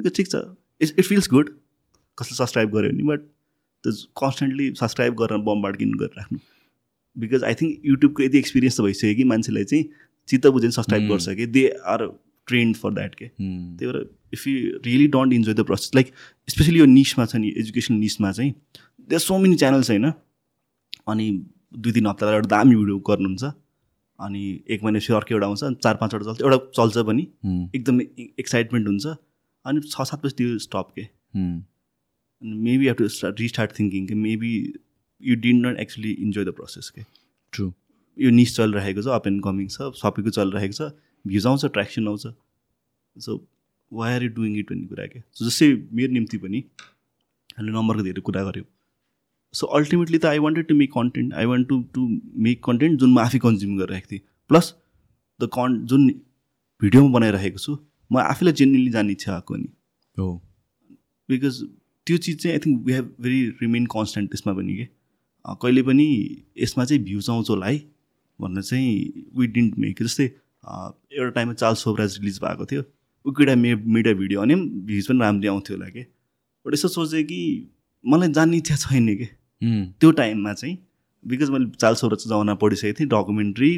[0.09, 0.35] ठिक छ।
[0.81, 1.49] इट इट फिल्स गुड
[2.17, 3.19] कसले सब्सक्राइब गर्यो भने बट
[3.83, 3.91] त्यो
[4.21, 6.39] कन्सटेन्टली सब्सक्राइब गरेर बमबाड किन गरिराख्नु
[7.15, 9.83] बिकज आई थिङ्क युट्युबको यति एक्सपिरियन्स त भइसक्यो कि मान्छेलाई चाहिँ
[10.27, 11.07] चित्त बुझेर सब्सक्राइब.
[11.09, 12.05] गर्छ कि they are
[12.47, 13.25] trained for that के.
[13.27, 16.11] त्यही भएर if you really don't enjoy the process like
[16.49, 18.51] specially यो निसमा छ नि एजुकेसन निसमा चाहिँ
[19.09, 20.11] देयर सो मेनी च्यानल्स होइन।
[21.07, 21.25] अनि
[21.73, 23.43] दुई तिन हप्ता एउटा दामी भिडियो गर्नुहुन्छ।
[24.19, 27.23] अनि एक महिनापछि अर्को एउटा आउँछ अनि चार पाँचवटा चल्छ। एउटा चल्छ पनि.
[27.75, 28.03] एकदमै
[28.39, 29.05] एक्साइटमेन्ट हुन्छ।
[29.65, 31.01] अनि छ सात बजी त्यो स्टप के.
[31.01, 34.51] अनि maybe have to start restart thinking कि। Maybe
[35.21, 37.03] you didn't not actually enjoy the process के।
[37.53, 37.71] True.
[38.17, 40.91] यो निस चलिरहेको छ अप एन्ड कमिङ छ सबैको चलिरहेको छ
[41.25, 42.27] भ्युज आउँछ ट्र्याक्सन आउँछ।
[43.15, 43.31] So
[43.91, 46.59] why are you doing it भन्ने कुरा के। सो जस्तै मेरो निम्ति पनि
[47.57, 48.65] हामीले नम्बरको धेरै कुरा गऱ्यौँ।
[49.53, 52.07] सो अल्टिमेटली त I wanted to make content I want to to
[52.47, 54.73] make content जुन म आफै कन्ज्युम गरिरहेको थिएँ प्लस
[55.39, 56.07] द कन् जुन
[56.81, 57.77] भिडियोमा बनाइरहेको छु
[58.11, 59.69] म आफैलाई जेन्युनली जान्ने इच्छा आएको नि
[60.17, 60.35] Oh.
[61.29, 61.57] बिकज
[62.07, 64.85] त्यो चिज चाहिँ I think we have very remain constant त्यसमा पनि के
[65.63, 66.05] कहिले पनि
[66.57, 67.77] यसमा चाहिँ भ्युज आउँछ होला है
[68.39, 72.83] भनेर चाहिँ वी डिन्ट मेक जस्तै एउटा टाइममा चाल सोभराज रिलिज भएको थियो
[73.25, 76.03] उकिटा मे मिडिया भिडियो भने पनि भ्युज पनि राम्ररी आउँथ्यो होला कि
[76.65, 77.39] बट यसो सोचेँ कि
[78.03, 79.27] मलाई जान्ने इच्छा छैन कि.
[79.61, 80.77] त्यो टाइममा चाहिँ
[81.25, 83.71] बिकज मैले चाल सौराज जमाना पढिसकेको थिएँ डकुमेन्ट्री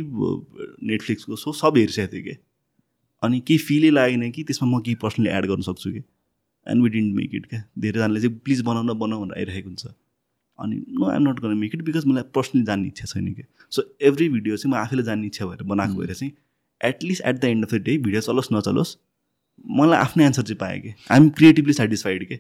[0.88, 2.38] नेटफ्लिक्सको सो सब हेरिसकेको थिएँ कि।
[3.24, 6.04] अनि केही फिलै लागेन कि त्यसमा म केही पर्सनली एड गर्न सक्छु कि।
[6.68, 9.86] And we didn't make it क्या धेरैजनाले चाहिँ प्लिज बनाउन बनाऊ भनेर आइरहेको हुन्छ।
[10.60, 13.84] अनि नो आइम नट गर्न मेक इट बिकज मलाई पर्सनली जान्ने इच्छा छैन कि। सो
[14.02, 16.34] एभ्री भिडियो चाहिँ म आफैलाई जान्ने इच्छा भएर बनाएको भएर चाहिँ
[16.82, 18.96] at least at the end of the day video चलोस् नचलोस्
[19.80, 22.40] मलाई आफ्नै एन्सर चाहिँ पाएँ कि। आइएम क्रिएटिभली सेटिस्फाइड के.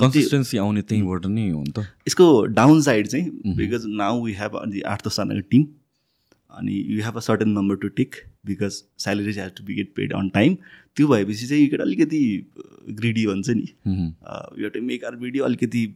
[0.00, 4.56] Consistency आउने त्यहीँबाट नै हो नि त। यसको डाउन साइड चाहिँ बिकज नाउ वी हेभ
[4.56, 5.66] अनि आठ दसजनाको टिम
[6.50, 8.14] अनि you have a certain number to tick
[8.46, 10.56] because salaries has to be get paid on time
[10.96, 12.22] त्यो भएपछि चाहिँ यो अलिकति
[12.90, 13.66] ग्रिडी भन्छ नि.
[14.62, 15.86] यो टु मेक आर भिडियो अलिकति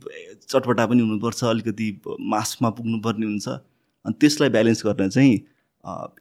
[0.49, 1.89] चटपटा पनि हुनुपर्छ अलिकति
[2.21, 5.35] मासमा पुग्नुपर्ने हुन्छ। अनि त्यसलाई ब्यालेन्स गर्न चाहिँ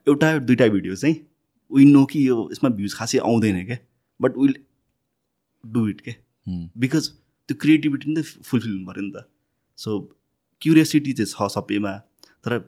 [0.07, 1.15] एउटा दुइटा भिडियो चाहिँ
[1.71, 3.77] नो कि यो यसमा भ्युज खासै आउँदैन क्या।
[4.25, 4.55] बट विल
[5.63, 6.15] डु इट के.
[6.85, 7.09] बिकज
[7.49, 9.25] त्यो क्रिएटिभिटी नि फुलफिल हुनु पऱ्यो नि त
[9.79, 9.99] सो
[10.61, 11.97] क्युरियोसिटी चाहिँ छ सबैमा
[12.45, 12.59] तर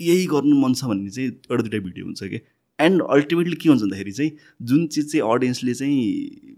[0.00, 2.40] यही गर्नु मन छ भन्ने चाहिँ एउटा दुइटा भिडियो हुन्छ कि
[2.78, 4.30] एन्ड अल्टिमेटली के हुन्छ भन्दाखेरि चाहिँ
[4.70, 6.56] जुन चिज चाहिँ अडियन्सले चाहिँ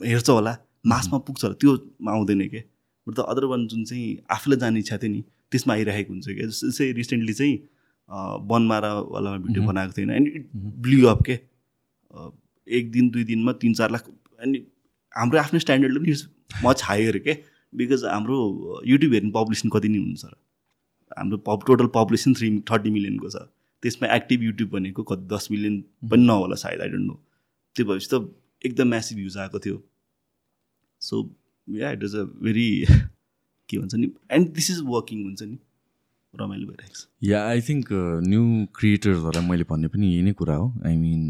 [0.00, 0.56] हेर्छ होला
[0.92, 2.60] मासमा पुग्छ होला त्योमा आउँदैन के
[3.06, 6.46] बट द अदर वान जुन चाहिँ आफूलाई जाने इच्छा थियो नि त्यसमा आइरहेको हुन्छ क्या
[6.46, 7.56] जस्तै चाहिँ रिसेन्टली चाहिँ
[8.50, 9.62] बनमारावालामा भिडियो.
[9.66, 10.46] बनाएको थिएन एन्ड इट
[10.86, 11.36] ब्ल्यु अप के
[12.68, 14.08] एक दिन दुई दिनमा तिन चार लाख
[14.40, 14.58] अनि
[15.14, 17.34] हाम्रो आफ्नो स्ट्यान्डर्डले पनि मच हायर के?
[17.72, 18.38] बिकज हाम्रो
[18.86, 20.34] युट्युब हेर्ने पपुलेसन कति नै हुन्छ र।
[21.18, 23.42] हाम्रो pop total population three thirty मिलियनको छ।
[23.82, 27.20] त्यसमा एक्टिभ युट्युब भनेको कति दस मिलियन पनि नहोला सायद आई डोन्ट नो
[27.76, 29.82] त्यो भएपछि त एकदम म्यासिभ भ्युज आएको थियो।
[31.02, 31.14] So
[31.68, 32.68] yeah it is a very
[33.68, 34.10] के भन्छ नि?
[34.30, 35.58] एन्ड दिस इज वर्किङ हुन्छ नि।
[36.40, 37.88] रमाइलो भइरहेको छ। या आई थिङ्क
[38.28, 38.42] न्यू
[38.78, 41.22] क्रिएटर्सहरूलाई मैले भन्ने पनि यही नै कुरा हो। I mean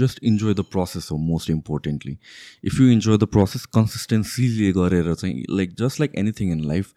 [0.00, 2.16] just enjoy the process हो most importantly
[2.64, 6.94] if you enjoy the process कन्सिस्टेन्सीले गरेर चाहिँ like just like anything in life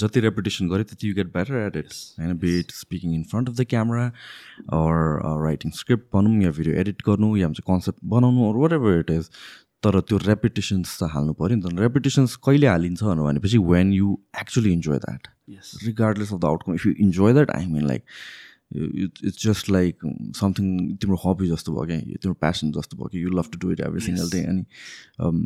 [0.00, 3.54] जति रेपुटेसन गऱ्यो त्यति you get better at it होइन bet speaking in front of
[3.56, 4.04] the camera
[4.76, 8.98] or writing script भनौँ या video edit गर्नु या चाहिँ कन्सेप्ट बनाउनु or what ever
[8.98, 9.30] it is
[9.82, 14.72] तर त्यो रेपुटेसन्स त हाल्नु पऱ्यो नि त। रेपुटेसन्स कहिले हालिन्छ भनेपछि when you actually
[14.72, 15.28] enjoy that
[16.32, 18.04] of the outcome if you enjoy that i mean like
[18.72, 22.18] it, it's just like something तिम्रो हबी जस्तो भयो क्या?
[22.22, 24.64] तिम्रो प्यासन जस्तो भयो कि you love to do it every single day अनि
[25.18, 25.40] um,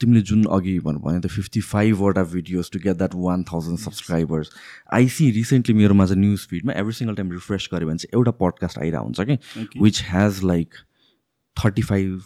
[0.00, 4.50] तिमीले जुन अघि भन्नु भने त fifty फाइभवटा videos to get that one thousand subscribers
[4.92, 8.78] I see recently मेरोमा चाहिँ न्युज फिडमा एभ्री सिङ्गल टाइम रिफ्रेस गऱ्यो भने चाहिँ एउटा पडकास्ट
[8.78, 9.36] आइरहेको हुन्छ कि.
[9.82, 10.74] Which has like
[11.64, 12.22] thirty five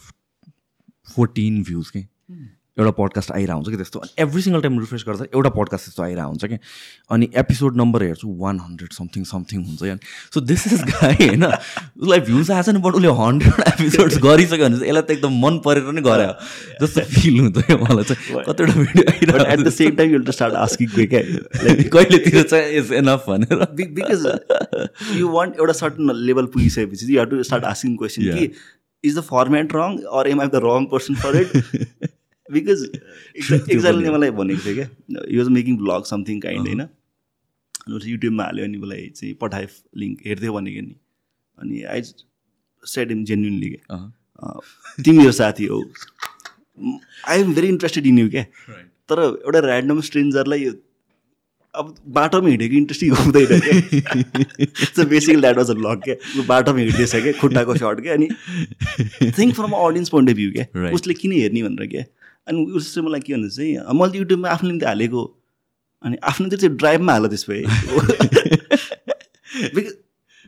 [1.15, 2.07] fourteen views कि।
[2.77, 6.03] एउटा पडकास्ट आइरहेको हुन्छ कि त्यस्तो। अनि एभ्री सिङ्गल टाइम रिफ्रेस गर्दा एउटा पडकास्ट त्यस्तो
[6.03, 6.57] आइरहेको हुन्छ कि।
[7.11, 9.99] अनि एपिसोड नम्बर हेर्छु वान हन्ड्रेड समथिङ समथिङ हुन्छ यार
[10.33, 11.43] सो दिस इज गाई होइन?
[11.45, 15.59] उसलाई भ्युज आएको छैन बट उसले हन्ड्रेड एपिसोड्स गरिसक्यो भने चाहिँ यसलाई त एकदम मन
[15.65, 16.29] परेर नै गरे
[16.81, 20.23] जस्तो फिल हुन्छ क्या मलाई चाहिँ। कतिवटा भिडियो बट एट द आइरहेको same time you
[20.23, 21.21] to start asking क्या
[21.99, 24.25] कहिलेतिर चाहिँ इज एनफ भनेर। बिकज
[25.19, 28.21] यु वान्ट एउटा सर्टन लेभल पुगिसकेपछि you have to start asking question.
[28.37, 28.51] कि
[29.03, 31.49] is the format wrong or am I the wrong person for it
[32.49, 34.87] because एक्जाम्पलले मलाई भनेको थियो क्या।
[35.31, 36.81] You was making vlog something kind होइन?
[36.81, 40.95] अनि युट्युबमा हाल्यो अनि मलाई चाहिँ पठाए लिङ्क हेर्थ्यो भनेको नि।
[41.57, 42.01] अनि आई
[42.83, 44.59] सेड इम जेन्युनली क्या। अँ,
[45.05, 45.79] तिमी मेरो साथी हो।
[47.27, 48.43] I am very interested in you क्या।
[49.09, 50.69] तर एउटा ऱ्यान्डम स्ट्रेन्जरलाई
[51.79, 53.73] अब बाटोमा हिँडेको इन्ट्रेस्टिङ हुँदैन क्या।
[54.95, 58.27] So basically that was a look क्या ऊ बाटोमा हिँड्दैछ क्या खुट्टाको सर्ट क्या अनि
[59.39, 60.65] think from audience point of view क्या.
[60.91, 62.03] उसले किन हेर्ने भनेर क्या
[62.47, 65.23] अनि उसले मलाई के भन्दा चाहिँ मैले युट्युबमा आफ्नो निम्ति हालेको।
[66.03, 67.63] अनि आफ्नो निम्ति चाहिँ ड्राइभमा हाल त्यस भए।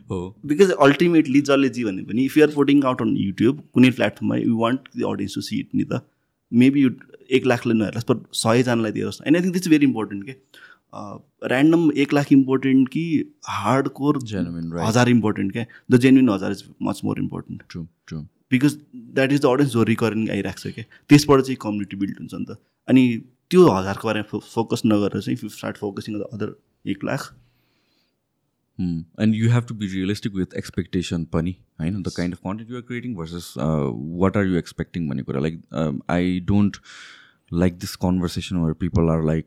[0.09, 4.35] हो। बिकज अल्टिमेटली जसले जी भने पनि if you're putting out on YouTube कुनै प्लेटफर्ममा
[4.37, 6.01] you want the audience to see it नि त।
[6.51, 6.89] मेबी यु
[7.37, 10.33] एक लाखले नहेर्लास् पर सयजनालाई दियोस् and I think that's very important के।
[10.93, 13.03] ऱ्यान्डम एक लाख इम्पोर्टेन्ट कि
[13.47, 14.87] हार्ड कोर right.
[14.87, 15.65] हजार इम्पोर्टेन्ट क्या?
[15.91, 18.19] द जेन्युन हजार is much more important true true
[18.51, 20.85] because that is the audience जो रिकरिङ आइरहेको छ क्या?
[21.09, 23.03] त्यसबाट चाहिँ कम्युनिटी बिल्ड हुन्छ नि त। अनि
[23.49, 26.55] त्यो हजारको बारेमा फोकस नगरेर चाहिँ if start focusing the other
[26.91, 27.21] एक lakh
[28.79, 32.01] and you have to be realistic with expectation पनि होइन?
[32.01, 35.39] The kind of content you're creating versus what are you expecting भन्ने कुरा.
[35.39, 36.77] Like I don't
[37.51, 39.45] like this conversation where people are like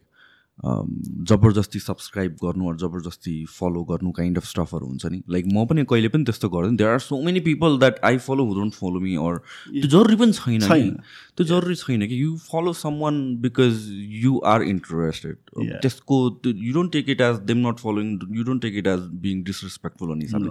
[0.61, 5.85] जबरजस्ती subscribe गर्नु अरू जबरजस्ती follow गर्नु kind of स्टफहरू हुन्छ नि। लाइक म पनि
[5.91, 9.01] कहिले पनि त्यस्तो गर्दैन। There are so many people that I follow who don't follow
[9.01, 9.39] me or
[9.69, 10.91] त्यो जरुरी पनि छैन।
[11.37, 13.83] त्यो जरुरी छैन कि you follow someone because
[14.25, 15.37] you are interested.
[15.83, 19.43] त्यसको you don't take it as them not following you don't take it as being
[19.45, 20.51] disrespectful भन्ने हिसाबले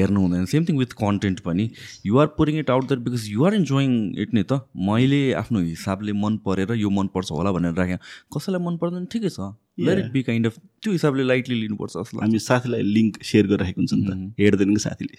[0.00, 1.70] हेर्नु हुँदैन। सेम थिङ विथ कन्टेन्ट पनि।
[2.06, 5.60] You are pouring it out that because you are enjoying it नि त। मैले आफ्नो
[5.60, 7.98] हिसाबले मन परेर यो मनपर्छ होला भनेर राखेँ।
[8.36, 9.06] कसैलाई मन पर्दैन?
[9.06, 9.43] ठिकै छ।
[9.86, 13.80] Let it be kind of त्यो हिसाबले लाइटली लिनुपर्छ जस्तो हामी साथीलाई लिङ्क सेयर गरिरहेको
[13.80, 15.14] हुन्छ नि त। हेर्दैन कि साथीले।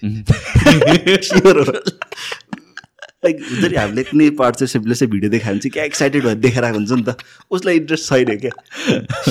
[3.25, 6.23] लाइक हुन्छ नि हामीले कुनै पार्ट चाहिँ सिम्पले चाहिँ भिडियो देखायो भने चाहिँ क्या एक्साइटेड
[6.23, 7.17] भएर देखाइरहेको हुन्छ नि त।
[7.51, 8.53] उसलाई इन्ट्रेस्ट छैन क्या।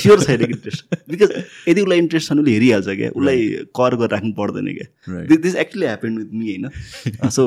[0.01, 0.81] स्योर छैन कि इन्ट्रेस्ट
[1.11, 1.31] बिकज
[1.69, 3.41] यदि उसलाई इन्ट्रेस्ट छ भने उसले हेरिहाल्छ क्या। उसलाई
[3.79, 4.67] कर गरेर राख्नु पर्दैन.
[4.75, 6.65] क्या। This actually happen with me होइन?
[7.31, 7.43] सो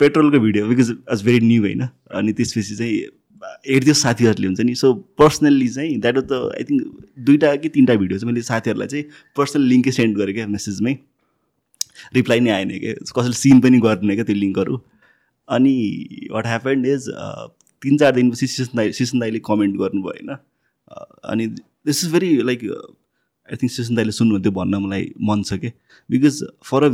[0.00, 1.82] पेट्रोलको video because was very new होइन?
[2.12, 2.96] अनि त्यसपछि चाहिँ
[3.42, 6.82] हेरिदियो साथीहरूले हुन्छ नि। सो पर्सनल्ली चाहिँ that was the I think
[7.26, 9.04] दुइटा कि तिनवटा भिडियो चाहिँ मैले साथीहरूलाई चाहिँ
[9.36, 10.94] पर्सनल लिङ्कै सेन्ड गरेँ क्या मेसेजमै
[12.14, 14.80] रिप्लाई नै आएन क्या। कसैले सिन पनि गर्ने क्या त्यो लिङ्कहरू
[15.48, 15.74] अनि
[16.32, 17.08] वाट ह्यापन्ड इज
[17.82, 20.36] तिन चार दिनपछि सिसन दाई सिसन दाईले कमेन्ट गर्नुभयो होइन
[21.32, 21.46] अनि
[21.86, 22.64] this is very like
[23.48, 25.70] I think Sisan दाईले सुन्नुहुन्थ्यो भन्न मलाई मन छ क्या।
[26.10, 26.90] Because for a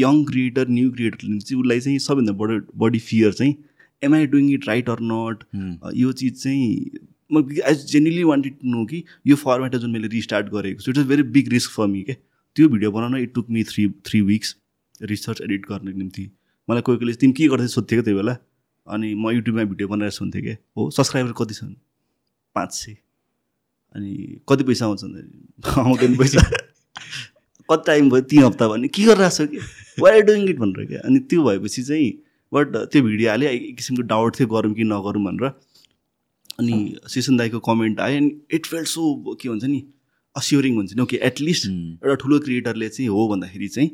[0.00, 3.54] young creator new क्रिएटरले चाहिँ उसलाई चाहिँ सबैभन्दा बढी बढी फियर चाहिँ
[4.02, 5.44] am I doing it right or not
[5.96, 6.90] यो चिज चाहिँ
[7.32, 10.98] म I genuinely wanted to know कि यो फर्मेट जुन मैले रिस्टार्ट गरेको छु it
[10.98, 12.16] is very big risk for me क्या
[12.56, 14.56] त्यो भिडियो बनाउन it took me three three weeks
[15.02, 16.30] research edit गर्नको निम्ति।
[16.68, 18.36] मलाई कोही कोहीले तिमी के गर्दै सोध्थ्यो क्या त्यो बेला?
[18.86, 21.74] अनि म युट्युबमा भिडियो बनाएर सुन्थेँ क्या। हो सब्सक्राइबर कति छन्?
[22.56, 22.96] पाँच सय
[23.94, 26.40] अनि कति पैसा आउँछ आउँदैन पैसा।
[27.70, 28.20] कति टाइम भयो?
[28.20, 29.58] तिन हप्ता भने के गरिरहेको छ कि
[30.02, 31.00] वाइ डुइङ इट भनेर क्या?
[31.04, 32.12] अनि त्यो भएपछि चाहिँ
[32.54, 35.44] बट त्यो भिडियो हाल्यो एक किसिमको डाउट थियो गरौँ कि नगरौँ भनेर।
[36.60, 36.74] अनि
[37.10, 39.02] सिसन दाईको कमेन्ट आयो अनि इट फेल्ट सो
[39.40, 39.82] के भन्छ नि
[40.36, 43.90] अस्योरिङ हुन्छ नि। ओके एटलिस्ट एउटा ठुलो क्रिएटरले चाहिँ हो भन्दाखेरि चाहिँ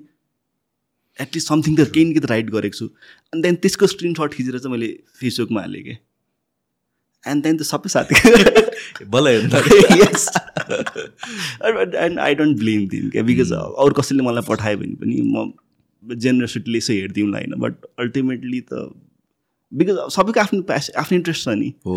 [1.18, 4.58] एटलिस्ट समथिङ त केही न केही त राइट गरेको छु। अनि त्यहाँदेखि त्यसको स्क्रिनसट खिचेर
[4.58, 4.88] चाहिँ मैले
[5.20, 5.96] फेसबुकमा हालेँ क्या
[7.24, 8.14] एन्ड देन त सबै साथी
[12.04, 15.50] एन्ड आई डोन्ट ब्लेम दिम क्या बिकज अरू कसैले मलाई पठायो भने पनि म
[16.02, 18.90] जेनरसिटीले यसो हेरिदिउँला होइन बट अल्टिमेटली त
[19.72, 21.96] बिकज सबैको आफ्नो प्यास आफ्नो इन्ट्रेस्ट छ नि। हो।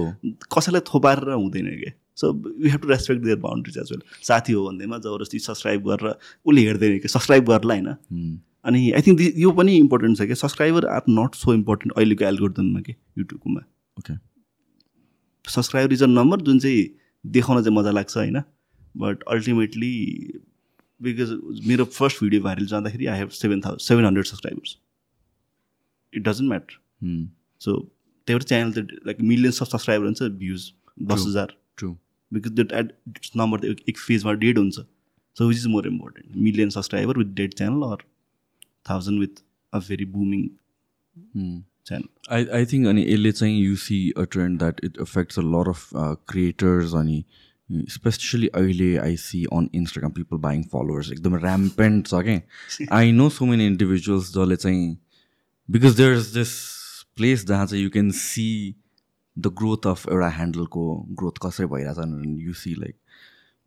[0.53, 2.29] कसैलाई थोपारेर हुँदैन क्या so
[2.59, 6.61] you have to respect their boundaries as well साथी हो भन्दैमा जबरजस्ती सब्सक्राइब गरेर उसले
[6.61, 8.39] हेर्दैन कि। सब्सक्राइब गर्ला होइन.
[8.65, 12.81] अनि आई थिङ्क यो पनि इम्पोर्टेन्ट छ क्या subscriber are not so important अहिलेको एल्गोरिदममा
[12.81, 13.61] कि युट्युबकोमा
[13.97, 14.13] okay
[15.45, 16.83] subscriber is a number जुन चाहिँ
[17.25, 18.41] देखाउन चाहिँ मजा लाग्छ होइन।
[18.97, 19.93] बट अल्टिमेटली
[21.03, 21.31] बिकज
[21.67, 24.77] मेरो फर्स्ट भिडियो भाइरल जाँदाखेरि I have seven thousand seven hundred subscribers
[26.13, 26.79] it doesn't matter.
[27.61, 27.77] So
[28.27, 31.25] त्यो एउटा च्यानल त लाइक मिलियन्स अफ सब्सक्राइबर हुन्छ भ्युज दस.
[31.27, 31.93] हजार True.
[32.31, 32.91] बिकज त्यो एड
[33.37, 34.79] नम्बर त एक- फेजमा डेड हुन्छ
[35.35, 38.03] so which is more important million subscriber with dead channel or
[38.89, 39.43] thousand with
[39.73, 40.49] a very booming.
[41.87, 45.41] Channel I, I think अनि यसले चाहिँ you see a trend that it affects a
[45.45, 45.89] lot of
[46.29, 47.23] creators अनि
[47.70, 53.30] specially अहिले I see on Instagram people buying followers एकदम rampant छ क्या I know
[53.30, 54.86] so many individuals जसले चाहिँ
[55.70, 56.53] because there is this
[57.18, 58.47] place जहाँ चाहिँ you can see
[59.38, 60.86] the growth of एउटा ह्यान्डलको
[61.20, 62.95] ग्रोथ कसरी भइरहेछ यु सी लाइक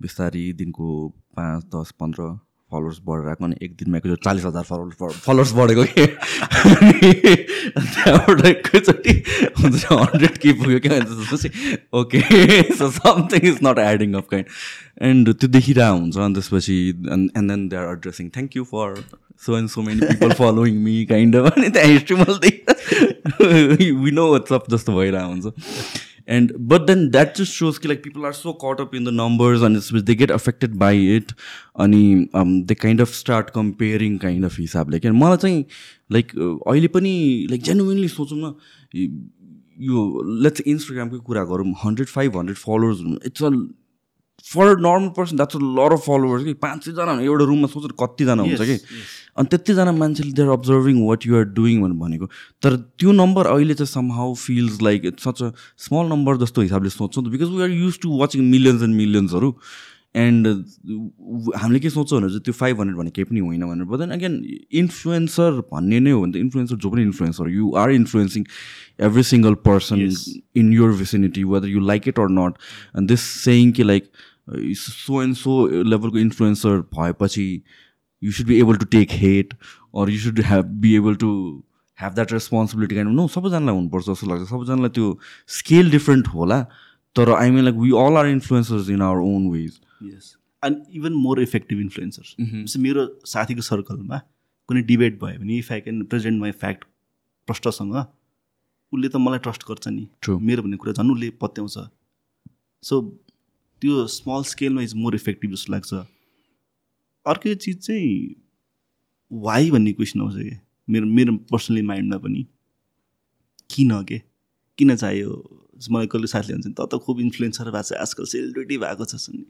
[0.00, 0.88] बिस्तारै दिनको
[1.36, 2.28] पाँच दस पन्ध्र
[2.72, 6.06] फलोवर्स बढेर आएको अनि एक दिनमा एकचोटि चालिस हजार फलोवर्स फलोवर्स बढेको कि?
[7.76, 9.12] त्यहाँबाट एकैचोटि
[9.58, 11.48] हुन्छ हन्ड्रेड के पुग्यो क्या त्यसपछि
[12.00, 12.20] okay
[12.80, 14.46] so something is not adding of kind
[15.10, 16.78] and त्यो देखिरहेको हुन्छ अनि त्यसपछि
[17.12, 18.88] and then they are addressing thank you for
[19.46, 22.50] so and so many people following me kind of अनि त्यहाँ हिस्ट्री मैले
[24.02, 25.46] वी नो वाट्सअप जस्तो भइरहेको हुन्छ।
[26.26, 29.12] And but then that just shows कि like people are so caught up in the
[29.12, 31.32] numbers and it's, they get affected by it
[31.78, 35.64] अनि um, they kind of start comparing kind of हिसाबले क्या मलाई चाहिँ
[36.12, 37.14] like अहिले पनि
[37.50, 38.54] like genuinely सोचौँ न
[39.88, 40.04] yo
[40.42, 43.50] let's इन्स्टाग्रामकै कुरा गरौँ hundred five hundred followers it's a
[44.44, 48.62] for normal person that's lot of followers कि पाँच सयजना एउटा रुममा सोचेर कतिजना हुन्छ
[48.62, 48.76] कि?
[49.36, 52.26] अनि त्यतिजना मान्छेले they're observing what you're doing भनेर भनेको।
[52.62, 55.50] तर त्यो नम्बर अहिले चाहिँ somehow feels like it's such a
[55.86, 59.54] small number जस्तो हिसाबले सोच्छौँ because we are use to watching millions and मिलियन्सहरू
[60.16, 60.46] and
[61.56, 64.10] हामीले के सोच्छौँ भने चाहिँ त्यो फाइभ हन्ड्रेड भने केही पनि होइन भनेर। बट देन
[64.18, 64.34] अगेन
[64.82, 68.44] इन्फ्लुएन्सर भन्ने नै हो भने त इन्फ्लुएन्सर जो पनि influencer you are influencing
[69.08, 70.08] every single person.
[70.56, 72.58] In your vicinity whether you like it or not.
[72.94, 74.08] And this saying कि like
[74.78, 77.48] सो एन्ड सो लेभलको इन्फ्लुएन्सर भएपछि
[78.32, 79.54] should be able to take hate
[79.92, 81.30] or you should have be able to
[81.98, 85.18] have that responsibility kind of no सबैजनालाई हुनुपर्छ जस्तो लाग्छ। सबैजनालाई त्यो
[85.56, 86.60] scale different होला।
[87.16, 91.12] तर I mean like we all are influencers in our own ways yes and even
[91.26, 94.18] more effective influencers जस्तै मेरो साथीको सर्कलमा
[94.68, 96.84] कुनै डिबेट भयो भने if I can present my fact
[97.48, 97.96] प्रष्टसँग
[98.92, 100.06] उसले त मलाई ट्रस्ट गर्छ नि.
[100.28, 101.78] मेरो भन्ने कुरा झन् उसले पत्याउँछ।
[102.82, 103.00] सो
[103.82, 105.92] त्यो स्मल स्केलमा इज मोर इफेक्टिभ जस्तो लाग्छ।
[107.26, 108.34] अर्कै चिज चाहिँ
[109.30, 110.56] वाइ भन्ने क्वेसन आउँछ कि?
[110.88, 112.46] मेरो मेरो पर्सनली माइन्डमा पनि।
[113.70, 114.18] किन के?
[114.78, 115.30] किन चाहियो?
[115.90, 119.14] मलाई कसले साथीले भन्छ नि, त त खुब इन्फ्लुएन्सर भएको छ आजकल सेलिब्रिटी भएको छ
[119.20, 119.44] सुन्ने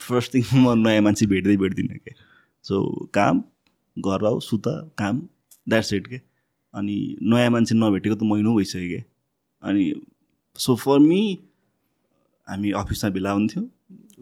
[0.00, 2.14] फर्स्ट थिङ म नयाँ मान्छे भेट्दै भेट्दिनँ क्या
[2.64, 2.82] सो
[3.14, 3.42] काम
[3.96, 4.62] घर आऊ सुत
[4.98, 5.20] काम
[5.68, 6.20] द्याट्स इट के।
[6.74, 9.02] अनि नयाँ मान्छे नभेटेको त महिनौ भइसक्यो क्या
[9.62, 9.84] अनि
[10.56, 11.20] सो फर मी
[12.48, 13.64] हामी अफिसमा भेला हुन्थ्यौँ।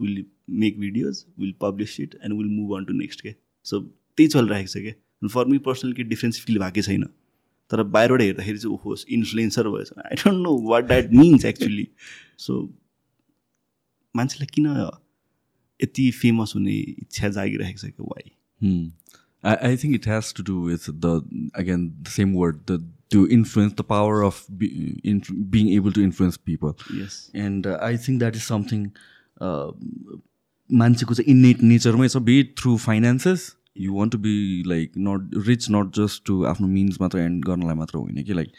[0.00, 0.24] Will
[0.62, 3.34] make videos will publish it and will move on to next के।
[3.66, 7.04] सो त्यही चलिरहेको छ क्या फर मी पर्सनली के डिफ्रेन्स फिल भएकै छैन।
[7.70, 11.86] तर बाहिरबाट हेर्दाखेरि चाहिँ ओहो इन्फ्लुएन्सर भएछ I don't know what that means actually
[12.38, 12.62] so
[14.14, 14.66] मान्छेलाई किन
[15.82, 18.24] यति फेमस हुने इच्छा जागिरहेको छ कि why?
[19.44, 22.80] I think it has to do with the again the same word the
[23.12, 26.72] to influence the power of being able to influence people
[27.36, 28.84] and I think that is something
[30.70, 33.40] मान्छेको चाहिँ innate नेचरमै छ। But through finances
[33.78, 37.74] you want to be like not rich not just to आफ्नो means मात्र and गर्नलाई
[37.74, 38.52] मात्र होइन कि लाइक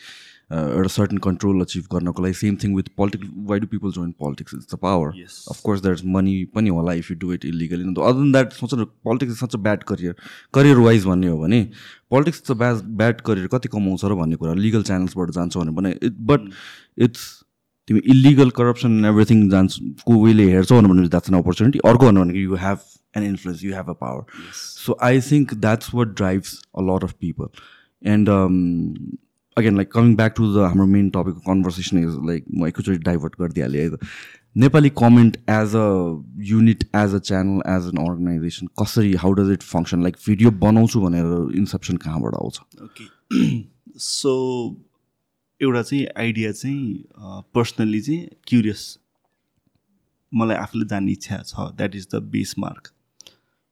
[0.52, 4.54] एउटा सर्टन कन्ट्रोल अचिभ गर्नको लागि same thing with politics why do people join politics
[4.54, 5.12] it's the power.
[5.52, 8.86] Of course that money पनि होला if you do it illegally other than that सोच न
[9.04, 10.16] politics is such a bad career
[10.54, 11.62] career wise भन्ने हो भने
[12.12, 15.96] politics त bad bad career कति कमाउँछ र भन्ने कुरा लिगल च्यानल्सबाट जान्छ भने पनि
[16.04, 16.50] इट बट
[17.08, 17.28] इट्स
[17.90, 22.22] तिमी इलिगल करप्सन एन्ड एभ्रिथिङ जान्छ को वेले हेर्छौ भने द्याट्स एन अपर्च्युनिटी अर्को भन्नु
[22.22, 22.78] भनेको you have
[23.18, 27.14] an influence you have a power so I think that's what drives a lot of
[27.22, 27.50] people
[28.12, 28.30] and
[29.62, 33.42] again like coming back to the हाम्रो main टपिकको conversation is like म एकैचोटि divert
[33.42, 34.00] गरिदिइहालेँ है त।
[34.62, 35.88] Nepali comment as a
[36.48, 41.02] unit as a channel as an organization कसरी how does it function like video बनाउँछु
[41.02, 42.60] भनेर इन्सेप्सन कहाँबाट आउँछ?
[42.84, 43.06] ओके
[44.06, 44.34] सो
[45.62, 47.04] एउटा चाहिँ आइडिया चाहिँ
[47.56, 48.84] पर्सनल्ली चाहिँ क्युरियस
[50.32, 52.92] मलाई आफूले जान्ने इच्छा छ। That is the base mark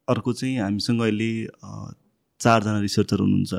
[0.08, 1.32] अर्को चाहिँ हामीसँग अहिले
[2.42, 3.54] चारजना रिसर्चर हुनुहुन्छ।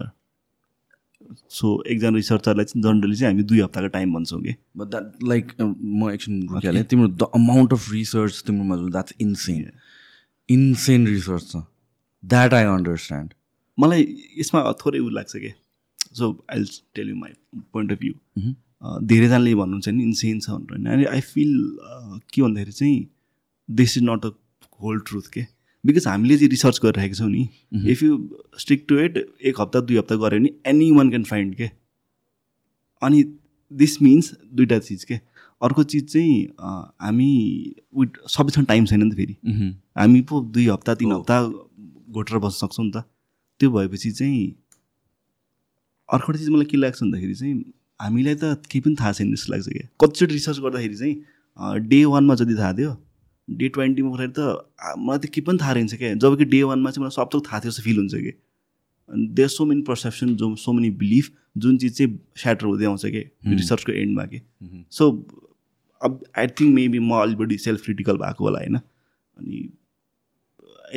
[1.51, 5.53] सो एकजना रिसर्चरलाई चाहिँ जनरली चाहिँ हामी दुई हप्ताको टाइम भन्छौँ कि। बट द्याट लाइक
[5.61, 9.71] म एकछिन रोकिहालेँ तिम्रो द अमाउन्ट अफ रिसर्च तिम्रोमा द्याट्स इन्सेन
[10.49, 11.63] इन्सेन रिसर्च छ।
[12.23, 13.35] द्याट आई अन्डरस्ट्यान्ड
[13.79, 14.07] मलाई
[14.39, 15.53] यसमा थोरै उ लाग्छ कि?
[16.15, 16.65] So I
[16.95, 17.33] tell you my
[17.73, 18.13] point of view.
[18.83, 21.51] धेरैजनाले भन्नुहुन्छ नि इन्सेन छ भनेर। होइन अनि आई फिल
[22.33, 23.07] के भन्दाखेरि चाहिँ
[23.69, 24.31] this is not a
[24.83, 25.43] whole truth के?
[25.85, 27.49] बिकज हामीले चाहिँ रिसर्च गरिरहेको छौँ नि।
[27.91, 28.19] If you
[28.59, 31.71] stick to it एक हप्ता दुई हप्ता गऱ्यो भने एनी वान क्यान फाइन्ड के?
[33.03, 33.23] अनि
[33.73, 35.21] दिस मिन्स दुइटा चिज के?
[35.63, 37.31] अर्को चिज चाहिँ हामी
[37.99, 39.37] विथ सबैसँग टाइम छैन नि त फेरि।
[39.99, 43.05] हामी पो दुई हप्ता तिन हप्ता घोटेर बस्न सक्छौँ नि त।
[43.61, 44.55] त्यो भएपछि चाहिँ
[46.09, 47.55] अर्को चिज मलाई के लाग्छ भन्दाखेरि चाहिँ
[48.01, 51.15] हामीलाई त केही पनि थाहा छैन जस्तो लाग्छ क्या कतिचोटि रिसर्च गर्दाखेरि चाहिँ
[51.89, 52.93] डे वानमा जति थाहा थियो
[53.51, 56.91] डे ट्वेन्टीमा गर्दाखेरि त मलाई त केही पनि थाहा रहन्छ क्या। जब कि डे वानमा
[56.91, 58.33] चाहिँ मलाई सब थोक थाहा थियो जस्तो फिल हुन्छ कि।
[59.11, 63.23] देयर सो मेनी पर्सेप्सन जो सो मेनी बिलिफ जुन चिज चाहिँ स्याटर हुँदै आउँछ कि
[63.47, 64.41] रिसर्चको एन्डमा कि
[64.93, 65.11] सो
[66.01, 68.77] अब आई थिङ्क मेबी म अलिक बढी सेल्फ क्रिटिकल भएको होला होइन?
[68.77, 69.69] अनि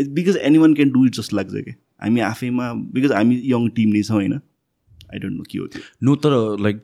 [0.10, 1.72] because anyone can do it जस्तो लाग्छ कि
[2.04, 4.34] हामी आफैमा बिकज हामी यङ टिम नै छौँ होइन?
[5.14, 6.78] आई डोन्ट नो के हो त्यो। नो तर like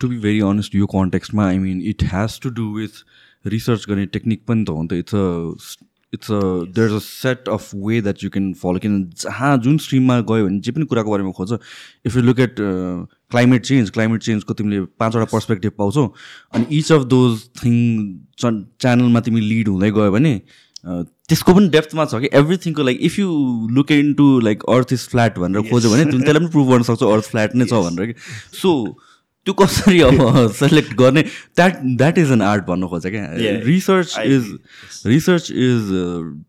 [0.00, 2.94] to be very honest यो कन्टेक्स्टमा I mean it has to do with
[3.44, 4.92] research गर्ने टेक्निक पनि त हो नि त.
[4.94, 6.40] It's a it's a
[6.74, 10.46] there is a set of way that you can follow किन जहाँ जुन स्ट्रिममा गयो
[10.46, 11.58] भने जे पनि कुराको बारेमा खोज्छ
[12.06, 16.06] if you look at climate change climate चेन्जको तिमीले पाँचवटा पर्सपेक्टिभ पाउँछौ
[16.54, 17.74] अनि इच अफ दोज थिङ
[18.44, 20.34] च्यानलमा तिमी लिड हुँदै गयो भने
[20.84, 23.28] अ, त्यसको पनि डेप्थमा छ कि एभ्रिथिङको like if you
[23.76, 27.10] look into like earth is flat भनेर खोज्यो भने तिमीले त्यसलाई पनि प्रुभ गर्न सक्छौ
[27.12, 28.14] अर्थ फ्ल्याट नै छ भनेर कि।
[28.60, 28.72] सो
[29.46, 31.22] त्यो कसरी अब सेलेक्ट गर्ने?
[31.56, 33.24] That that is an art भन्नु खोज्छ क्या।
[33.64, 34.44] Research is
[35.06, 35.90] research is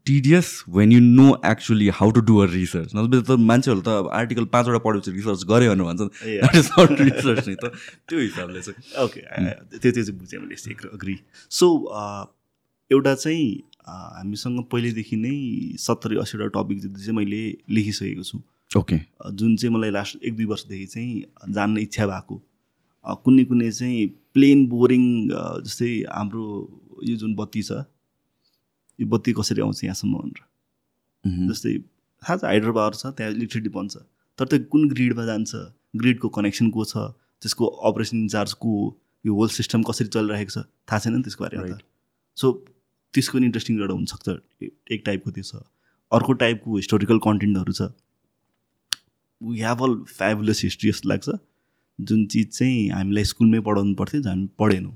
[0.05, 4.09] tedious when you know actually how to do a research नत्र त मान्छेहरू त अब
[4.21, 6.01] आर्टिकल पाँचवटा पढेपछि रिसर्च गऱ्यो भनेर भन्छ.
[6.23, 7.71] द्याट इज नट रिसर्च नि त।
[8.09, 10.55] त्यो हिसाबले चाहिँ। ओके त्यो त्यो चाहिँ बुझेँ मैले
[10.93, 11.19] अग्री
[11.51, 11.67] सो
[12.91, 13.45] एउटा चाहिँ
[13.85, 15.37] हामीसँग पहिल्यैदेखि नै
[15.81, 18.37] सत्तरी असीवटा टपिक जति चाहिँ मैले लेखिसकेको छु।
[18.71, 18.97] ओके
[19.31, 21.23] जुन चाहिँ मलाई लास्ट एक दुई वर्षदेखि चाहिँ
[21.53, 22.41] जान्न इच्छा भएको।
[23.25, 25.03] कुनै कुनै चाहिँ प्लेन बोरिङ
[25.65, 26.45] जस्तै हाम्रो
[27.09, 27.71] यो जुन बत्ती छ
[28.99, 30.41] यो बत्ती कसरी आउँछ यहाँसम्म भनेर।
[31.49, 33.95] जस्तै थाहा छ हाइड्रो पावर छ त्यहाँ इलेक्ट्रिसिटी बन्छ।
[34.39, 35.51] तर त्यो कुन ग्रिडमा जान्छ
[36.01, 36.93] ग्रिडको कनेक्सन को छ
[37.41, 38.85] त्यसको अपरेसन इन्चार्ज को हो
[39.25, 41.77] यो होल सिस्टम कसरी चलिरहेको छ थाहा छैन नि त्यसको बारेमा
[42.37, 42.51] सो
[43.13, 44.27] त्यसको पनि इन्ट्रेस्टिङ एउटा हुनसक्छ
[44.91, 45.63] एक टाइपको त्यो छ।
[46.11, 47.81] अर्को टाइपको हिस्टोरिकल कन्टेन्टहरू छ।
[49.41, 51.27] We have all fabulous history जस्तो लाग्छ।
[51.99, 54.95] जुन चिज चाहिँ हामीलाई स्कुलमै पढाउनु पर्थ्यो हामी पढेनौँ।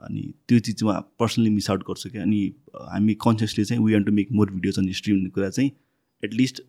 [0.00, 2.40] अनि त्यो चिज चाहिँ म पर्सनली मिस आउट गर्छु क्या। अनि
[2.74, 5.70] हामी कन्सियसली चाहिँ we want to make more videos on history भन्ने कुरा चाहिँ
[6.22, 6.62] एटलिस्ट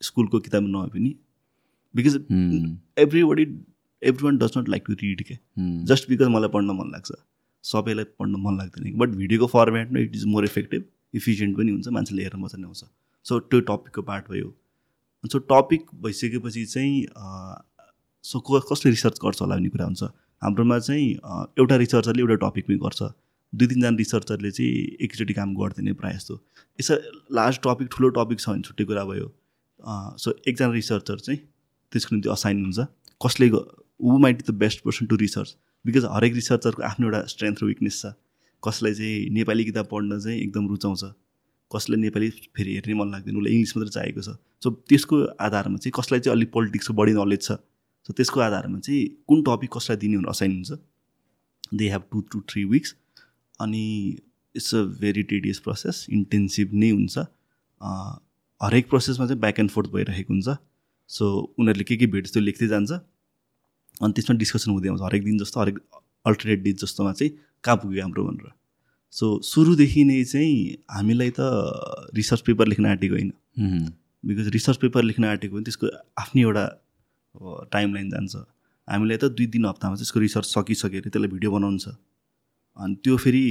[0.00, 1.14] स्कुलको किताबमा नभए पनि।
[1.94, 2.14] Because
[3.24, 3.42] everybody
[4.24, 5.38] everyone does not like to read के
[5.90, 7.12] जस्ट बिकज मलाई पढ्न मन लाग्छ।
[7.64, 12.22] सबैलाई पढ्न मन लाग्दैन। बट भिडियोको फर्मेटमा it is more effective efficient पनि हुन्छ मान्छेले
[12.22, 12.84] हेरेर मजा नै आउँछ
[13.26, 14.54] सो त्यो टपिकको पार्ट भयो।
[15.24, 17.06] सो टपिक भइसकेपछि चाहिँ
[18.24, 20.02] सो को कसले रिसर्च गर्छ होला भन्ने कुरा हुन्छ।
[20.42, 21.08] हाम्रोमा चाहिँ
[21.60, 23.02] एउटा रिसर्चरले एउटा टपिकमै गर्छ।
[23.52, 24.72] दुई तिनजना रिसर्चरले चाहिँ
[25.04, 26.34] एकैचोटि काम गर्दैन प्रायः जस्तो।
[26.78, 26.94] यसो
[27.36, 29.26] लास्ट टपिक ठुलो टपिक छ भने छुट्टै कुरा भयो।
[30.18, 31.40] सो एकजना रिसर्चर चाहिँ
[31.92, 32.80] त्यसको निम्ति असाइन हुन्छ।
[33.20, 37.66] कसले who might the best person to research because हरेक रिसर्चरको आफ्नो एउटा स्ट्रेन्थ र
[37.66, 38.12] विकनेस छ।
[38.62, 41.04] कसलाई चाहिँ नेपाली किताब पढ्न चाहिँ एकदम रुचाउँछ।
[41.70, 44.28] कसलाई नेपाली फेरि हेर्नै मन लाग्दैन। उसलाई इङ्ग्लिस मात्रै चाहिएको छ।
[44.64, 47.60] सो त्यसको आधारमा चाहिँ कसलाई चाहिँ अलिक पोलिटिक्सको बढी नलेज छ।
[48.08, 50.72] सो त्यसको आधारमा चाहिँ कुन टपिक कसलाई दिने भनेर असाइन हुन्छ?
[51.74, 52.94] They have to two three weeks
[53.60, 53.84] अनि
[54.54, 57.18] it's a very tedious process intensive नै हुन्छ।
[58.60, 60.56] हरेक प्रोसेसमा चाहिँ ब्याक एन्ड फोर्थ भइरहेको हुन्छ।
[61.10, 61.24] सो
[61.58, 62.92] उनीहरूले के के भेट्छ त्यो लेख्दै जान्छ।
[64.02, 65.78] अनि त्यसमा डिस्कसन हुँदै आउँछ। हरेक दिन जस्तो हरेक
[66.26, 67.32] अल्टरनेट डेज जस्तोमा चाहिँ
[67.64, 68.52] कहाँ पुग्यो हाम्रो भनेर।
[69.12, 70.54] सो सुरुदेखि नै चाहिँ
[70.90, 71.40] हामीलाई त
[72.14, 73.32] रिसर्च पेपर लेख्न आँटेको होइन।
[74.24, 75.86] बिकज रिसर्च पेपर लेख्न आँटेको भने त्यसको
[76.18, 76.64] आफ्नै एउटा
[77.72, 78.34] टाइम लाइन जान्छ।
[78.88, 81.88] हामीलाई त दुई तिन हप्तामा त्यसको रिसर्च सकिसक्यो अरे त्यसलाई भिडियो बनाउनु छ।
[82.76, 83.44] अनि त्यो फेरि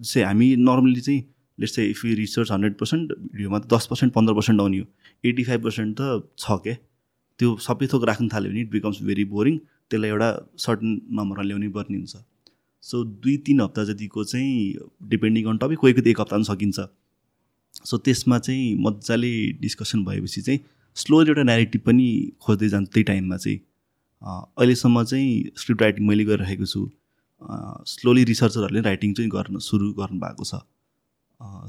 [0.00, 1.20] चाहिँ हामी नर्मली चाहिँ
[1.58, 4.86] लेट्स चाहिँ if you research hundred percent भिडियोमा त दस पर्सेन्ट पन्ध्र पर्सेन्ट आउने हो।
[5.24, 6.02] एट्टी फाइभ पर्सेन्ट त
[6.38, 6.74] छ क्या
[7.38, 9.58] त्यो सबै थोक राख्न थाल्यो भने इट बिकम्स भेरी बोरिङ
[9.90, 10.28] त्यसलाई एउटा
[10.64, 12.16] सर्टन नम्बरमा ल्याउनै पर्ने हुन्छ।
[12.82, 14.52] सो दुई तिन हप्ता जतिको चाहिँ
[15.10, 16.78] डिपेन्डिङ अन टपिक कोही कोही एक हप्ता पनि सकिन्छ।
[17.88, 20.60] सो त्यसमा चाहिँ मजाले डिस्कसन भएपछि चाहिँ
[20.96, 22.08] स्लोली एउटा नेरेटिभ पनि
[22.42, 23.58] खोज्दै जान्छ त्यही टाइममा चाहिँ।
[24.22, 26.82] अहिलेसम्म चाहिँ स्क्रिप्ट राइटिङ मैले गरिरहेको छु।
[27.88, 30.60] स्लोली रिसर्चरहरूले राइटिङ चाहिँ गर्न सुरु गर्नु भएको छ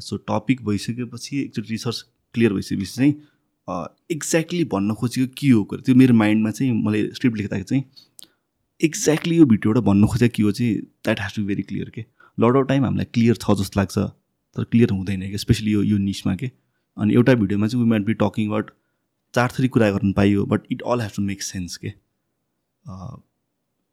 [0.05, 3.13] सो टपिक भइसकेपछि एकचोटि रिसर्च क्लियर भइसकेपछि चाहिँ
[4.11, 7.84] एक्ज्याक्टली भन्न खोजेको के हो त्यो मेरो माइन्डमा चाहिँ मैले स्क्रिप्ट लेख्दाखेरि चाहिँ
[8.82, 12.05] एक्ज्याक्टली यो भिडियोबाट भन्नु खोजेको के हो चाहिँ that has to very clear के?
[12.38, 15.38] लड अफ टाइम हामीलाई क्लियर छ जस्तो लाग्छ। तर क्लियर हुँदैन कि?
[15.38, 16.51] स्पेसली यो यो निसमा के?
[16.97, 18.71] अनि एउटा भिडियोमा चाहिँ we might be talking about
[19.36, 21.90] चार थरी कुरा गर्नु पाइयो but it all has to make sense के?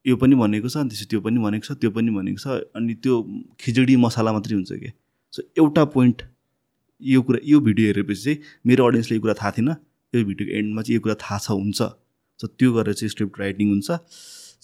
[0.04, 2.94] यो पनि भनेको छ अनि त्यसपछि त्यो पनि भनेको छ त्यो पनि भनेको छ अनि
[3.04, 3.14] त्यो
[3.60, 4.90] खिचडी मसाला मात्रै हुन्छ कि?
[5.32, 6.22] सो एउटा पोइन्ट
[7.02, 9.68] यो कुरा यो भिडियो हेरेपछि चाहिँ मेरो अडियन्सले यो कुरा थाहा थिएन।
[10.14, 11.80] यो भिडियोको एन्डमा चाहिँ यो कुरा थाहा छ हुन्छ।
[12.40, 13.88] सो त्यो गरेर चाहिँ स्क्रिप्ट राइटिङ हुन्छ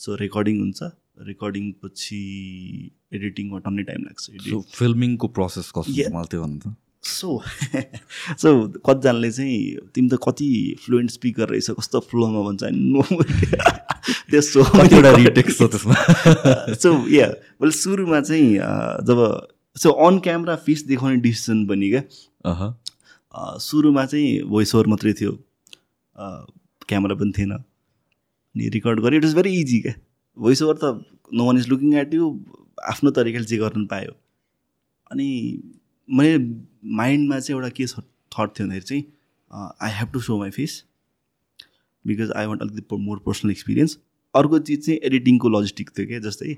[0.05, 0.81] सो रेकर्डिङ हुन्छ।
[1.29, 2.20] रेकर्डिङ पछि
[3.16, 4.24] एडिटिङमा टन्नै टाइम लाग्छ
[4.79, 6.66] फिल्मिङको प्रोसेस कस्तो मलाई त्यो भन्नु त।
[7.07, 7.30] सो
[8.42, 8.50] सो
[8.86, 10.48] कतिजनाले चाहिँ तिमी त कति
[10.84, 12.62] फ्लुएन्ट स्पिकर रहेछ कस्तो फ्लोमा भन्छ?
[12.72, 13.02] नो
[14.30, 15.94] त्यसो एउटा रिटेक्स छ त्यसमा?
[16.82, 17.26] सो या
[17.62, 18.48] मैले सुरुमा चाहिँ
[19.09, 19.18] जब
[19.76, 22.02] सो अन क्यामरा फेस देखाउने डिसिसन पनि क्या।
[23.61, 25.32] सुरुमा चाहिँ भोइस ओभर मात्रै थियो।
[26.88, 29.94] क्यामेरा पनि थिएन। अनि रेकर्ड गरेँ इट इज भेरी इजी क्या।
[30.36, 30.84] भोइस ओभर त
[31.34, 32.24] no one is looking at you
[32.88, 34.12] आफ्नो तरिकाले जे गर्नु पायो।
[35.12, 35.28] अनि
[36.09, 36.38] मैले
[36.96, 39.04] माइन्डमा चाहिँ एउटा के थट थियो भन्दाखेरि चाहिँ
[39.82, 40.82] I have to show my face
[42.04, 43.98] because I want अलिकति मोर पर्सनल एक्सपिरियन्स
[44.34, 46.57] अर्को चिज चाहिँ एडिटिङको लजिस्टिक थियो क्या जस्तै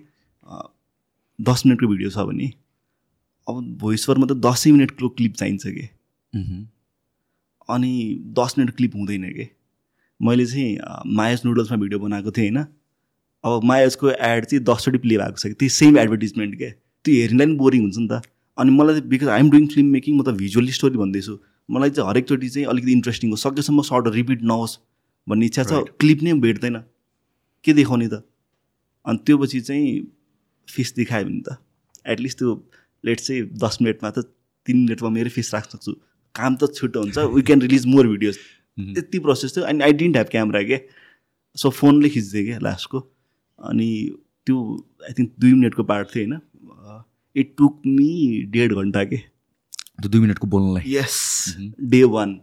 [1.38, 2.52] दस मिनटको भिडियो छ भने
[3.46, 5.88] अब भोइस ओभरमा त दसै मिनटको क्लिप चाहिन्छ कि?
[7.68, 7.92] अनि
[8.38, 9.46] दस मिनट क्लिप हुँदैन कि?
[10.20, 10.78] मैले चाहिँ
[11.16, 12.64] मायस नुडल्समा भिडियो बनाएको थिएँ होइन।
[13.44, 15.54] अब मायसको एड चाहिँ दसचोटि प्ले भएको छ कि?
[15.54, 16.70] त्यही सेम एडभर्टिजमेन्ट क्या
[17.04, 18.20] त्यो हेर्नलाई पनि बोरिङ हुन्छ नि त।
[18.58, 21.38] अनि मलाई चाहिँ because I'm doing film making म त भिजुअली स्टोरी भन्दैछु।
[21.70, 24.78] मलाई चाहिँ हरेकचोटि चाहिँ अलिकति इन्ट्रेस्टिङ हो। सकेसम्म सर्ट रिपिट नहोस्
[25.28, 26.76] भन्ने इच्छा छ। क्लिप नै भेट्दैन।
[27.64, 28.22] के देखाउने त?
[29.06, 29.86] अनि त्यो पछि चाहिँ
[30.68, 31.56] फेस देखायो भने त।
[32.06, 32.50] एटलिस्ट त्यो
[33.04, 34.26] लेट चाहिँ दस मिनटमा त
[34.66, 35.92] तिन मिनटमा मेरै फेस राख्न सक्छु।
[36.34, 38.36] काम त छिटो हुन्छ। We can release more videos
[38.94, 40.78] त्यति प्रोसेस थियो। अनि आई डिन्ट ह्याभ क्यामरा के
[41.56, 42.98] सो फोनले खिच्दै क्या लास्टको
[43.58, 43.88] अनि
[44.46, 44.56] त्यो
[45.04, 46.40] आई थिङ्क दुई मिनटको पार्ट थियो होइन?
[47.36, 48.10] इट टुक मी
[48.52, 52.40] डेढ घन्टा के त्यो दुई मिनटको बोल्नलाई। यस डे वान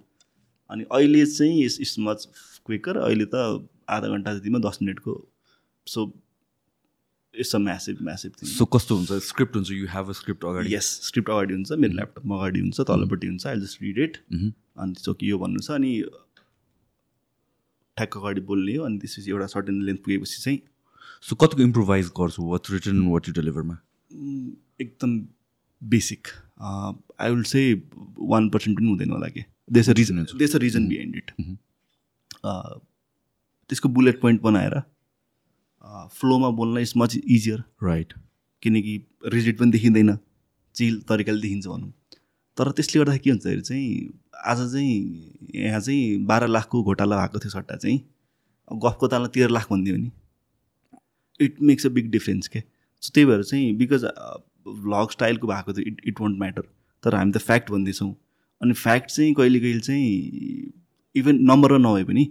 [0.70, 2.28] अनि अहिले चाहिँ इस इस मच
[2.66, 5.14] क्विकर अहिले त आधा घन्टा जतिमा दस मिनटको।
[5.88, 6.12] So
[7.34, 9.12] it's a massive massive thing so कस्तो हुन्छ?
[9.24, 12.82] स्क्रिप्ट हुन्छ। यु हेभ अ स्क्रिप्ट अगाडि यस स्क्रिप्ट अगाडि हुन्छ। मेरो ल्यापटपमा अगाडि हुन्छ।
[12.82, 15.92] तल्लोपट्टि हुन्छ। आई जस्ट रिड इट अनि त्यसो कि यो भन्नु छ अनि
[17.98, 20.60] ठ्याक्क अगाडि बोल्ने हो। अनि त्यसपछि एउटा सर्टेन लेन्थ पुगेपछि चाहिँ
[21.24, 22.44] सो कतिको इम्प्रोभाइज गर्छु?
[22.44, 23.76] वाट रिटर्न वाट यु डेलिभरमा
[24.80, 25.20] एकदम
[25.82, 26.28] basic
[26.62, 27.62] I will say
[28.20, 29.44] one percent पनि हुँदैन होला कि.
[29.74, 31.32] There's a reason there's a reason behind it
[33.70, 34.80] त्यसको बुलेट पोइन्ट बनाएर
[36.14, 38.14] फ्लोमा बोल्न इज मच इजियर राइट
[38.64, 38.94] किनकि
[39.34, 40.18] रिजिट पनि देखिँदैन.
[40.76, 41.92] चिल तरिकाले देखिन्छ भनौँ।
[42.58, 44.10] तर त्यसले गर्दा के हुन्छ चाहिँ
[44.46, 48.00] आज चाहिँ यहाँ चाहिँ बाह्र लाखको घोटाला भएको थियो सट्टा चाहिँ।
[48.84, 50.12] गफको तालमा तेह्र लाख भनिदियो भने
[51.40, 54.06] it makes a big difference के। सो त्यही भएर चाहिँ बिकज
[54.68, 56.64] भ्लग स्टाइलको भएको थियो इट इट वन्ट म्याटर
[57.04, 58.12] तर हामी त फ्याक्ट भन्दैछौँ।
[58.62, 60.74] अनि फ्याक्ट चाहिँ कहिले कहिले चाहिँ
[61.16, 62.26] इभन नम्बर नभए पनि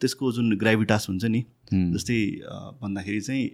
[0.00, 2.20] त्यसको जुन ग्राभिटास हुन्छ नि जस्तै
[2.82, 3.48] भन्दाखेरि चाहिँ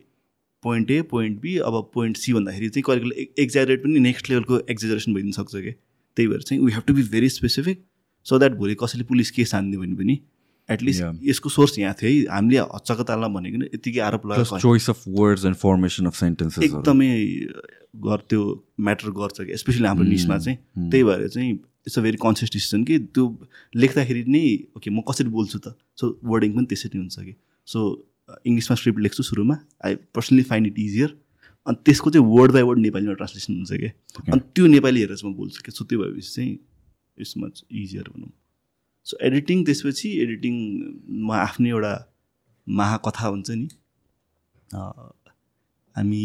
[0.62, 4.58] पोइन्ट ए पोइन्ट बी अब पोइन्ट सी भन्दाखेरि चाहिँ कहिले कहिले एक्जारेट पनि नेक्स्ट लेभलको
[4.70, 5.72] एक्जारेसन भइदिन सक्छ कि?
[6.16, 7.84] त्यही भएर चाहिँ we have to be very specific
[8.26, 10.18] so that भोलि कसैले पुलिस केस हानिदियो भने पनि
[10.70, 15.02] एटलिस्ट यसको सोर्स यहाँ थियो है। हामीले हच्चाको तालमा भनेको यतिकै आरोप लगाएको choice of
[15.18, 17.10] words and formation of sentence एकदमै
[18.30, 18.40] त्यो
[18.86, 21.52] म्याटर गर्छ कि स्पेसली हाम्रो निसमा चाहिँ। त्यही भएर चाहिँ
[21.86, 23.24] it's a very conscious decision कि त्यो
[23.76, 24.44] लेख्दाखेरि नै
[24.76, 25.78] ओके म कसरी बोल्छु त?
[25.96, 27.34] सो वर्डिङ पनि त्यसरी हुन्छ कि।
[27.66, 27.78] सो
[28.42, 29.56] इङ्ग्लिसमा स्क्रिप्ट लेख्छु सुरुमा।
[29.86, 31.10] I personally find it easier
[31.66, 33.90] अनि त्यसको चाहिँ वर्ड बाई वर्ड नेपालीमा ट्रान्सलेसन हुन्छ कि
[34.34, 36.52] अनि त्यो नेपाली हेरेर चाहिँ म बोल्छु कि सो त्यो भएपछि चाहिँ
[37.22, 38.30] इट्स मच इजियर भनौँ।
[39.06, 41.94] सो एडिटिङ त्यसपछि एडिटिङमा आफ्नै एउटा
[42.66, 43.66] महाकथा हुन्छ नि।
[45.96, 46.22] हामी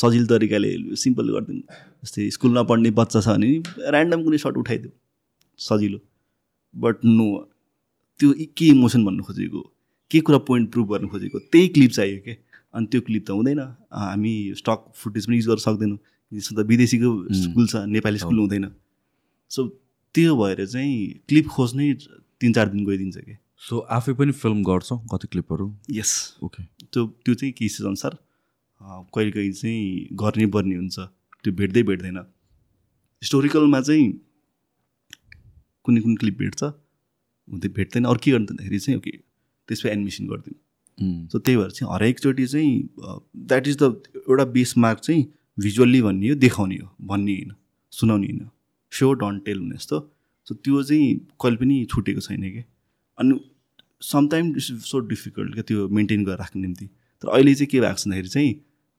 [0.00, 0.70] सजिलो तरिकाले
[1.02, 1.62] सिम्पल गरिदिउँ।
[2.04, 3.48] जस्तै स्कुलमा पढ्ने बच्चा छ भने
[3.90, 4.92] ऱ्यान्डम कुनै सर्ट उठाइदियो
[5.58, 5.98] सजिलो।
[6.74, 7.26] बट नो
[8.20, 9.60] त्यो के इमोसन भन्नु खोजेको?
[10.10, 11.38] के कुरा पोइन्ट प्रुभ गर्नु खोजेको?
[11.52, 12.34] त्यही क्लिप चाहियो क्या
[12.74, 13.60] अनि त्यो क्लिप त हुँदैन।
[13.90, 15.98] हामी स्टक फुटेज पनि युज गर्न सक्दैनौँ।
[16.32, 17.10] त्यसमा त विदेशीको
[17.42, 18.66] स्कुल छ नेपाली स्कुल हुँदैन।
[19.50, 19.60] सो
[20.14, 20.96] त्यो भएर चाहिँ
[21.28, 21.92] क्लिप खोज्नै
[22.40, 23.34] तिन चार दिन गइदिन्छ कि?
[23.62, 28.16] सो आफै पनि फिल्म गर्छौ कति क्लिपहरू यस ओके त्यो त्यो चाहिँ केसेस अनुसार
[29.14, 30.98] कहिले कहिले चाहिँ गर्नै पर्ने हुन्छ।
[31.44, 32.18] त्यो भेट्दै भेट्दैन।
[33.22, 34.06] हिस्टोरिकलमा चाहिँ
[35.84, 39.12] कुनै कुनै क्लिप भेट्छ हुँदै भेट्दैन। अरू के गर्नु भन्दाखेरि चाहिँ ओके
[39.68, 40.58] त्यसमा एनिमेसन गरिदिउँ।
[41.32, 42.72] सो त्यही भएर चाहिँ हरेकचोटि चाहिँ
[43.48, 43.84] द्याट इज द
[44.28, 45.22] एउटा बेस मार्क चाहिँ
[45.58, 47.52] भिजुअल्ली भन्ने हो देखाउने हो भन्ने होइन
[47.92, 48.48] सुनाउने होइन।
[48.92, 50.00] सो डन्ट टेल हुने जस्तो
[50.46, 52.64] सो त्यो चाहिँ कहिले पनि छुटेको छैन कि?
[53.18, 53.40] अनि
[54.02, 57.94] समटाइम इट्स सो डिफिकल्ट क्या त्यो मेन्टेन गरेर राख्ने निम्ति। तर अहिले चाहिँ के भएको
[57.94, 58.52] छ भन्दाखेरि चाहिँ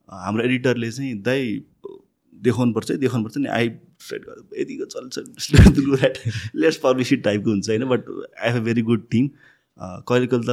[0.10, 1.62] हाम्रो एडिटरले चाहिँ दाइ
[2.36, 5.20] देखाउनुपर्छ है देखाउनुपर्छ नि आई यतिको चल्छ?
[6.84, 8.06] पब्लिस इट टाइपको हुन्छ होइन but
[8.44, 9.30] I have a very good team
[9.82, 10.52] कहिले कहिले त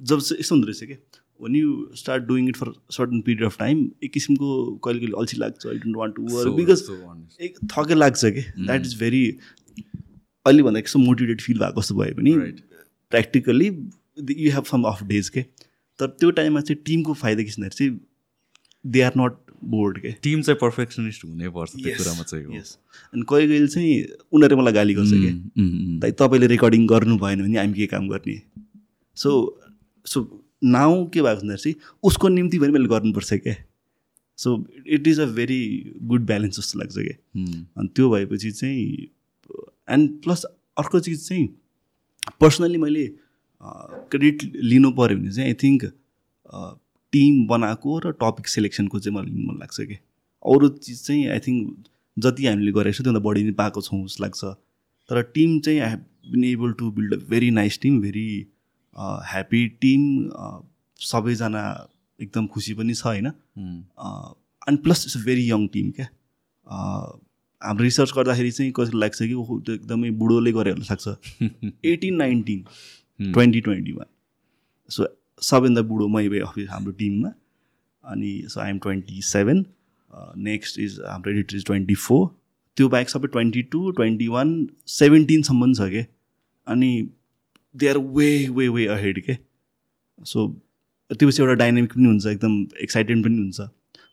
[0.00, 3.84] जब यस्तो हुँदो रहेछ क्या once you start doing it for certain period of time
[4.04, 4.48] एक किसिमको
[4.84, 6.80] कहिले कहिले अल्छी लाग्छ I don't want to work because
[7.48, 8.40] एक थकै लाग्छ कि?
[8.60, 9.24] द्याट इज भेरी
[10.46, 12.32] अहिले भन्दा यस्तो मोटिभेटेड फिल भएको जस्तो भए पनि
[13.10, 15.42] practically you have some of days के?
[15.98, 18.00] तर त्यो टाइममा चाहिँ टिमको फाइदा के छ भन्दाखेरि चाहिँ
[18.84, 19.32] दे आर नट
[19.72, 20.10] बोर्ड के?
[20.22, 22.76] टिम चाहिँ पर्फेक्सनिस्ट हुनैपर्छ त्यो कुरामा चाहिँ यस
[23.14, 23.90] अनि कहिले कहिले चाहिँ
[24.32, 25.32] उनीहरूले मलाई गाली गर्छ कि?
[26.02, 28.40] दाइ तपाईँले रेकर्डिङ गर्नु भएन भने हामी के काम गर्ने?
[29.16, 29.30] सो
[30.06, 30.22] सो
[30.64, 33.54] नाउ के भएको भन्दाखेरि चाहिँ उसको निम्ति पनि मैले गर्नुपर्छ क्या।
[34.38, 35.60] So it is a very
[36.02, 37.16] good balance जस्तो लाग्छ क्या।
[37.78, 38.84] अनि त्यो भएपछि चाहिँ
[39.90, 40.44] एन्ड प्लस
[40.78, 41.46] अर्को चिज चाहिँ
[42.40, 43.06] पर्सनल्ली मैले
[43.62, 45.84] क्रेडिट लिनु पऱ्यो भने चाहिँ आई थिङ्क
[47.12, 49.94] टिम बनाएको र टपिक सेलेक्सनको चाहिँ मलाई लिनु मन लाग्छ कि
[50.44, 51.84] अरू चिज चाहिँ आई थिङ्क
[52.16, 54.44] जति हामीले गरेको छ त्योभन्दा बढी नै पाएको छौँ जस्तो लाग्छ।
[55.10, 58.26] तर टिम चाहिँ I have been able to build a very nice team very
[58.96, 60.30] happy team
[61.00, 61.62] सबैजना
[62.18, 63.26] एकदम खुसी पनि छ होइन?
[64.68, 66.06] अनि plus it's a very young team क्या?
[67.62, 72.14] हाम्रो रिसर्च गर्दाखेरि चाहिँ कसरी लाग्छ कि ओहो त्यो एकदमै बुढोले गरे जस्तो लाग्छ। Eighteen
[72.16, 72.64] nineteen
[73.20, 74.06] twenty twenty one
[74.90, 75.06] so
[75.42, 77.32] सबैभन्दा बुढो मै भए अफिस हाम्रो टिममा
[78.04, 79.64] अनि so I'm twenty seven
[80.44, 82.26] next is हाम्रो एडिटर इज ट्वेन्टी फोर
[82.76, 84.54] त्यो बाहेक सबै ट्वेन्टी टू ट्वेन्टी वान
[84.90, 86.04] सेभेन्टिनसम्म छ क्या?
[86.66, 86.92] अनि
[87.74, 89.36] they are way way way ahead के
[90.18, 90.46] सो
[91.10, 92.52] त्यो पछि एउटा डाइनामिक पनि हुन्छ एकदम
[92.82, 93.60] एक्साइटेड पनि हुन्छ.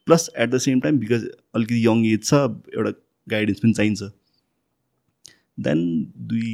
[0.07, 2.91] Plus at the same time because अलिकति यङ एज छ एउटा
[3.27, 4.01] गाइडेन्स पनि चाहिन्छ.
[5.57, 5.79] देन
[6.27, 6.51] दुई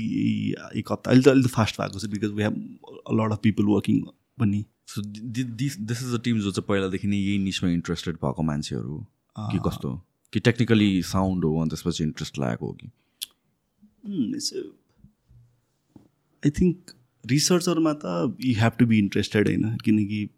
[0.76, 2.56] एक हप्ता अहिले त अहिले त फास्ट भएको छ because we have
[3.20, 4.02] lot of people working
[4.40, 4.66] पनि.
[4.88, 8.98] So this this is the team जो चाहिँ पहिलादेखि नै यही निसमा इन्ट्रेस्टेड भएको मान्छेहरू
[9.36, 9.90] कि कस्तो?
[10.34, 12.88] कि टेक्निकली साउन्ड हो अनि त्यसपछि इन्ट्रेस्ट लागेको हो कि?
[16.46, 16.92] आई थिङ्क
[17.32, 19.78] रिसर्चरमा त you have to be interested होइन?
[19.86, 20.30] किनकि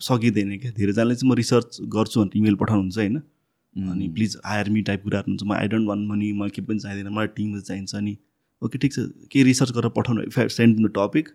[0.00, 3.16] सकिँदैन क्या धेरैजनाले चाहिँ म रिसर्च गर्छु भने इमेल पठाउनुहुन्छ होइन?
[3.76, 6.78] अनि प्लिज हायर मी टाइप कुराहरू हुन्छ म आई डोन्ट वान मनी मलाई केही पनि
[6.78, 8.16] चाहिँदैन मलाई टिम चाहिन्छ अनि
[8.62, 8.98] ओके ठिक छ
[9.32, 11.28] के रिसर्च गरेर पठाउनु if I send the topic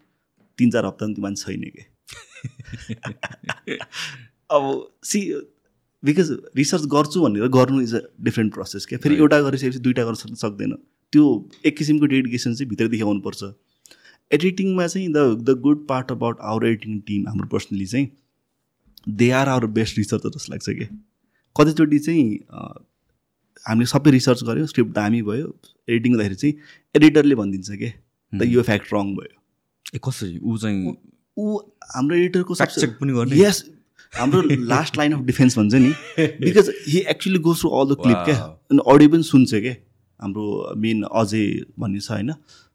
[0.58, 1.84] तिन चार हप्ता त्यो मान्छे छैन कि
[4.52, 5.20] अब सी
[6.04, 10.36] बिकज रिसर्च गर्छु भनेर गर्नु इज अ डिफ्रेन्ट प्रोसेस क्या। फेरि एउटा गरिसकेपछि दुइटा गर्न
[10.36, 10.72] सक्दैन।
[11.14, 13.44] त्यो एक किसिमको डेडिकेसन चाहिँ भित्रदेखि आउनुपर्छ।
[14.32, 18.10] एडिटिङमा चाहिँ the the good part about our editing team हाम्रो पर्सनली चाहिँ
[19.22, 20.88] they are our best researcher जस्तो लाग्छ क्या
[21.56, 22.40] कतिचोटि चाहिँ
[23.64, 25.48] हामीले सबै रिसर्च गऱ्यो स्क्रिप्ट दामी भयो
[25.88, 26.54] एडिटिङ गर्दाखेरि चाहिँ
[26.96, 27.92] एडिटरले भनिदिन्छ कि
[28.34, 29.36] द यो फ्याक्ट रङ भयो।
[29.96, 30.38] ए कसरी?
[30.44, 30.96] ऊ चाहिँ
[31.38, 31.58] ऊ
[31.96, 33.36] हाम्रो एडिटरको चेक पनि गर्ने?
[33.38, 33.64] यस
[34.14, 38.24] हाम्रो लास्ट लाइन अफ डिफेन्स भन्छ नि because he actually goes through all the clip
[38.26, 38.38] क्या
[38.72, 39.76] अनि अडियो पनि सुन्छ क्या
[40.20, 40.46] हाम्रो
[40.78, 41.46] मेन अजय
[41.80, 42.34] भन्ने छ होइन?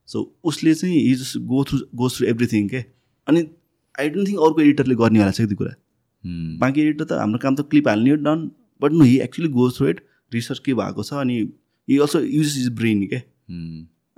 [0.09, 2.85] सो उसले चाहिँ he just go through goes through everything के
[3.27, 3.45] अनि
[4.01, 5.75] आई डोन्ट थिङ्क अर्को एडिटरले गर्नेवाला छ त्यो कुरा।
[6.61, 8.51] बाँकी एडिटर त हाम्रो काम त क्लिप हाल्ने हो done
[8.83, 10.01] but no he actually goes through it
[10.33, 11.41] research के भएको छ अनि
[11.89, 13.21] he also use is brain क्या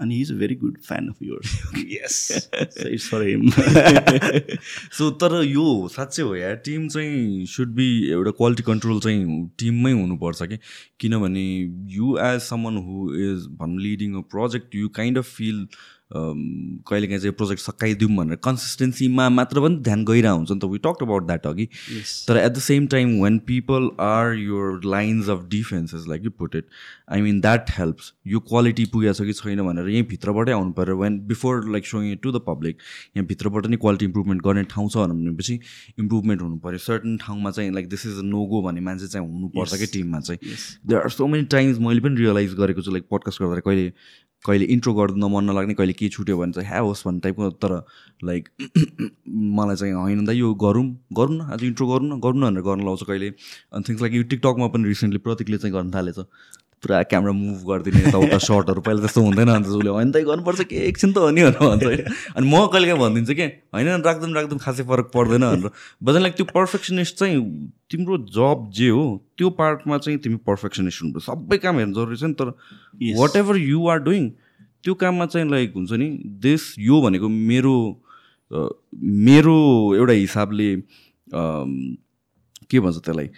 [0.00, 2.50] he is a very good fan of yours yes
[2.86, 3.50] it's for him
[4.92, 9.92] so तर यो साँच्चै हो या टिम चाहिँ सुड बी एउटा क्वालिटी कन्ट्रोल चाहिँ टिममै
[9.92, 10.58] हुनुपर्छ कि?
[11.00, 11.60] किनभने
[11.94, 15.68] you as someone who is भनौँ leading a project you kind of feel
[16.10, 21.02] कहिलेकाहीँ चाहिँ प्रोजेक्ट सकाइदिउँ भनेर कन्सिस्टेन्सीमा मात्र पनि ध्यान गइरहेको हुन्छ नि त। वी टक
[21.02, 21.66] अबाउट द्याट अघि।
[22.28, 26.54] तर at the same time when people are your lines of defences like you put
[26.56, 26.66] it
[27.12, 30.96] I mean that helps यो क्वालिटी पुगेको छ कि छैन भनेर यहीँ भित्रबाटै आउनु पऱ्यो।
[30.98, 32.78] When before like showing to the public
[33.16, 35.58] यहाँ भित्रबाट नै क्वालिटी इम्प्रुभमेन्ट गर्ने ठाउँ छ भनेपछि
[35.98, 39.26] इम्प्रुभमेन्ट हुनु पऱ्यो। सर्टन ठाउँमा चाहिँ like this is a no go भन्ने मान्छे चाहिँ
[39.28, 40.38] हुनुपर्छ कि टिममा चाहिँ।
[40.86, 43.90] There are so many times मैले पनि रियलाइज गरेको छु लाइक पडकास्ट गर्दा कहिले
[44.46, 47.72] कहिले इन्ट्रो गर्नु मन नलाग्ने कहिले के छुट्यो भने चाहिँ ह्या होस् भन्ने टाइपको तर
[48.24, 48.48] लाइक
[49.58, 50.84] मलाई चाहिँ होइन त यो गरौँ
[51.18, 53.28] गरौँ न आज इन्ट्रो गरौँ न गरौँ न भनेर गर्न लाउँछ कहिले।
[53.74, 56.18] अनि थिङ्स लाइक यो टिकटकमा पनि रिसेन्टली प्रतीकले चाहिँ गर्न थालेछ।
[56.82, 60.76] पुरा क्यामेरा मुभ गरिदिने यताउता सर्टहरू पहिला त्यस्तो हुँदैन अन्त उसले होइन त गर्नुपर्छ के?
[60.88, 62.04] एकछिन त हो नि भनेर भन्छ होइन?
[62.36, 63.46] अनि म कहिले काहीँ भनिदिन्छु कि?
[63.72, 65.70] होइन राख्दैन राख्दैन खासै फरक पर्दैन भनेर।
[66.04, 67.40] बजन लाइक त्यो पर्फेक्सनिस्ट चाहिँ
[67.90, 69.04] तिम्रो जब जे हो
[69.38, 72.52] त्यो पार्टमा चाहिँ तिमी पर्फेक्सनिस्ट हुनुपर्छ। सबै काम हेर्नु जरुरी छ नि तर
[73.20, 74.30] whatever you are doing
[74.84, 76.08] त्यो काममा चाहिँ लाइक हुन्छ नि
[76.44, 77.76] देश यो भनेको मेरो
[79.26, 79.56] मेरो
[79.96, 80.70] एउटा हिसाबले
[82.70, 83.28] के भन्छ त्यसलाई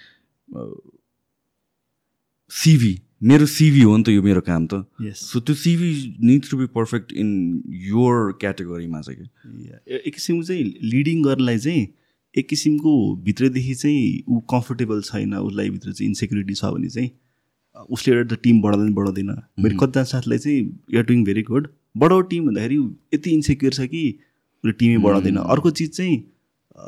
[2.51, 4.85] सिभी मेरो सिभी हो नि त यो मेरो काम त.
[5.03, 5.91] सो त्यो CV
[6.23, 7.31] needs to be perfect in
[7.87, 11.87] your क्याटेगोरीमा चाहिँ कि एक किसिमको चाहिँ लिडिङ गर्नलाई चाहिँ
[12.35, 12.93] एक किसिमको
[13.25, 17.11] भित्रदेखि चाहिँ ऊ कम्फोर्टेबल छैन उसलाई भित्र चाहिँ इन्सेक्युरिटी छ भने चाहिँ
[17.91, 19.31] उसले एउटा त टिम बढाउँदैन। बढाउँदैन
[19.65, 20.61] मेरो कतिजना साथीलाई चाहिँ
[20.95, 22.77] युआर डुइङ भेरी गुड बढाउ टिम भन्दाखेरि
[23.15, 24.03] यति इन्सेक्युर छ कि
[24.65, 26.17] उसले टिमै बढाउँदैन। अर्को चिज चाहिँ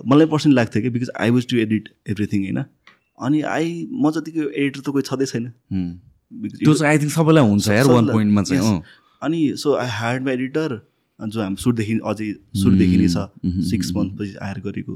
[0.07, 2.63] मलाई पर्सनली लाग्थ्यो कि because I was to edit everything होइन?
[3.19, 7.45] अनि आई म जतिको एडिटर त कोही छँदै छैन। Because त्यो चाहिँ आई थिङ्क सबैलाई
[7.49, 8.83] हुन्छ यार वान पोइन्टमा चाहिँ।
[9.23, 10.81] अनि so I hired my editor
[11.21, 12.33] जो हामी सुरुदेखि अझै
[12.63, 13.29] सुरुदेखि नै छ
[13.71, 14.95] सिक्स मन्थ पछि हायर गरेको।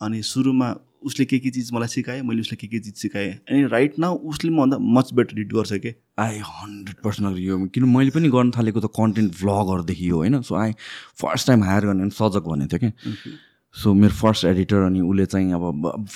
[0.00, 0.74] अनि सुरुमा
[1.08, 4.14] उसले के के चिज मलाई सिकायो मैले उसले के के चिज सिकाएँ। अनि राइट नाउ
[4.30, 8.28] उसले मभन्दा मच बेटर एडिट गर्छ कि। आई हन्ड्रेड पर्सेन्ट अग्री यो किन मैले पनि
[8.28, 10.40] गर्न थालेको त कन्टेन्ट भ्लगहरूदेखि हो होइन?
[10.42, 10.72] So I
[11.22, 12.92] first time hire गर्ने सजक भनेको थियो क्या
[13.74, 15.64] सो मेरो फर्स्ट एडिटर अनि उसले चाहिँ अब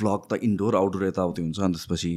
[0.01, 2.13] भ्लग त इन्डोर आउटडोर यताउति हुन्छ अनि त्यसपछि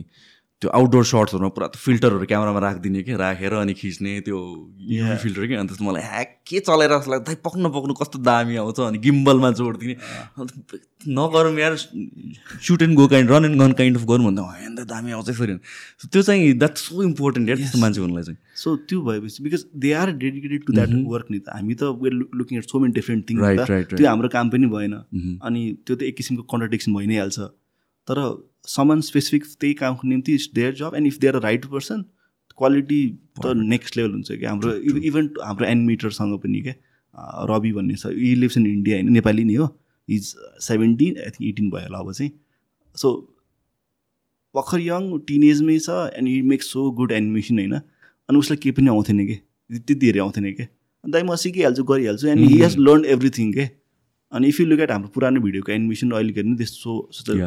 [0.62, 3.14] त्यो आउटडोर सर्ट्सहरूमा पुरा त्यो फिल्टरहरू क्यामेरामा राखिदिने कि?
[3.14, 5.16] राखेर अनि खिच्ने त्यो Yeah.
[5.16, 5.54] फिल्टर कि?
[5.54, 7.34] अनि त्यसमा मलाई ह्याक के चलाएर जस्तो लाग्दा?
[7.34, 9.94] "दाइ, पक्नु पक्नु कस्तो दामी आउँछ अनि गिम्बलमा जोडिदिने।
[10.40, 10.54] अन्त
[11.08, 14.80] नगरौँ यार shoot and go kind run and gun kind of गरौँ भन्दा होइन त
[14.80, 15.56] दामी आउँछ यसरी
[16.08, 19.92] त्यो चाहिँ द्याट्स सो इम्पोर्टेन्ट यार त्यस्तो मान्छे हुनुलाई चाहिँ। सो त्यो भएपछि because they
[19.94, 23.30] are dedicated to that work नि त। हामी त were looking at so many different
[23.30, 23.38] thing.
[23.84, 25.48] त्यो हाम्रो काम पनि भएन। Mhm.
[25.48, 27.40] अनि त्यो त एक किसिमको कन्ट्रडिक्सन भइ नै हाल्छ।
[28.08, 32.04] तर सामान स्पेसिफिक त्यही कामको निम्ति it's their job and if there right person
[32.58, 33.00] quality
[33.44, 34.74] त नेक्स्ट लेभल हुन्छ कि हाम्रो
[35.10, 36.76] इभन हाम्रो एनिमेटरसँग पनि क्या।
[37.50, 39.68] रवि भन्ने छ। इ लिभ्स इन इन्डिया होइन नेपाली नै हो।
[40.10, 42.32] Is seventeen I think eighteen भयो होला अब चाहिँ।
[42.96, 43.12] सो
[44.56, 48.90] भर्खर यङ टिनेजमै छ and he makes so good animation होइन। अनि उसलाई केही पनि
[48.90, 49.36] आउँथेन कि?
[49.70, 50.68] त्यति धेरै आउँथेन कि?
[51.04, 53.66] दाइ म सिकिहाल्छु गरिहाल्छु। And he has learn everything के?
[54.36, 56.92] अनि इफ यु लुक एट हाम्रो पुरानो भिडियोको एनिमेसन अहिले हेर्नु त्यस्तो.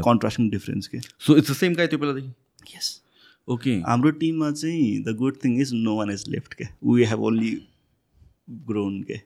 [0.09, 0.99] कन्ट्रास्टिङ डिफरेन्स के?
[1.21, 2.29] So it's the same guy त्यो बेलादेखि?
[2.77, 3.01] यस
[3.49, 6.65] ओके हाम्रो टिममा चाहिँ the good thing is no one is left के?
[6.85, 7.57] वी हेभ ओन्ली
[8.69, 9.21] ग्रोन के?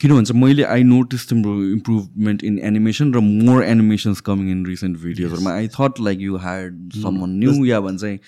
[0.00, 4.98] किन भन्छ मैले आई नोटिस तिम्रो इम्प्रुभमेन्ट इन एनिमेसन र more animations coming in recent
[5.04, 8.18] भिडियोजहरूमा I thought like you hired someone new या भन्छ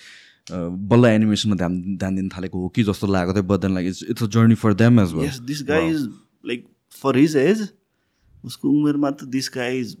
[0.93, 4.03] बल्ल एनिमेसनमा ध्यान ध्यान दिन थालेको हो कि जस्तो लागेको थियो but then like it's
[4.09, 6.07] it's a journey for them as well this guy is
[6.51, 6.65] like
[7.01, 7.61] for his age
[8.45, 9.95] उसको उमेरमा त this guy is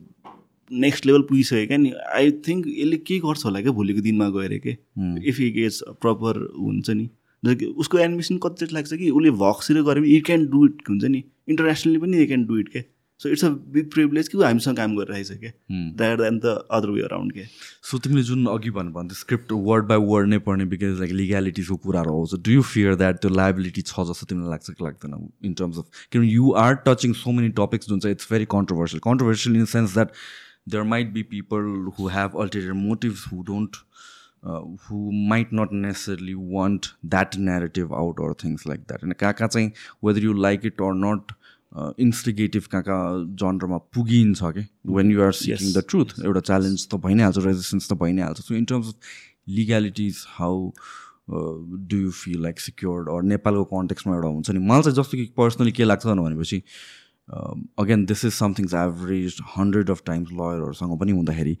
[0.71, 1.91] next level पुगिसक्यो क्या नि?
[2.15, 4.77] आई थिङ्क यसले के गर्छ होला क्या भोलिको दिनमा गएर के?
[5.29, 7.09] इफ हि गेट्स प्रपर हुन्छ नि।
[7.79, 11.23] उसको एनिमेसन कति लाग्छ कि उसले भक्सतिर गऱ्यो भने यु क्यान डु इट हुन्छ नि।
[11.49, 12.83] इन्टरनेसनली पनि यु क्यान डु इट के
[13.19, 15.51] so it's a big privilege कि हामीसँग काम गरिरहेछ क्या।
[15.97, 17.43] That then the other way around के
[17.89, 21.75] सो तिमीले जुन अघि भन्नु भन्थ्यो स्क्रिप्ट वर्ड बाई वर्ड नै पढ्ने बिकज लाइक लिग्यालिटिजको
[21.85, 25.53] कुराहरू आउँछ। डु यु फियर द्याट त्यो लाइबिलिटी छ जस्तो तिमीलाई लाग्छ कि लाग्दैन इन
[25.53, 29.55] टर्म्स अफ किनभने you are touching so many topics जुन चाहिँ it's very controversial controversial
[29.55, 30.11] in the sense that
[30.69, 33.83] there might be people who have ulterior motives who don't
[34.81, 34.97] who
[35.29, 39.71] might not necessarily want that narrative out or things like that होइन कहाँ कहाँ चाहिँ
[40.05, 41.33] whether you like it or not
[41.75, 44.65] instigative कहाँ कहाँ जनरमा पुगिन्छ कि?
[44.93, 48.11] When you are seeking the truth एउटा च्यालेन्ज त भइ नै हाल्छ रेजिस्टेन्स त भइ
[48.13, 48.95] नै हाल्छ so in terms of
[49.57, 50.71] लिग्यालिटिज how
[51.29, 55.25] do you feel like secured or नेपालको कन्टेक्समा एउटा हुन्छ नि। मलाई चाहिँ जस्तो कि
[55.37, 56.61] पर्सनली के लाग्छ भनेपछि
[57.79, 61.57] again this is something's average hundred of times लयरहरूसँग पनि हुँदाखेरि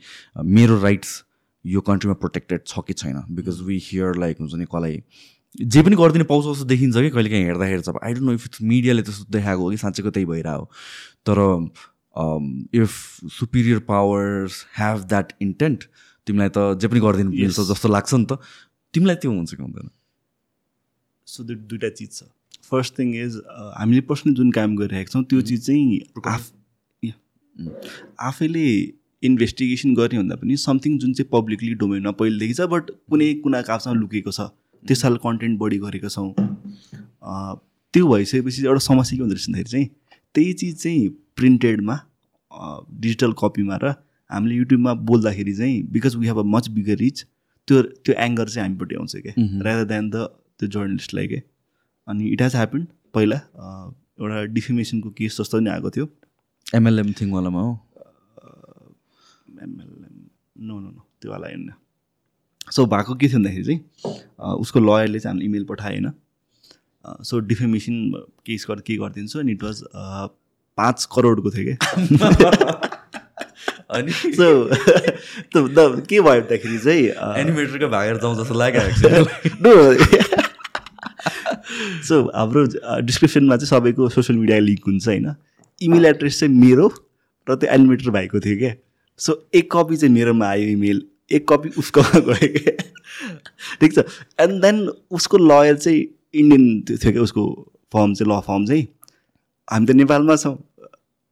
[0.57, 1.11] मेरो राइट्स
[1.65, 3.21] यो कन्ट्रीमा प्रोटेक्टेड छ कि छैन?
[3.31, 5.03] बिकज वी हियर लाइक हुन्छ नि कसलाई
[5.55, 8.45] जे पनि गरिदिने पाउँछ जस्तो देखिन्छ कि कहिले काहीँ हेर्दाखेरि चाहिँ I don't know if
[8.45, 10.65] it's मिडियाले त्यस्तो देखाएको हो कि साँच्चैको त्यही भइरहेको
[11.29, 11.37] तर
[12.81, 12.91] if
[13.37, 15.83] superior powers have that intent
[16.27, 18.37] तिमीलाई त जे पनि गरिदिनु मिल्छ जस्तो लाग्छ नि त
[18.93, 19.89] तिमीलाई त्यो हुन्छ कि हुँदैन?
[21.27, 22.23] सो त्यो दुइटा चिज छ।
[22.69, 23.41] फर्स्ट थिङ इज
[23.77, 26.51] हामीले पर्सनली जुन काम गरिरहेका छौँ त्यो चिज चाहिँ आफ।
[28.21, 28.65] आफैले
[29.23, 33.95] इन्भेस्टिगेसन गर्ने भन्दा पनि समथिङ जुन चाहिँ पब्लिकली डोमेनमा पहिलेदेखि छ बट कुनै कुना कापसँग
[33.95, 34.49] लुकेको छ।
[34.87, 36.33] त्यस साल कन्टेन्ट बढी गरेका छौँ।
[37.93, 39.87] त्यो भइसकेपछि एउटा समस्या के हुँदो रहेछ भन्दाखेरि चाहिँ
[40.35, 41.95] त्यही चिज चाहिँ प्रिन्टेडमा
[43.01, 43.93] डिजिटल कपीमा र
[44.29, 47.25] हामीले युट्युबमा बोल्दाखेरि चाहिँ because we have a much bigger reach
[47.67, 49.33] त्यो त्यो एङ्गर चाहिँ हामीपट्टि आउँछ क्या।
[49.65, 50.15] रादर देन द
[50.59, 51.41] त्यो जर्नलिस्टलाई के
[52.07, 53.37] अनि इट हेज ह्यापन पहिला
[54.19, 56.05] एउटा डिफेमेसनको केस जस्तो नि आएको थियो।
[56.75, 57.73] एमएलएम थिङवालामा हो।
[59.63, 60.15] एमएलएम
[60.67, 61.69] नो नो नो त्यो वाला होइन।
[62.71, 63.79] सो भएको के थियो भन्दाखेरि चाहिँ
[64.59, 66.13] उसको लयरले चाहिँ हामीले इमेल पठायो होइन
[67.25, 68.11] सो डिफेमेसन
[68.45, 69.39] केस गर्दा के गरिदिन्छु?
[69.39, 69.81] अनि इट वाज
[70.77, 71.77] पाँच करोडको थियो क्या।
[73.95, 74.11] अनि?
[74.11, 74.69] सो
[75.55, 77.03] द के भयो भन्दाखेरि चाहिँ
[77.41, 78.81] एनिमेटरको भागेर जाउँ जस्तो लाग्यो
[82.07, 82.65] सो हाम्रो
[83.01, 85.33] डिस्क्रिप्सनमा चाहिँ सबैको सोसियल मिडिया लिङ्क हुन्छ होइन?
[85.81, 86.87] इमेल एड्रेस चाहिँ मेरो
[87.47, 88.73] र त्यो एनिमेटर भाइको थियो क्या।
[89.19, 91.01] सो एक कपी चाहिँ मेरोमा आयो इमेल
[91.31, 92.73] एक कपी उसकोमा गयो क्या
[93.81, 93.99] ठिक छ?
[94.39, 96.01] एन्ड देन उसको लयर चाहिँ
[96.33, 97.43] इन्डियन थियो क्या उसको
[97.93, 98.87] फर्म चाहिँ ल फर्म चाहिँ।
[99.71, 100.57] हामी त नेपालमा छौँ।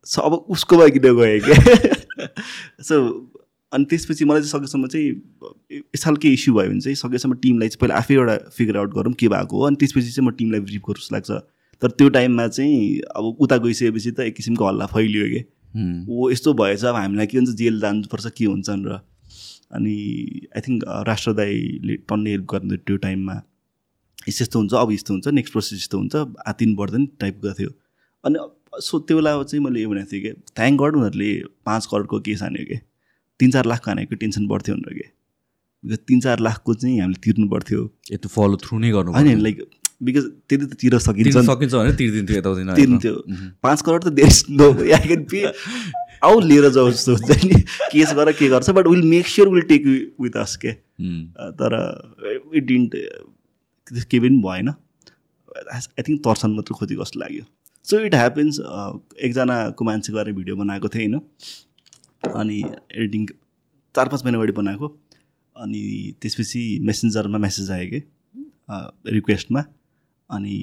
[0.05, 2.27] सो अब उसकोमा किन गयो क्या?
[2.87, 2.95] सो
[3.73, 5.09] अनि त्यसपछि मलाई चाहिँ सकेसम्म चाहिँ
[5.95, 9.13] यस खालको इस्यु भयो भने चाहिँ सकेसम्म टिमलाई चाहिँ पहिला आफै एउटा फिगर आउट गरौँ
[9.13, 11.31] के भएको हो। अनि त्यसपछि चाहिँ म टिमलाई ब्रिफ गरौँ जस्तो लाग्छ।
[11.81, 15.41] तर त्यो टाइममा चाहिँ अब उता गइसकेपछि त एक किसिमको हल्ला फैलियो कि
[16.09, 17.51] ओ यस्तो भएछ अब हामीलाई के हुन्छ?
[17.51, 18.99] जेल जानुपर्छ के हुन्छ भनेर
[19.71, 19.95] अनि
[20.55, 23.35] आई थिङ्क राष्ट्र दाईले टन्ने हेल्प गर्नु त्यो टाइममा।
[24.27, 26.15] यस्तो यस्तो हुन्छ अब यस्तो हुन्छ नेक्स्ट प्रोसेस यस्तो हुन्छ
[26.47, 27.71] आतिन बढ्दैन टाइपको थियो
[28.23, 28.37] अनि
[28.83, 31.31] सो त्यो बेला चाहिँ मैले यो भनेको थिएँ कि थ्याङ्क गड उनीहरूले
[31.65, 32.77] पाँच करोडको केस हान्यो कि।
[33.39, 35.07] तिन चार लाखको हानेको टेन्सन बढ्थ्यो भनेर कि।
[35.83, 39.57] बिकज तिन चार लाखको चाहिँ हामीले तिर्नु पर्थ्यो त्यो फलो थ्रु नै गर्नु होइन लाइक
[40.03, 43.13] बिकज त्यति त तिर सकिन्छ। सकिन्छ भने तिर्दिन्थ्यो यताउति तिर्न्थ्यो।
[43.63, 45.39] पाँच करोड त देश नो आई क्यान पे
[46.23, 47.59] आउ लिएर जाऊ जस्तो हुन्छ नि।
[47.91, 49.85] केस गर के गर्छ but will make sure will take
[50.21, 50.71] with us के
[51.61, 51.75] तर
[52.55, 52.95] इट डिन्ट
[53.87, 57.43] केही पनि भएन। आई थिङ्क तर्सन मात्र खोजेको जस्तो लाग्यो।
[57.85, 61.21] सो इट ह्यापन्स एकजनाको मान्छे गएर भिडियो बनाएको थिएँ होइन?
[62.35, 62.57] अनि
[62.95, 63.25] एडिटिङ
[63.95, 64.87] चार पाँच महिना अगाडि बनाएको।
[65.55, 65.81] अनि
[66.21, 67.99] त्यसपछि मेसेन्जरमा मेसेज आयो कि?
[69.13, 69.63] रिक्वेस्टमा
[70.29, 70.55] अनि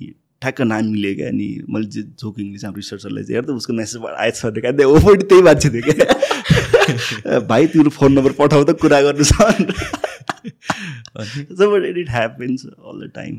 [0.44, 4.44] ठ्याक्क नाम मिल्यो क्या अनि मैले जे जोकिङले चाहिँ रिसर्चरलाई चाहिँ हेर्दा उसको मेसेजबाट आएछ
[4.46, 9.00] भने क्या ऊ पनि त्यही मान्छे थियो क्या। भाइ तिम्रो फोन नम्बर पठाउ त कुरा
[9.02, 9.32] गर्नु छ
[12.00, 13.34] it happens all the time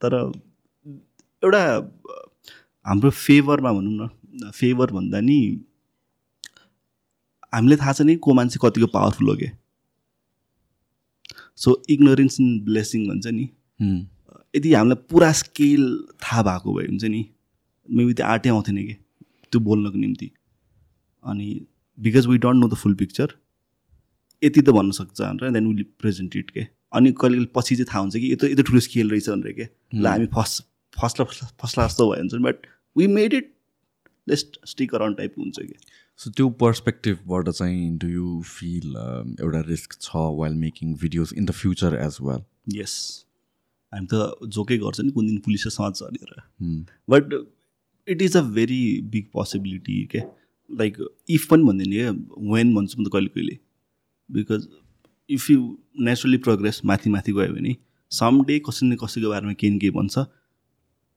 [0.00, 0.14] तर
[1.42, 1.62] एउटा
[2.86, 5.38] हाम्रो फेभरमा भनौँ न फेभर भन्दा नि
[7.54, 9.52] हामीले थाहा छ नि को मान्छे कतिको पावरफुल हो क्या।
[11.56, 13.44] सो इग्नोरेन्स इन ब्लेसिङ भन्छ नि।
[14.54, 15.86] यदि हामीलाई पुरा स्केल
[16.24, 17.24] थाहा भएको भए हुन्छ नि
[17.88, 18.94] मेबी त्यो आर्टै आउँथेन कि
[19.50, 20.30] त्यो बोल्नको निम्ति।
[21.24, 21.48] अनि
[21.98, 23.34] because we don't know the full picture
[24.42, 27.86] यति त भन्न सक्छ भनेर देन विल प्रेजेन्ट इट के। अनि कहिले कहिले पछि चाहिँ
[27.92, 30.62] थाहा हुन्छ कि यत्रो यत्रो ठुलो स्केल रहेछ भनेर के। ल हामी फर्स्ट
[30.96, 32.66] फर्स्टलाई फर्स्टलाई जस्तो भयो हुन्छ but
[32.96, 33.52] we made it
[34.28, 35.74] least stick around टाइपको हुन्छ कि।
[36.16, 38.96] सो त्यो पर्सपेक्टिभबाट चाहिँ डु यु फिल
[39.40, 42.44] एउटा रिस्क छ while making videos in the future as well
[42.78, 43.23] yes
[43.94, 46.30] हामी त जोकै गर्छ नि कुन दिन पुलिसले समाज भनेर
[47.10, 47.34] but
[48.08, 48.80] it is a very
[49.12, 50.20] big possibility के?
[50.70, 50.96] लाइक
[51.30, 52.10] इफ पनि भन्दैन क्या
[52.52, 53.58] वेन भन्छु म त कहिले कहिले।
[54.28, 54.68] Because
[55.30, 55.60] if you
[56.06, 57.76] naturally progress माथि माथि गयो भने
[58.12, 60.24] सम डे कसै न कसैको बारेमा केही न केही भन्छ।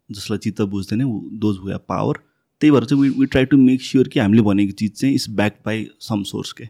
[0.09, 1.01] जसलाई चित्त बुझ्दैन
[1.39, 2.17] दोज हुया पावर
[2.61, 5.25] त्यही भएर चाहिँ we we try to make sure कि हामीले भनेको चिज चाहिँ is
[5.35, 6.65] back by some source के?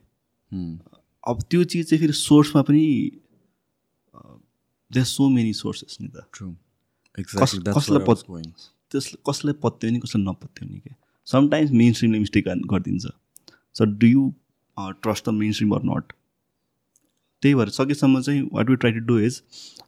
[1.24, 2.84] अब त्यो चिज चाहिँ फेरि सोर्समा पनि
[4.92, 6.18] देयर सो मेनी सोर्सेस नि त
[7.18, 10.96] कसलाई कसलाई पत्यो नि कसलाई नपत्यो नि क्या
[11.28, 13.06] समटाइम्स मेन स्ट्रिमले मिस्टेक गरिदिन्छ।
[13.76, 14.32] So do you
[14.78, 16.14] trust the mainstream or not
[17.44, 19.42] त्यही भएर सकेसम्म चाहिँ what we try to do is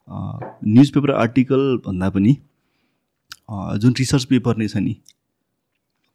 [0.93, 2.33] newspaper article भन्दा पनि
[3.49, 4.95] अ, जुन रिसर्च पेपर नै छ नि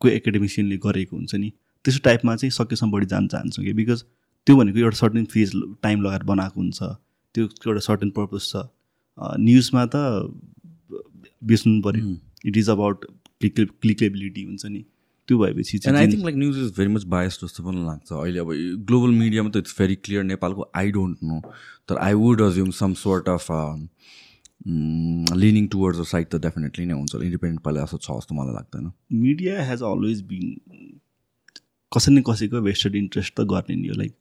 [0.00, 1.50] कोही एकाडेमिसियनले गरेको हुन्छ नि
[1.84, 3.72] त्यस्तो टाइपमा चाहिँ सकेसम्म बढी जान चाहन्छौँ कि?
[3.72, 4.04] बिकज
[4.46, 5.52] त्यो भनेको एउटा सर्टेन फेज
[5.82, 6.78] टाइम लगाएर बनाएको हुन्छ
[7.34, 8.56] त्यो एउटा सर्टेन पर्पज छ।
[9.18, 9.96] न्युजमा त
[11.42, 12.16] बेच्नु पऱ्यो
[12.46, 13.04] it is about
[13.40, 14.82] click clickability हुन्छ नि।
[15.28, 18.12] त्यो भएपछि एन्ड आई चाहिँ think like news is very much bias जस्तो पनि लाग्छ।
[18.12, 18.50] अहिले अब
[18.88, 21.40] ग्लोबल मिडियामा त इट्स भेरी क्लियर नेपालको आई डोन्ट नो
[21.88, 23.46] तर I would assume some sort of
[25.36, 28.90] leaning towards the side त डेफिनेटली नै हुन्छ। इन्डिपेन्डेन्ट पहिला जस्तो छ जस्तो मलाई लाग्दैन।
[29.22, 30.44] मिडिया हेज अलवेज बिन
[31.92, 34.12] कसै न कसैको वेस्टेड इन्ट्रेस्ट त गर्ने नि हो। लाइक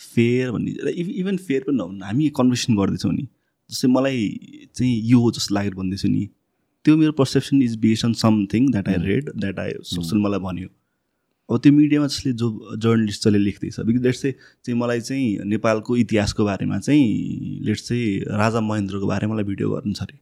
[0.00, 3.26] फेयर भन्ने इभ इभन फेयर पनि नहुनु हामी कन्भर्सेसन गर्दैछौँ नि।
[3.70, 4.20] जस्तै मलाई
[4.74, 6.26] चाहिँ यो हो जस्तो लागेर भन्दैछु नि
[6.84, 10.68] त्यो मेरो perception is based on something that I read that I social मलाई भन्यो।
[11.48, 14.34] अब त्यो मिडियामा जसले जो जर्नलिस्ट जसले लेख्दैछ बिकज लेट्स चाहिँ
[14.64, 19.94] चाहिँ मलाई चाहिँ नेपालको इतिहासको बारेमा चाहिँ लेट्स चाहिँ राजा महेन्द्रको बारेमा मलाई भिडियो गर्नु
[19.94, 20.18] छ अरे।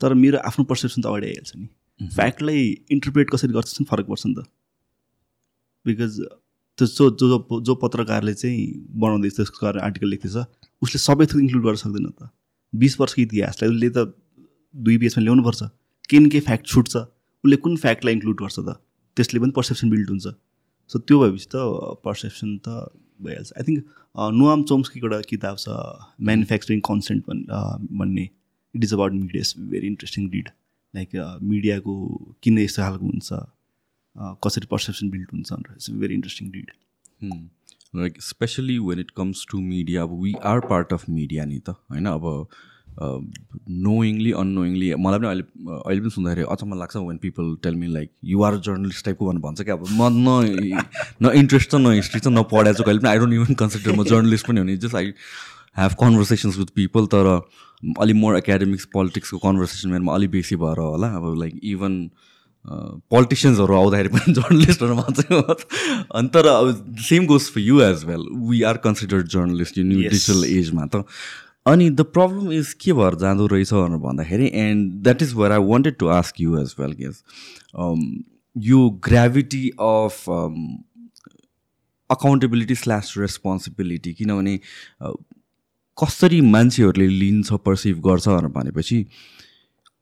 [0.00, 1.66] तर मेरो आफ्नो पर्सेप्सन त अगाडि आइहाल्छ नि।
[2.00, 4.46] फ्याक्टलाई इन्टरप्रेट कसरी गर्छ फरक पर्छ नि त।
[5.84, 6.20] बिकज
[6.86, 10.46] त्यो जो जो जो- जो पत्रकारले चाहिँ बनाउँदैछ त्यसको बारेमा आर्टिकल लेख्दैछ
[10.82, 12.30] उसले सबै थोक इन्क्लुड गर्न सक्दैन त।
[12.74, 14.14] बिस वर्षको इतिहासलाई उसले त
[14.76, 15.62] दुई पेजमा ल्याउनुपर्छ
[16.10, 18.80] केही न केही फ्याक्ट छुट्छ। उसले कुन फ्याक्टलाई इन्क्लुड गर्छ त?
[19.16, 20.22] त्यसले पनि पर्सेप्सन बिल्ड हुन्छ।
[20.88, 21.50] सो त्यो भएपछि त
[22.04, 22.68] पर्सेप्सन त
[23.22, 23.84] भइहाल्छ। आई थिङ्क
[24.18, 25.68] नोआम चोम्सकीको एउटा किताब छ
[26.22, 27.24] म्यानुफ्याक्चरिङ कन्सेन्ट
[27.92, 28.28] भन्ने।
[28.76, 30.48] It is about media is very interesting read
[30.96, 33.28] like मिडियाको किन यस्तो खालको हुन्छ?
[34.16, 35.74] कसरी पर्सेप्सन बिल्ड हुन्छ भनेर.
[35.76, 36.70] It's very interesting read
[37.96, 41.70] like especially when it comes to media अब we are part of media नि त
[41.70, 42.48] होइन अब
[43.86, 45.42] नोइङली अननोइङली मलाई पनि अहिले
[45.74, 49.40] अहिले पनि सुन्दाखेरि अचम्म लाग्छ when people tell me like you are journalist टाइपको भनेर
[49.42, 49.74] भन्छ क्या?
[49.74, 50.82] अब म न
[51.22, 53.96] न इन्ट्रेस्ट छ न हिस्ट्री छ न पढाएको छ कहिले पनि आई डोन्ट इभन कन्सिडर
[53.96, 54.76] म जर्नलिस्ट पनि हुने.
[54.76, 55.12] Just I
[55.76, 57.26] have conversations with people तर
[58.00, 61.08] अलिक मोर एकाडेमिक्स पोलिटिक्सको कन्भर्सेसन मेरोमा अलिक बेसी भएर होला.
[61.16, 61.94] अब लाइक इभन
[62.66, 68.62] पोलिटिसियन्सहरू आउँदाखेरि पनि जर्नलिस्टहरू भन्छ अनि तर अब same goes for you as well we
[68.62, 70.00] are considered journalist यो न्यू.
[70.00, 71.04] डिजिटल एजमा त
[71.66, 75.64] अनि द प्रब्लम इज के भएर जाँदो रहेछ भनेर भन्दाखेरि and that is where I
[75.64, 77.22] wanted to ask you as well guess
[78.56, 80.28] यो gravity of
[82.10, 84.58] accountability slash responsibility किनभने
[85.98, 89.04] कसरी मान्छेहरूले लिन्छ पर्सिभ गर्छ भनेर भनेपछि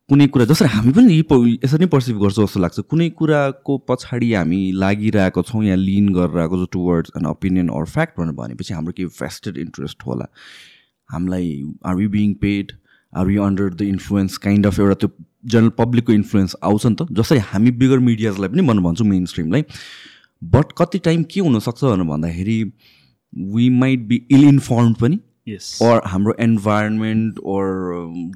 [0.08, 1.16] कुनै कुरा जसरी हामी पनि
[1.64, 6.38] यसरी नै पर्सिभ गर्छौँ जस्तो लाग्छ। कुनै कुराको पछाडि हामी लागिरहेको छौँ या लिन गरेर
[6.40, 10.26] आएको छ towards an opinion or fact भनेर भनेपछि हाम्रो केही भेस्टेड इन्ट्रेस्ट होला।
[11.08, 11.50] हामीलाई
[11.84, 12.72] are you being paid
[13.12, 15.10] are you under the influence kind of एउटा त्यो
[15.52, 19.64] जनरल पब्लिकको इन्फ्लुएन्स आउँछ नि त। जसरी हामी बिगर मिडियाजलाई पनि भन्नु भन्छु मेन स्ट्रिमलाई
[20.42, 22.58] बट कति टाइम के हुनसक्छ भनेर भन्दाखेरि
[23.54, 25.20] we might be ill inform पनि।
[25.82, 27.64] Or हाम्रो environment or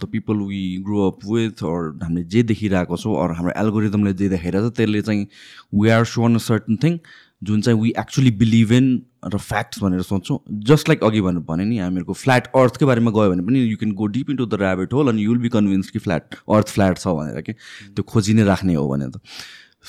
[0.01, 4.28] the people we grow up with or हामीले जे देखिरहेको छौँ or हाम्रो एल्गोरिदमले जे
[4.28, 5.26] देखाइरहेको छ त्यसले चाहिँ
[5.74, 6.98] we are shown a certain thing
[7.43, 8.90] जुन चाहिँ वी एक्चुली बिलिभ इन
[9.32, 13.30] र फ्याक्ट्स भनेर सोच्छौँ। जस्ट लाइक अघि भनेर भने नि हामीहरूको फ्ल्याट अर्थकै बारेमा गयो
[13.30, 15.98] भने पनि you can go deep into the rabbit hole अनि युल बी कन्भिन्स कि
[15.98, 19.20] फ्ल्याट अर्थ फ्ल्याट छ भनेर कि त्यो खोजी नै राख्ने हो भने त।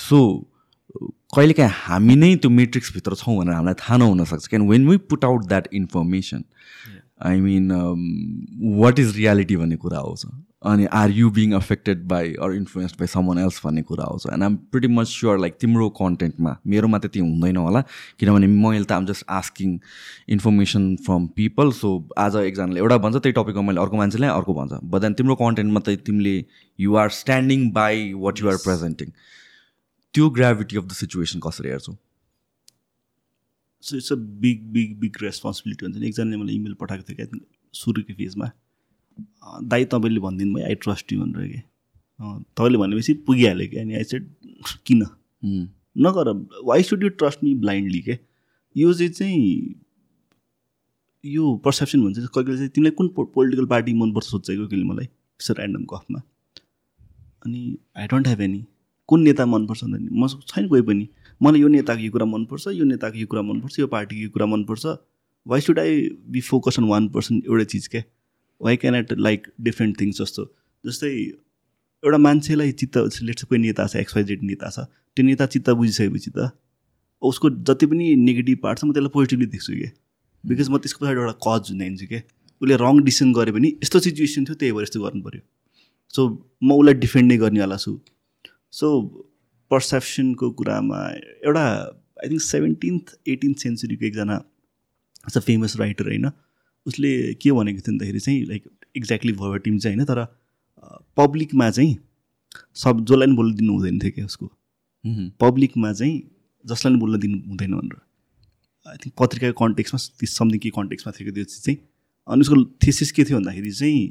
[0.10, 0.20] सो
[1.36, 5.48] कहिलेकाहीँ हामी नै त्यो मेट्रिक्सभित्र छौँ भनेर हामीलाई थाहा नहुनसक्छ can when we put out
[5.48, 6.44] that information
[7.26, 7.72] I mean
[8.80, 10.26] what is reality भन्ने कुरा आउँछ
[10.72, 14.44] अनि are you being affected by or influenced by someone else भन्ने कुरा आउँछ and
[14.44, 17.82] um pretty much sure like तिम्रो कन्टेन्टमा मेरोमा त्यति हुँदैन होला
[18.20, 19.78] किनभने मैले त आम just asking
[20.36, 21.91] information from people so
[22.26, 25.80] आज एकजनाले एउटा भन्छ त्यही टपिकमा मैले अर्को मान्छेलाई अर्को भन्छ। बट देन तिम्रो कन्टेन्टमा
[25.80, 26.36] त तिमीले
[26.80, 29.12] you are standing by what you are presenting
[30.14, 31.94] त्यो ग्राभिटी अफ द सिचुएसन कसरी हेर्छौ?
[33.84, 37.40] So it's a big big big responsibility हुन्छ नि। एकजनाले मलाई इमेल पठाएको थियो क्या
[37.74, 38.52] सुरुको फेजमा
[39.70, 41.62] दाइ तपाईँले भनिदिनु भयो आई ट्रस्ट यु भनेर कि।
[42.20, 44.30] अँ, तपाईँले भनेपछि पुगिहाल्यो कि। अनि आई सेड
[44.88, 45.02] किन?
[45.96, 46.32] नगर
[46.66, 48.18] why should you trust me blindly के।
[48.76, 49.76] यो चाहिँ चाहिँ
[51.24, 55.06] यो पर्सेप्सन भन्छ कहिले चाहिँ तिमीलाई कुन पोलिटिकल पार्टी मनपर्छ सोध्छ कि कहिले मलाई?
[55.06, 56.22] यसो ऱ्यान्डम गफमा
[57.46, 58.66] अनि आई डोन्ट हेभ एनी
[59.10, 61.08] कुन नेता मनपर्छ भन्दा नि म छैन कोही पनि।
[61.42, 64.46] मलाई यो नेताको यो कुरा मनपर्छ यो नेताको यो कुरा मनपर्छ यो पार्टीको यो कुरा
[64.56, 64.86] मनपर्छ।
[65.46, 68.04] Why should I be focus on one person एउटै चिज क्या
[68.62, 70.46] why can at like different things जस्तो?
[70.84, 71.10] जस्तै
[72.04, 74.86] एउटा मान्छेलाई चित्त लेट्स कोही नेता छ एक्सवाइजेड नेता छ
[75.18, 76.52] त्यो नेता चित्त बुझिसकेपछि त
[77.22, 79.92] उसको जति पनि नेगेटिभ पार्ट छ म त्यसलाई पोजिटिभली देख्छु क्या
[80.44, 82.22] बिकज म त्यसको पछाडि एउटा कज हुँदैछु क्या
[82.62, 85.42] उसले रङ डिसिसन गर्यो भने यस्तो सिचुएसन थियो त्यही भएर यस्तो गर्नु पऱ्यो
[86.14, 86.28] सो
[86.64, 87.94] म उसलाई डिफेन्ड नै गर्नेवाला छु।
[88.80, 88.88] सो
[89.74, 91.02] पर्सेप्सनको कुरामा
[91.45, 91.66] एउटा
[92.24, 94.36] आई थिङ्क सेभेन्टिन्थ एटिन्थ सेन्चुरीको एकजना
[95.26, 96.32] अ फेमस राइटर होइन?
[96.86, 98.64] उसले के भनेको थियो भन्दाखेरि चाहिँ लाइक
[98.98, 100.06] एक्ज्याक्टली भर्टिम चाहिँ होइन?
[100.06, 100.26] तर
[101.18, 101.95] पब्लिकमा चाहिँ
[102.76, 104.48] सब जसलाई पनि बोल्न दिनु हुँदैन थियो क्या उसको।
[105.40, 106.16] पब्लिकमा चाहिँ
[106.66, 108.02] जसलाई पनि बोल्न दिनु हुँदैन भनेर।
[108.86, 110.00] आई थिङ्क पत्रिकाको कन्टेक्समा
[110.32, 111.78] समथिङ के कन्टेक्समा थियो त्यो चिज चाहिँ
[112.28, 112.56] अनि उसको
[112.86, 114.04] थेसिस के थियो भन्दाखेरि चाहिँ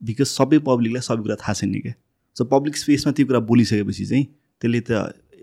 [0.00, 1.94] बिकज सबै पब्लिकलाई सबै कुरा थाहा छैन क्या।
[2.36, 4.26] सो पब्लिक स्पेसमा त्यो कुरा बोलिसकेपछि चाहिँ
[4.62, 4.90] त्यसले त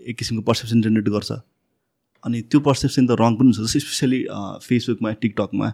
[0.08, 1.32] एक किसिमको पर्सेप्सन जेनेरेट गर्छ।
[2.24, 4.20] अनि त्यो पर्सेप्सन त रङ पनि हुन्छ। जस्तै स्पेसली
[4.66, 5.72] फेसबुकमा टिकटकमा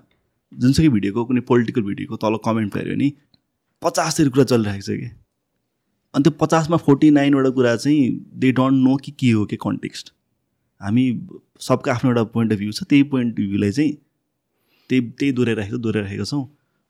[0.53, 3.09] जुनसुकै भिडियोको कुनै पोलिटिकल भिडियोको तल कमेन्ट हेऱ्यो भने
[3.83, 5.09] पचासहरू कुरा चलिरहेको छ कि।
[6.15, 8.01] अनि त्यो पचासमा फोर्टी नाइनवटा कुरा चाहिँ
[8.41, 10.13] दे डोन्ट नो कि के हो कि कन्टेक्स्ट
[10.81, 11.05] हामी
[11.67, 13.93] सबको आफ्नो एउटा पोइन्ट अफ भ्यू छ त्यही पोइन्ट अफ भ्यूलाई चाहिँ
[14.91, 16.45] त्यही त्यही दोहोऱ्याइराखेको दोहोऱ्याइराखेको छौँ।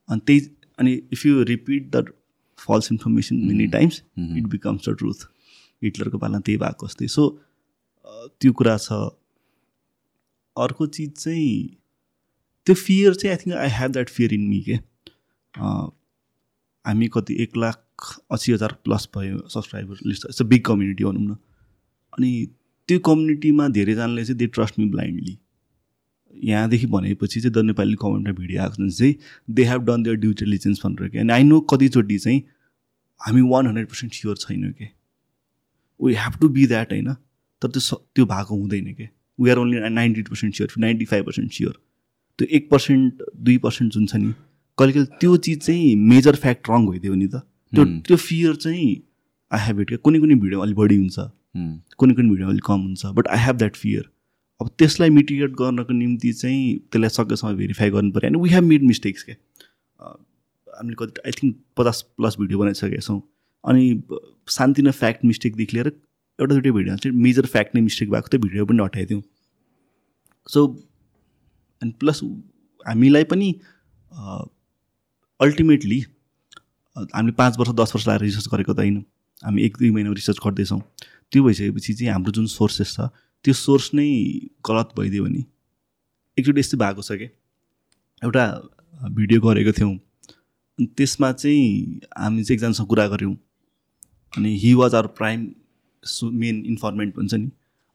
[0.08, 0.40] अनि त्यही
[0.78, 2.04] अनि if you repeat the
[2.58, 5.26] false information many times it becomes the truth
[5.82, 7.28] हिटलरको पालमा त्यही भएको जस्तै। सो
[8.40, 8.92] त्यो कुरा छ।
[10.56, 11.76] अर्को चिज चाहिँ
[12.66, 14.74] त्यो फियर चाहिँ I think I have that fear in me के।
[16.84, 17.78] हामी कति एक लाख
[18.32, 21.36] असी हजार प्लस भयो subscriber list it's a big community भनौँ न।
[22.12, 22.30] अनि
[22.88, 25.38] त्यो कम्युनिटीमा धेरैजनाले चाहिँ दे ट्रस्ट मी ब्लाइन्डली
[26.34, 29.14] यहाँदेखि भनेपछि चाहिँ द नेपाली कमेन्टमा भिडियो आएको छ चाहिँ
[29.50, 32.42] they have done their due diligence भनेर कि। अनि आई नो कतिचोटि चाहिँ
[33.20, 34.88] हामी वान हन्ड्रेड पर्सेन्ट स्योर छैनौँ कि।
[36.02, 37.12] We have to be that होइन
[37.62, 39.08] तर त्यो त्यो भएको हुँदैन कि
[39.38, 41.78] we are only ninety percent sure ninety five percent sure
[42.38, 44.32] त्यो एक पर्सेन्ट दुई पर्सेन्ट जुन छ नि
[44.78, 47.42] कहिले कहिले त्यो चिज चाहिँ मेजर फ्याक्ट रङ भइदियो नि त
[47.72, 47.84] त्यो.
[48.00, 48.88] त्यो फियर चाहिँ
[49.50, 51.18] आई हेभ इट क्या कुनै कुनै भिडियो अलिक बढी हुन्छ
[51.98, 54.10] कुनै कुनै भिडियो अलिक कम हुन्छ but I have that fear
[54.60, 58.82] अब त्यसलाई मिटिगेट गर्नको निम्ति चाहिँ त्यसलाई सकेसम्म भेरिफाई गर्नु पऱ्यो अनि वी हेभ मेड
[58.84, 59.36] मिस्टेक्स क्या
[60.00, 63.20] हामीले कति आई थिङ्क पचास प्लस भिडियो बनाइसकेका छौँ
[63.64, 64.02] अनि
[64.50, 68.40] शान्ति न फ्याक्ट मिस्टेकदेखि लिएर एउटा दुइटै भिडियो चाहिँ मेजर फ्याक्ट नै मिस्टेक भएको थियो
[68.42, 69.22] भिडियो पनि हटाइदिउँ
[70.46, 70.66] सो
[71.82, 72.20] अनि प्लस
[72.86, 73.48] हामीलाई पनि
[75.40, 76.00] अल्टिमेटली
[76.96, 79.04] हामीले पाँच वर्ष दस वर्ष लगाएर रिसर्च गरेको त होइन।
[79.42, 80.80] हामी एक दुई महिना रिसर्च गर्दैछौँ।
[81.32, 83.08] त्यो भइसकेपछि चाहिँ हाम्रो जुन सोर्सेस छ
[83.44, 84.08] त्यो सोर्स नै
[84.66, 85.44] गलत भइदियो भने
[86.38, 87.28] एकचोटि यस्तै भएको छ क्या
[88.22, 88.44] एउटा
[89.10, 89.94] भिडियो गरेको थियौँ।
[90.78, 93.34] त्यसमा चाहिँ हामी चाहिँ एकजनासँग कुरा गऱ्यौँ।
[94.36, 95.40] अनि he was our prime
[96.40, 97.50] main informant भन्छ नि.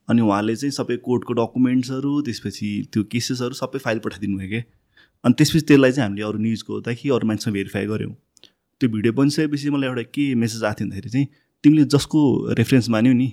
[0.08, 4.62] अनि उहाँले चाहिँ सबै कोर्टको डकुमेन्ट्सहरू त्यसपछि त्यो केसेसहरू सबै फाइल पठाइदिनु भयो क्या।
[5.24, 8.14] अनि त्यसपछि त्यसलाई चाहिँ हामीले अरू न्युजको कि अरू मान्छेसँग भेरिफाई गऱ्यौँ।
[8.80, 11.26] त्यो भिडियो बनिसकेपछि मलाई एउटा के मेसेज आएको थियो भन्दाखेरि चाहिँ
[11.64, 12.20] तिमीले जसको
[12.58, 13.32] रेफरेन्स मान्यौ नि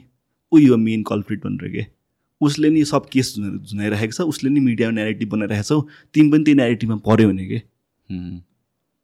[0.51, 1.85] ऊ यो मेन कल्प्रिट भनेर के
[2.41, 5.81] उसले नि सब केस झुनाइरहेको छ उसले नि मिडियामा नेरेटिभ बनाइरहेको छौ
[6.13, 7.59] तिमी पनि त्यो नेरेटिभमा पऱ्यो भने के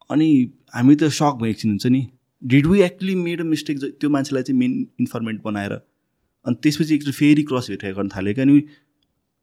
[0.10, 0.30] अनि
[0.74, 2.02] हामी त सक भयो एकछिन हुन्छ नि
[2.42, 7.18] did we actually made a mistake त्यो मान्छेलाई चाहिँ मेन इन्फर्मेन्ट बनाएर अनि त्यसपछि एकचोटि
[7.18, 8.62] फेरि क्रस भेरिफाई गर्न थाल्यो कि अनि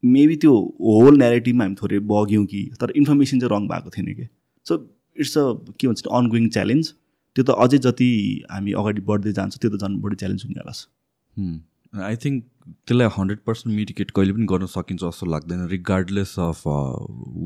[0.02, 4.28] मेबी त्यो होल नेरेटिभमा हामी थोरै बग्यौँ कि तर इन्फर्मेसन चाहिँ रङ भएको थिएन कि।
[4.66, 4.76] सो
[5.16, 5.46] इट्स अ
[5.80, 6.92] के भन्छ अनगोइङ च्यालेन्ज
[7.36, 8.10] त्यो त अझै जति
[8.50, 12.44] हामी अगाडि बढ्दै जान्छ त्यो त झन् बढी च्यालेन्ज हुनेवाला छ आई थिङ्क
[12.86, 16.62] त्यसलाई हन्ड्रेड पर्सेन्ट मिडिकेट कहिले पनि गर्न सकिन्छ जस्तो लाग्दैन regardless of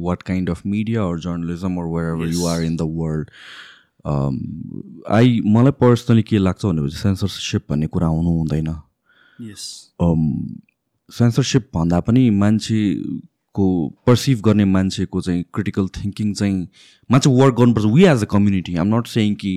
[0.07, 3.31] what kind of media or journalism or wherever you are in the world world
[4.05, 8.69] I मलाई पर्सनली के लाग्छ भनेपछि सेन्सरसिप भन्ने कुरा आउनु हुँदैन।
[9.51, 9.65] यस
[11.11, 13.66] सेन्सरसिप भन्दा पनि मान्छेको
[14.07, 16.69] पर्सिभ गर्ने मान्छेको चाहिँ क्रिटिकल थिङ्किङ चाहिँ
[17.11, 19.55] मा चाहिँ वर्क गर्नुपर्छ। We as a community um not saying कि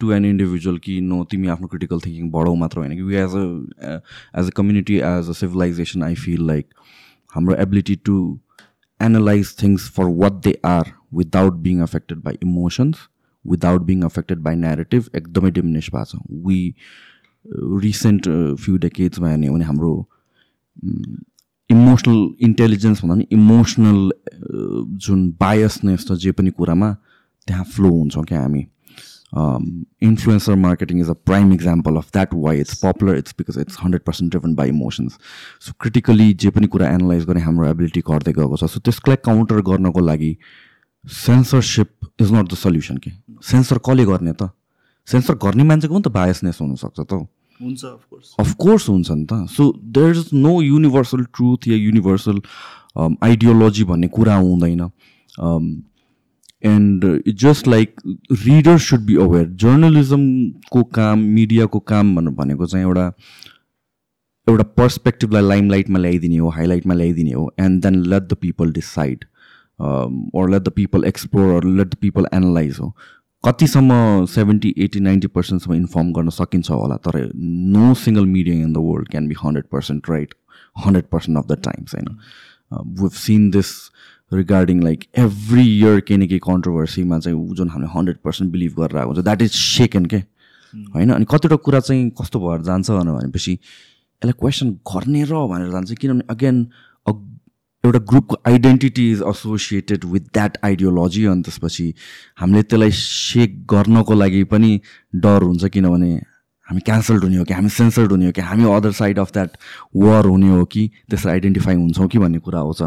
[0.00, 3.36] टु एन इन्डिभिजुअल कि नो तिमी आफ्नो क्रिटिकल थिङ्किङ बढाउ मात्र होइन कि। We as
[3.36, 4.00] a
[4.40, 6.74] as a community as a civilization I feel like
[7.34, 8.16] हाम्रो ability to
[9.00, 12.96] analyse things for what they are without being affected by emotions
[13.50, 16.60] without being affected by narrative एकदमै diminish भएको छ। We
[17.82, 18.28] recent
[18.62, 19.92] few डेकेड्समा हेर्ने हो भने हाम्रो
[21.70, 24.10] emotional intelligence भन्दा पनि इमोसनल
[25.06, 26.92] जुन बायसनेस छ जे पनि कुरामा
[27.48, 28.66] त्यहाँ फ्लो हुन्छौँ क्या हामी।
[30.02, 34.02] Influencer marketing is a prime example of that why it's popular it's because it's hundred
[34.02, 35.18] percent driven by emotions
[35.66, 39.60] so critically जे पनि कुरा एनालाइज गर्ने हाम्रो एबिलिटी घट्दै गएको छ। सो त्यसलाई काउन्टर
[39.68, 40.32] गर्नको लागि
[41.04, 41.88] censorship
[42.20, 43.10] is not the solution के
[43.50, 44.50] सेन्सर कसले गर्ने त?
[45.08, 47.26] सेन्सर गर्ने मान्छेको पनि त बायसनेस हुनसक्छ त
[47.60, 47.84] हुन्छ
[48.40, 52.40] अफकोर्स हुन्छ नि त। So there is no universal truth yeah universal
[52.98, 54.82] ideology भन्ने कुरा हुँदैन।
[56.64, 58.00] And it's just like
[58.44, 63.06] reader should be aware जर्नलिजमको काम मिडियाको काम भन्नु भनेको चाहिँ एउटा
[64.46, 69.24] एउटा पर्सपेक्टिभलाई लाइमलाइटमा ल्याइदिने हो हाइलाइटमा ल्याइदिने हो and then let the people decide
[69.78, 72.92] or let the people explore or let the people analyze हो
[73.44, 77.18] कतिसम्म सेभेन्टी एट्टी नाइन्टी पर्सेन्टसम्म इन्फर्म गर्न सकिन्छ होला तर
[77.74, 80.34] no single media in the world can be hundred percent right
[80.84, 82.08] hundred percent of the times होइन
[83.02, 83.70] we've seen this
[84.32, 88.98] regarding like every year केही न केही कन्ट्रोभर्सीमा चाहिँ जुन हामीले हन्ड्रेड पर्सेन्ट बिलिभ गरेर
[88.98, 90.16] आएको हुन्छ द्याट इज सेकेन्ड के?
[90.94, 91.10] होइन?
[91.10, 96.24] अनि कतिवटा कुरा चाहिँ कस्तो भएर जान्छ भनेपछि यसलाई क्वेसन गर्ने र भनेर जान्छ किनभने
[96.30, 96.66] अगेन
[97.84, 101.92] एउटा ग्रुपको identity is associated with that ideology अनि त्यसपछि
[102.40, 104.80] हामीले त्यसलाई सेक गर्नको लागि पनि
[105.16, 106.10] डर हुन्छ किनभने
[106.66, 109.56] हामी क्यान्सल्ड हुने हो कि हामी सेन्सर्ड हुने हो कि हामी other side of that
[109.96, 112.82] war हुने हो कि त्यसलाई आइडेन्टिफाई हुन्छौँ कि भन्ने कुरा आउँछ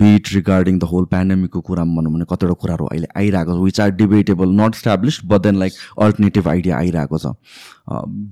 [0.00, 3.90] बिट रिगार्डिङ द होल पेन्डेमिकको कुरामा भनौँ भने कतिवटा कुराहरू अहिले आइरहेको छ which are
[3.98, 7.34] debatable not established but then like alternative idea आइरहेको छ।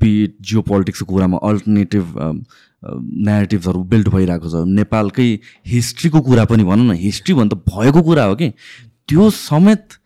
[0.03, 2.15] बिट जियो पोलिटिक्सको कुरामा अल्टरनेटिभ
[2.83, 8.35] नेरेटिभ्सहरू बिल्ड भइरहेको छ। नेपालकै हिस्ट्रीको कुरा पनि भनौँ न हिस्ट्री भन्दा भएको कुरा हो
[8.37, 8.49] कि?
[9.09, 9.99] त्यो समेत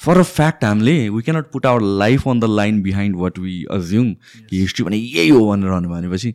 [0.00, 3.62] फर अ फ्याक्ट हामीले we cannot put our life on the line behind what we
[3.70, 4.12] assume
[4.50, 6.34] कि हिस्ट्री भने यही हो भनेर भनेपछि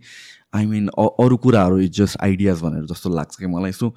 [0.56, 3.94] आई मिन अरू कुराहरू इज जस्ट आइडियाज भनेर जस्तो लाग्छ कि मलाई। सो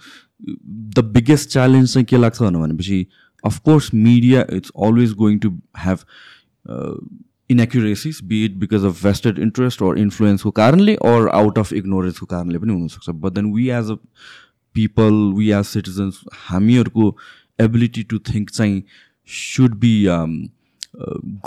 [0.97, 3.07] द बिगेस्ट च्यालेन्ज चाहिँ के लाग्छ भनेपछि
[3.45, 5.99] of course media it's always going to have
[7.51, 12.59] inaccuracies be it because of vested interest or इन्फ्लुएन्सको कारणले अर आउट अफ इग्नोरेन्सको कारणले
[12.59, 13.11] पनि हुनसक्छ.
[13.11, 13.97] But then we as a
[14.75, 17.17] people we as citizens हामीहरूको
[17.61, 18.83] एबिलिटी टु थिङ्क चाहिँ
[19.29, 19.95] should be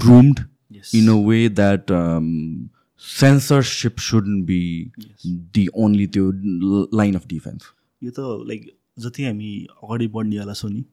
[0.02, 0.40] groomed
[0.96, 1.92] in a way that
[3.04, 4.62] censorship should be
[5.56, 6.32] the only त्यो
[6.98, 7.72] line of defence
[8.02, 9.52] यो त लाइक जति हामी
[9.84, 10.84] अगाडि बढ्नेवाला छौँ नि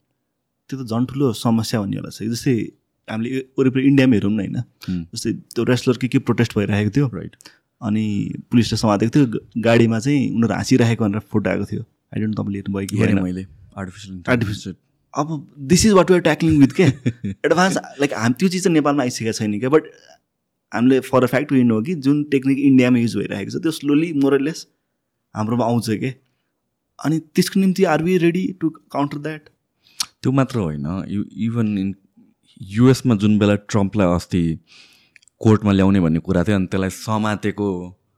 [0.71, 2.55] त्यो त झन् ठुलो समस्या हुनेवाला छ जस्तै
[3.11, 4.57] हामीले वरिपरि इन्डियामा हेरौँ न होइन।
[5.15, 7.37] जस्तै त्यो रेस्लर के के प्रोटेस्ट भइरहेको थियो। राइट
[7.81, 8.05] अनि
[8.51, 12.87] पुलिसले समातेको थियो। गाडीमा चाहिँ उनीहरू हाँसिरहेको भनेर फोटो आएको थियो। आई डोन्ट तपाईँले हेर्नुभयो
[12.87, 13.47] कि मैले।
[13.79, 14.75] आर्टिफिसियल आर्टिफिसियल
[15.15, 15.29] अब
[15.69, 16.83] this is what you're tackling with के
[17.45, 19.87] एडभान्स लाइक हाम त्यो चिज चाहिँ नेपालमा आइसकेको छैन क्या। बट
[20.73, 24.13] हामीले फर अ फ्याक्ट विन हो कि जुन टेक्निक इन्डियामा युज भइरहेको छ त्यो स्लोली
[24.23, 24.67] मोरलेस
[25.35, 26.13] हाम्रोमा आउँछ कि।
[26.99, 29.49] अनि त्यसको निम्ति are we ready to counter that
[30.23, 31.95] त्यो मात्र होइन। यु इभन इन
[32.61, 34.43] युएसमा जुन बेला ट्रम्पलाई अस्ति
[35.41, 37.69] कोर्टमा ल्याउने भन्ने कुरा थियो अनि त्यसलाई समातेको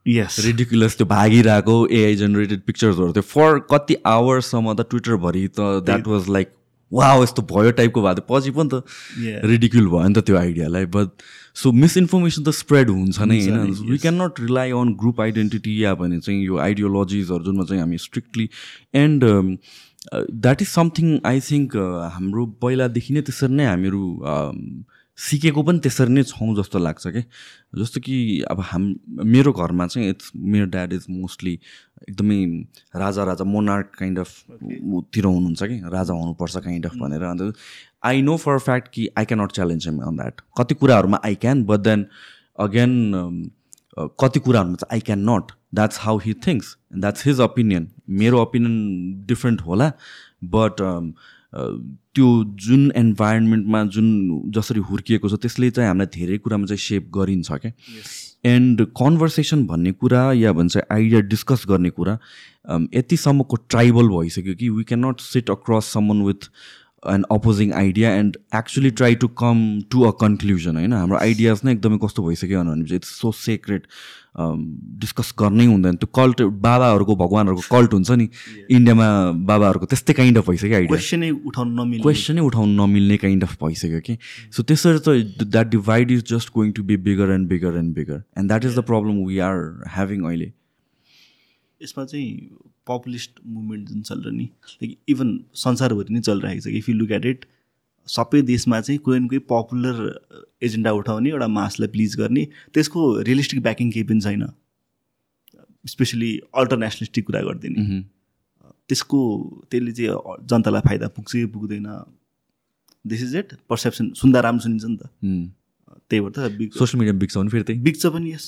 [0.07, 6.07] यस रिडिकुलस त्यो भागिरहेको एआई जेनेरेटेड पिक्चर्सहरू थियो। फर कति आवर्ससम्म त ट्विटरभरि त द्याट
[6.09, 6.49] वाज लाइक
[6.93, 8.83] वा यस्तो भयो टाइपको भएको थियो। पछि पनि त.
[9.45, 11.23] रिडिक्युल भयो नि त त्यो आइडियालाई बट
[11.55, 13.73] सो मिसइन्फर्मेसन त स्प्रेड हुन्छ नै होइन?
[13.91, 13.99] We.
[13.99, 18.49] Can not rely on group identity या भने चाहिँ यो आइडियोलोजिजहरू जुनमा चाहिँ हामी strictly
[18.95, 19.25] and
[20.11, 21.77] that is something I think
[22.13, 24.03] हाम्रो पहिलादेखि नै त्यसरी नै हामीहरू
[25.19, 27.23] सिकेको पनि त्यसरी नै छौँ जस्तो लाग्छ कि।
[27.79, 28.17] जस्तो कि
[28.51, 28.83] अब हाम
[29.35, 31.53] मेरो घरमा चाहिँ इट्स मेरो ड्याड इज मोस्टली
[32.09, 32.39] एकदमै
[32.97, 34.31] राजा राजा मोनार्क काइन्ड अफ
[35.13, 37.55] तिर हुनुहुन्छ कि राजा हुनुपर्छ काइन्ड अफ भनेर। अन्त
[38.05, 41.65] आई नो फर फ्याक्ट कि I cannot challenge him on that कति कुराहरूमा I can
[41.65, 42.07] but then
[42.59, 42.93] again
[43.97, 47.89] कति कुराहरूमा चाहिँ I can not that's how he thinks that's his opinion
[48.21, 49.93] मेरो ओपिनियन डिफ्रेन्ट होला
[50.51, 50.81] बट
[51.55, 52.29] त्यो
[52.59, 54.09] जुन इन्भाइरोमेन्टमा जुन
[54.51, 57.73] जसरी हुर्किएको छ त्यसले चाहिँ हामीलाई धेरै कुरामा चाहिँ सेप गरिन्छ क्या
[58.45, 62.19] एन्ड कन्भर्सेसन भन्ने कुरा या भन्छ आइडिया डिस्कस गर्ने कुरा
[62.69, 66.51] um, यतिसम्मको ट्राइबल भइसक्यो कि we can not sit across someone with
[67.11, 69.61] an opposing idea and actually try to come
[69.91, 70.93] to a conclusion होइन?
[70.93, 73.87] हाम्रो आइडियाज नै एकदमै कस्तो भइसक्यो भनेपछि इट्स सो सेक्रेट
[75.03, 78.29] डिस्कस गर्नै हुँदैन। त्यो कल्ट बाबाहरूको भगवान्हरूको कल्ट हुन्छ नि।
[78.71, 79.09] इन्डियामा
[79.51, 84.01] बाबाहरूको त्यस्तै काइन्ड अफ भइसक्यो आइडिया क्वेसनै उठाउन नमिल्ने। क्वेसनै उठाउनु नमिल्ने काइन्ड अफ भइसक्यो
[84.07, 84.17] कि।
[84.57, 88.23] सो त्यसरी त that divide is just going to be bigger and bigger and bigger
[88.39, 89.57] and that is the problem we are
[89.95, 90.53] having अहिले।
[91.81, 92.31] यसमा चाहिँ
[92.87, 94.45] पपुलिस्ट मुभमेन्ट जुन चल्छ नि
[94.83, 95.29] लाइक इभन
[95.65, 97.45] संसारभरि नै चलिरहेको छ if you look at it
[98.09, 99.97] सबै देशमा चाहिँ कोही न कोही पपुलर
[100.63, 102.45] एजेन्डा उठाउने एउटा मासलाई प्लिज गर्ने
[102.75, 104.43] त्यसको रियलिस्टिक ब्याकिङ केही पनि छैन।
[105.85, 108.01] स्पेसली अल्टरनेसनलिस्टिक कुरा गरिदिने.
[108.89, 109.19] त्यसको
[109.71, 111.89] त्यसले चाहिँ जनतालाई फाइदा पुग्छ कि पुग्दैन।
[113.05, 115.03] दिस इज इट पर्सेप्सन सुन्दा राम्रो सुनिन्छ नि त.
[116.11, 118.45] त्यही भएर त सोसियल मिडियामा बिग्छ भने फेरि त्यही। बिग्छ पनि yes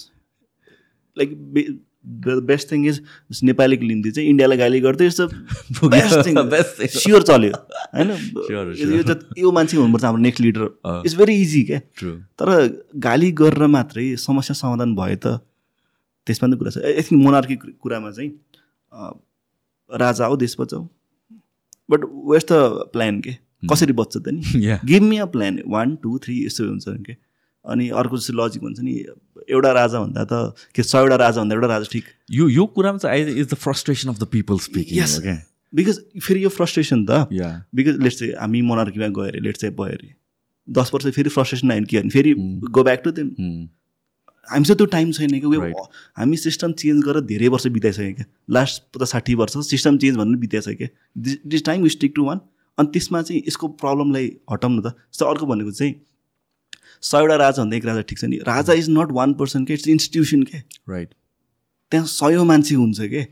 [1.17, 1.31] like
[2.07, 3.01] the best thing is
[3.45, 5.27] नेपालीको निम्ति चाहिँ इन्डियालाई गाली गर्दै यस्तो.
[6.99, 7.53] स्योर चल्यो।
[7.95, 8.11] होइन?
[9.39, 10.63] यो- मान्छे हुनुपर्छ हाम्रो next leader.
[11.07, 11.79] It's very easy क्या?
[12.41, 12.49] तर
[13.07, 15.41] गाली गरेर मात्रै समस्या समाधान भयो त
[16.27, 18.31] त्यसमा पनि कुरा छ। आई थिङ्क मोनार्की कुरामा चाहिँ
[19.91, 20.87] राजा हो देश बचाऊ
[21.91, 23.33] बट वेस्ट द प्लान के?
[23.71, 24.43] कसरी बच्छ त नि?
[24.85, 27.17] Give me a plan one two three यस्तो हुन्छ के?
[27.65, 28.93] अनि अर्को जस्तो लजिक हुन्छ नि
[29.51, 33.25] एउटा राजा भन्दा त के सयवटा राजा भन्दा एउटा राजा ठिक। यो यो कुरामा चाहिँ
[33.25, 34.99] I is the frustration of the people speaking.
[35.21, 35.37] क्या
[35.73, 37.29] बिकज फेरि यो फ्रस्ट्रेसन त
[37.75, 40.15] बिकज लेट्स चाहिँ हामी मोनार्कीमा गयो अरे लेट्स चाहिँ भयो अरे
[40.69, 42.35] दस वर्ष फेरि फ्रस्ट्रेसन आयो भने के भने फेरि.
[42.71, 43.29] गो ब्याक टु देम
[44.49, 45.75] हामीसँग त्यो टाइम छैन कि Right.
[46.17, 50.39] हामी सिस्टम चेन्ज गरेर धेरै वर्ष बिताइसक्यो क्या। लास्ट पचास साठी वर्ष सिस्टम चेन्ज भन्नु
[50.39, 50.89] बिताइसक्यो क्या।
[51.49, 52.41] This time stick to one
[52.79, 55.95] अनि त्यसमा चाहिँ यसको प्रब्लमलाई हटाउनु त जस्तो अर्को भनेको चाहिँ
[57.05, 59.89] सयवटा राजा भन्दा एक राजा ठिक छ नि। राजा इज नट वान पर्सन के इट्स
[59.89, 60.59] इन्स्टिट्युसन के।
[60.89, 61.15] राइट
[61.93, 63.23] त्यहाँ सयौँ मान्छे हुन्छ के?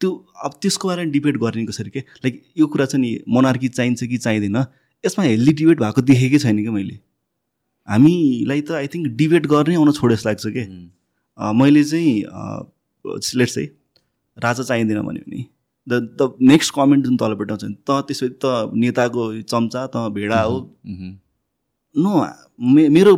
[0.00, 0.10] त्यो
[0.44, 2.00] अब त्यसको बारेमा डिबेट गर्ने कसरी के?
[2.24, 4.56] लाइक यो कुरा चाहिँ नि मोनार्की चाहिन्छ कि चाहिँदैन?
[5.04, 6.98] यसमा हेल्दी डिबेट भएको देखेकै छैन कि मैले?
[7.88, 10.64] हामीलाई त आई थिङ्क डिबेट गर्नै आउन छोडे जस्तो लाग्छ कि?
[11.38, 12.14] मैले चाहिँ
[13.36, 13.68] लेट्स चाहिँ
[14.36, 15.44] राजा चाहिँदैन भन्यो भने
[15.86, 18.44] द द नेक्स्ट कमेन्ट जुन तलबाट आउँछ नि, त त्यसो भए त
[18.74, 20.58] नेताको चम्चा त भेडा हो।
[21.94, 22.26] नो
[22.74, 23.16] मे मेरो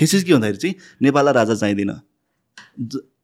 [0.00, 1.90] थेसिस के भन्दाखेरि चाहिँ नेपाललाई राजा चाहिँदैन।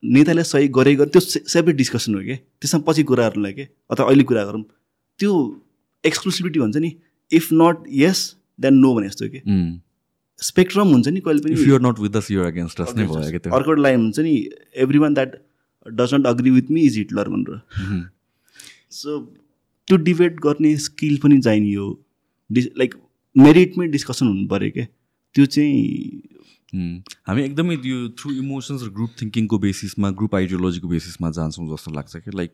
[0.04, 2.36] नेताले सही गरे गरे त्यो सेपरेट डिस्कसन हो कि?
[2.60, 3.68] त्यसमा पछि कुराहरूलाई के?
[3.90, 4.62] अथवा अहिले कुरा गरौँ।
[5.20, 5.32] त्यो
[6.04, 6.92] एक्सक्लुसिभिटी भन्छ नि
[7.30, 8.20] if not yes
[8.60, 9.40] then no भने जस्तो कि?
[10.38, 13.74] स्पेक्ट्रम हुन्छ नि कहिले पनि। You're not with you're against us नै भयो त्यो। अर्को
[13.74, 14.34] लाइन हुन्छ नि
[14.84, 15.36] every one that
[15.86, 17.60] does not agree with me is Hitler भनेर.
[18.90, 19.18] सो
[19.88, 21.88] त्यो डिबेट गर्ने स्किल पनि चाहियो
[22.50, 22.94] डिस लाइक
[23.36, 24.86] मेरिटमै डिस्कसन हुनु पऱ्यो क्या
[25.34, 26.22] त्यो चाहिँ.
[27.28, 32.16] हामी एकदमै यो थ्रु इमोसन्स र ग्रुप थिङ्किङको बेसिसमा ग्रुप आइडियोलोजीको बेसिसमा जान्छौँ जस्तो लाग्छ
[32.16, 32.30] कि?
[32.34, 32.50] Like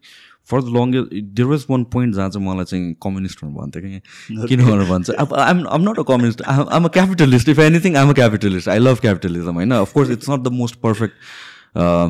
[0.50, 0.92] for the long
[1.36, 4.00] there was one point जहाँ चाहिँ मलाई चाहिँ कम्युनिस्टहरू भन्थ्यो कि?
[4.48, 8.10] किन भनेर भन्छ अब I'm am not a communist am a capitalist if anything am
[8.10, 9.72] a capitalist I love capitalism होइन?
[9.78, 11.14] Of course it's not the most perfect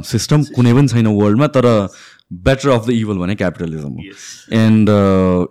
[0.06, 1.66] system कुनै पनि छैन वर्ल्डमा तर
[2.32, 4.02] बेटर अफ द इभल भने क्यापिटलिजम हो.
[4.56, 4.90] And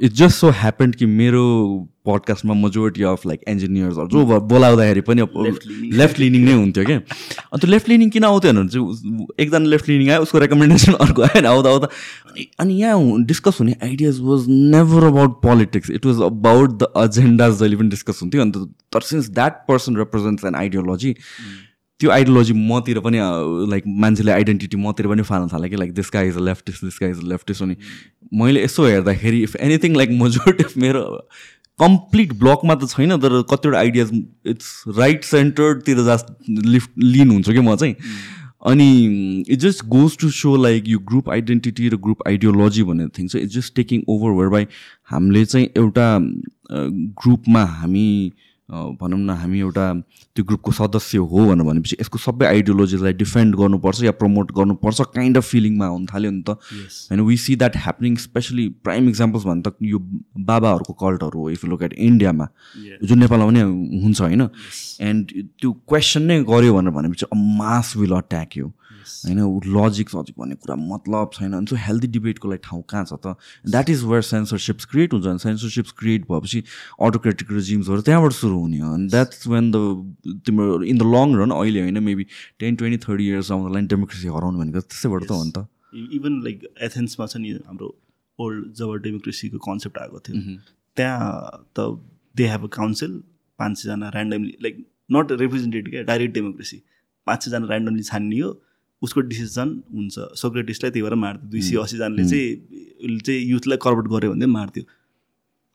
[0.01, 1.45] it just so happened कि मेरो
[2.05, 5.21] पडकास्टमा मेजोरिटी अफ लाइक इन्जिनियर्सहरू जो बोलाउँदाखेरि पनि.
[5.97, 6.97] लेफ्ट लिनिङ नै हुन्थ्यो क्या?
[7.53, 11.47] अन्त लेफ्ट लिनिङ किन आउँथ्यो भने चाहिँ एकजना लेफ्ट लिनिङ आयो उसको रेकमेन्डेसन अर्को आयो
[11.47, 11.87] आउँदा आउँदा।
[12.31, 17.59] अनि अनि यहाँ डिस्कस हुने ideas was never about politics it was about the agendas
[17.59, 18.57] जहिले पनि डिस्कस हुन्थ्यो। अन्त
[18.93, 21.15] तर since that person represents an ideology
[21.99, 23.17] त्यो आइडियोलोजी मतिर पनि
[23.71, 26.99] लाइक मान्छेले आइडेन्टिटी मतिर पनि फाल्न थाल्यो कि like this guy is a leftist this
[27.01, 27.75] guy is a leftist अनि
[28.41, 31.03] मैले यसो हेर्दाखेरि इफ एनिथिङ लाइक मेजोरिटी मेरो
[31.79, 34.09] कम्प्लिट ब्लकमा त छैन तर कतिवटा आइडियाज
[34.53, 36.17] इट्स राइट सेन्टरतिर जा
[36.49, 37.95] लिफ्ट लिन हुन्छ कि म चाहिँ।
[38.67, 38.87] अनि
[39.49, 43.45] it just goes to so like यो ग्रुप आइडेन्टिटी र ग्रुप आइडियोलोजी भन्ने थिङ चाहिँ
[43.45, 44.67] it's just taking over where by
[45.11, 46.07] हामीले चाहिँ एउटा
[47.23, 48.09] ग्रुपमा हामी
[48.69, 49.85] भनौँ न हामी एउटा
[50.35, 55.37] त्यो ग्रुपको सदस्य हो भनेर भनेपछि यसको सबै आइडियोलोजीलाई डिफेन्ड गर्नुपर्छ या प्रमोट गर्नुपर्छ काइन्ड
[55.37, 56.49] अफ फिलिङमा हुन थाल्यो नि त.
[57.09, 59.99] होइन we see that happening specially prime examples भने त यो
[60.51, 62.47] बाबाहरूको कल्टहरू हो इफ यु लुक एट इन्डियामा.
[63.03, 63.61] जुन नेपालमा पनि
[64.03, 64.47] हुन्छ होइन
[65.01, 68.71] एन्ड त्यो क्वेसन नै गऱ्यो भनेर भनेपछि a mass will attack you
[69.25, 69.39] होइन
[69.75, 73.35] लजिक सजिक भन्ने कुरा मतलब छैन। अनि सो हेल्दी डिबेटको लागि ठाउँ कहाँ छ त?
[73.65, 76.63] That is where censorships create हुन्छ। अनि सेन्सरसिप्स क्रिएट भएपछि
[77.07, 79.77] अटोक्रेटिक रिजिम्सहरू त्यहाँबाट सुरु हुने हो। अनि द्याट्स वेन द
[80.45, 82.25] तिम्रो इन द लङ रन अहिले होइन maybe
[82.59, 85.67] ten twenty thirty years आउन लाइन डेमोक्रेसी हराउनु भनेको त्यसैबाट त हो नि त।
[86.15, 87.87] इभन लाइक एथेन्समा छ नि हाम्रो
[88.39, 90.57] ओल्ड जब डेमोक्रेसीको कन्सेप्ट आएको थियो।
[90.97, 91.79] त्यहाँ त
[92.35, 93.11] दे हेभ अ काउन्सिल
[93.59, 96.77] पाँच सयजना ऱ्यान्डमली लाइक नट रिप्रेजेन्टेड क्या डाइरेक्ट डेमोक्रेसी
[97.27, 98.47] पाँच सयजना ऱ्यान्डमली छानियो।
[99.01, 102.49] उसको डिसिजन हुन्छ। सोक्रेटिसलाई त्यही भएर मार्थ्यो। दुई सय असीजनाले चाहिँ
[103.05, 104.83] उसले चाहिँ युथलाई करप्ट गऱ्यो भने मार्थ्यो।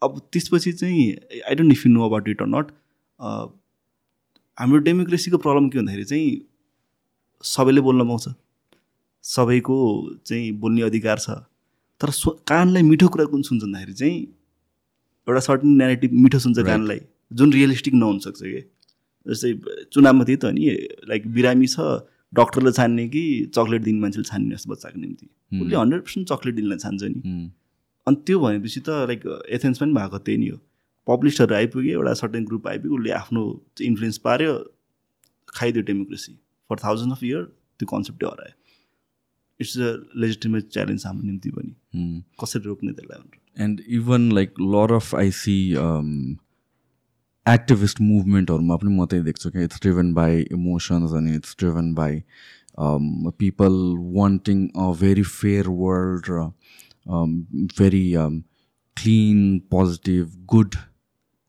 [0.03, 1.05] अब त्यसपछि चाहिँ
[1.49, 2.67] I don't if you know about it or not
[4.59, 6.31] हाम्रो डेमोक्रेसीको प्रब्लम के भन्दाखेरि चाहिँ
[7.45, 8.29] सबैले बोल्न पाउँछ।
[9.25, 9.77] सबैको
[10.27, 11.31] चाहिँ बोल्ने अधिकार छ।
[12.01, 14.17] तर सो कानलाई मिठो कुरा कुन सुन्छ भन्दाखेरि चाहिँ
[15.27, 16.59] एउटा सर्टन नेगेटिभ मिठो सुन्छ.
[16.61, 17.01] कानलाई
[17.33, 18.61] जुन रियलिस्टिक नहुन सक्छ कि?
[19.27, 19.53] जस्तै
[19.93, 20.65] चुनावमा त्यही त नि
[21.09, 21.81] लाइक बिरामी छ
[22.39, 23.23] डक्टरले छान्ने कि
[23.55, 25.27] चक्लेट दिने मान्छेले छान्ने जस्तो बच्चाको निम्ति?
[25.63, 27.51] उसले हन्ड्रेड पर्सेन्ट चक्लेट दिनलाई छान्छ नि.
[28.07, 29.21] अनि त्यो भनेपछि त लाइक
[29.59, 30.59] एथेन्स पनि भएको त्यही नि हो।
[31.07, 33.43] पब्लिस्टहरू आइपुग्यो एउटा सर्टेन ग्रुप आइपुग्यो उसले आफ्नो
[33.89, 34.53] इन्फ्लुएन्स पार्यो
[35.57, 36.33] खाइदियो democracy
[36.71, 37.43] for thousand of year
[37.79, 38.55] त्यो कन्सेप्टै हरायो।
[39.61, 39.91] इट्स अ
[40.21, 41.73] लेजिटिमेट च्यालेन्ज हाम्रो निम्ति पनि.
[42.43, 45.57] कसरी रोक्ने त्यसलाई भनेर। And even like lot of I see
[47.47, 52.23] activist मुभमेन्टहरूमा पनि म त्यही देख्छु क्या। इट्स ड्रिभन बाई इमोसन्स अनि it's driven by
[53.39, 53.75] people
[54.15, 56.47] wanting a very fair world र
[57.79, 58.07] very
[58.97, 60.75] clean positive good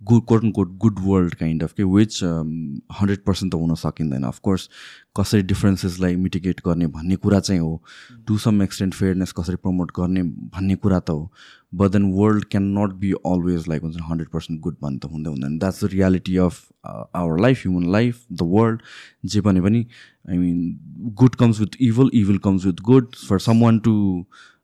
[0.02, 4.70] good quote quote good world kind of के which hundred percent त हुन सकिँदैन। अफकोर्स
[5.18, 7.82] कसरी डिफ्रेन्सेसलाई मिटिगेट गर्ने भन्ने कुरा चाहिँ हो।
[8.28, 11.32] टु सम एक्सटेन्ट फेयरनेस कसरी प्रमोट गर्ने भन्ने कुरा त हो।
[11.76, 15.30] But then world can not be always like हुन्छ हन्ड्रेड पर्सेन्ट गुड भन्ने त हुँदै
[15.30, 18.82] हुँदैन। That's the reality of our life human life the world
[19.26, 19.86] जे भने पनि
[20.30, 23.94] I mean good comes with evil evil comes with good for someone to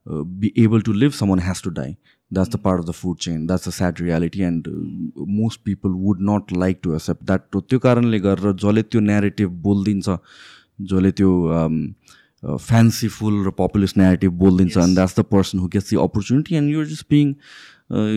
[0.07, 1.95] be able to live someone has to die
[2.37, 3.39] that's the part of the food chain.
[3.47, 4.43] That's a sad reality.
[4.49, 7.51] And uh, most people would not like to accept that.
[7.53, 10.17] त्यो कारणले गरेर जसले त्यो narrative बोलिदिन्छ
[10.91, 11.31] जसले त्यो
[12.43, 16.85] fanciful र populist narrative बोलिदिन्छ and that's the person who gets the opportunity and you're
[16.93, 17.33] just being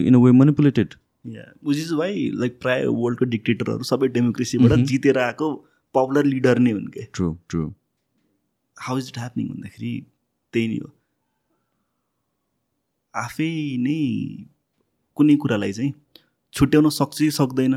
[0.08, 0.94] in a way manipulated
[1.68, 5.52] which is why like प्रायः वर्ल्डको डिक्टेटरहरू सबै डेमोक्रेसीबाट जितेर आएको
[5.94, 7.68] पपुलर लिडर नै हुन् क्या true true
[8.76, 9.92] how is it happening भन्दाखेरि
[10.52, 10.88] त्यही नै हो।
[13.14, 13.98] आफै नै
[15.16, 15.92] कुनै कुरालाई चाहिँ
[16.52, 17.74] छुट्याउन सक्छ कि सक्दैन।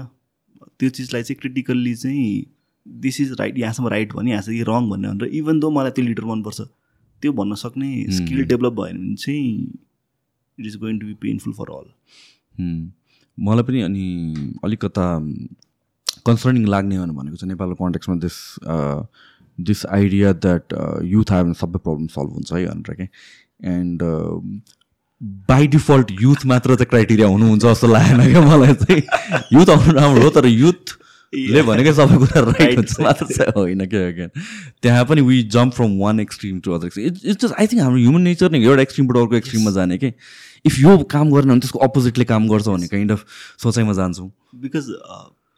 [0.80, 2.46] त्यो चिजलाई चाहिँ क्रिटिकल्ली चाहिँ
[2.86, 6.06] दिस इज राइट यहाँसम्म राइट भने यहाँ चाहिँ रङ भन्ने भनेर। इभन दो मलाई त्यो
[6.06, 6.62] लिडर मनपर्छ
[7.22, 9.48] त्यो भन्न सक्ने स्किल डेभलप भयो भने चाहिँ
[10.58, 11.88] it is going to be painful for all
[13.38, 14.06] मलाई पनि अनि
[14.64, 15.08] अलिकता
[16.28, 18.38] कन्सर्निङ लाग्ने भनेको चाहिँ नेपालको कन्टेक्समा this
[19.58, 20.74] this idea that
[21.12, 23.08] youth आयो भने सबै प्रब्लम सल्भ हुन्छ है भनेर क्या
[23.76, 24.04] एन्ड
[25.22, 29.02] बाई डिफल्ट युथ मात्र चाहिँ क्राइटेरिया हुनुहुन्छ जस्तो लागेन क्या मलाई चाहिँ।
[29.54, 34.12] युथ आउनु राम्रो हो तर युथले भनेकै सबै कुरा राइट हुन्छ मात्र चाहिँ होइन क्या
[34.12, 34.28] क्या।
[34.82, 38.00] त्यहाँ पनि we jump from one extreme to other extreme it's just I think हाम्रो
[38.00, 40.12] ह्युमन नेचर नै एउटा एक्सट्रिमबाट अर्को एक्सट्रिममा जाने कि।
[40.66, 43.26] इफ यो काम गरेन भने त्यसको अपोजिटले काम गर्छ भन्ने काइन्ड अफ
[43.64, 44.30] सोचाइमा जान्छौँ।
[44.62, 44.86] बिकज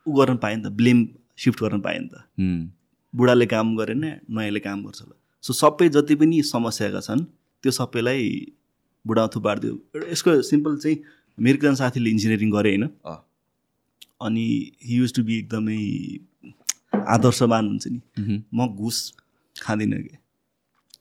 [0.07, 1.07] ऊ गर्न पायो नि त ब्लेम
[1.37, 2.15] सिफ्ट गर्न पायो नि त
[3.13, 7.23] बुढाले काम गरेन नयाँले काम गर्छ होला। सो सबै जति पनि समस्याका छन्
[7.63, 8.23] त्यो सबैलाई
[9.05, 10.97] बुढा थुपारिदियो एउटा यसको सिम्पल चाहिँ
[11.37, 12.85] मेरो एकजना साथीले इन्जिनियरिङ गरे होइन।
[14.21, 14.45] अनि
[14.85, 15.81] हि युज टु बी एकदमै
[17.07, 18.97] आदर्शवान हुन्छ नि। म घुस
[19.55, 20.17] खाँदिनँ कि?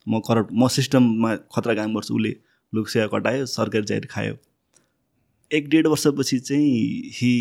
[0.08, 2.36] म करप्ट म सिस्टममा खतरा काम गर्छु उसले
[2.72, 4.36] लोकसेवा कटायो सरकारी जागिर खायो।
[5.50, 7.32] एक डेढ वर्षपछि चाहिँ he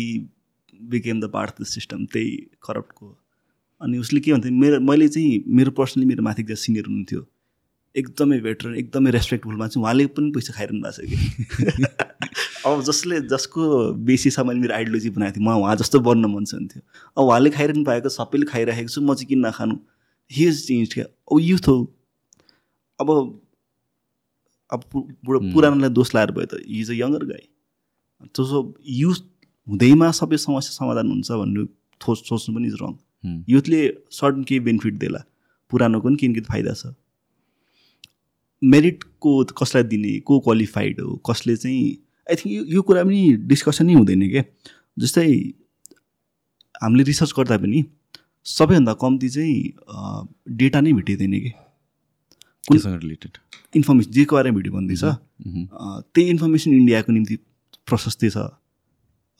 [0.74, 3.16] became the part of the system त्यही करप्टको।
[3.80, 7.20] अनि उसले के भन्थ्यो मेरो मैले चाहिँ मेरो पर्सनली मेरो माथि एकजना सिनियर हुनुहुन्थ्यो।
[7.96, 11.84] एकदमै बेटर एकदमै रेस्पेक्टफुलमा चाहिँ उहाँले पनि पैसा खाइरहनु भएको छ कि?
[12.66, 16.54] अब जसले जसको बेसिसमा मैले मेरो आइडियोलोजी बनाएको थिएँ म उहाँ जस्तो बन्न मन छ
[16.54, 16.82] थियो।
[17.16, 19.78] अब उहाँले खाइरहनु पाएको सबैले खाइराखेको छु म चाहिँ किन नखानु?
[20.30, 21.04] हि इज चेन्ज क्या?
[21.04, 21.76] अब युथ हो।
[23.00, 23.40] अब
[24.72, 25.40] अब बुढो.
[25.52, 27.48] पुरानोलाई दोष लाएर भयो त। इज अ यङ्गर गाई
[28.36, 29.22] जसो युथ
[29.68, 31.64] हुँदैमा सबै समस्या समाधान हुन्छ भन्ने
[32.00, 32.92] थोच सोच्नु पनि इज रङ.
[33.48, 35.24] युथले सर्टन केही बेनिफिट देला।
[35.70, 36.94] पुरानोको पनि किन किन फाइदा छ।
[38.62, 41.82] मेरिटको कसलाई दिने को क्वालिफाइड हो कसले चाहिँ
[42.26, 43.20] आई थिङ्क यो यो कुरा पनि
[43.52, 44.42] डिस्कसनै हुँदैन क्या
[44.98, 45.26] जस्तै
[46.82, 47.84] हामीले रिसर्च गर्दा पनि
[48.46, 49.56] सबैभन्दा कम्ती चाहिँ
[50.60, 51.50] डेटा नै भेटिँदैन कि?
[52.68, 53.38] कुन- केसँग रिलेटेड
[53.76, 55.04] इन्फर्मेसन जेको बारेमा भिडियो भन्दैछ
[56.14, 57.36] त्यही इन्फर्मेसन इन्डियाको निम्ति
[57.88, 58.38] प्रशस्तै छ।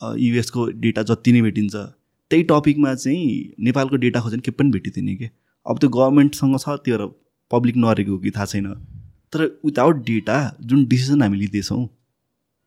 [0.01, 5.29] युएसको डेटा जति नै भेटिन्छ त्यही टपिकमा चाहिँ नेपालको डेटा खोजेर के पनि भेटिँदैन कि?
[5.65, 7.07] अब त्यो गभर्मेन्टसँग छ त्यो
[7.51, 8.67] पब्लिक नरहेको हो कि थाहा छैन।
[9.33, 11.85] तर विदाउट डेटा जुन डिसिजन हामी लिँदैछौँ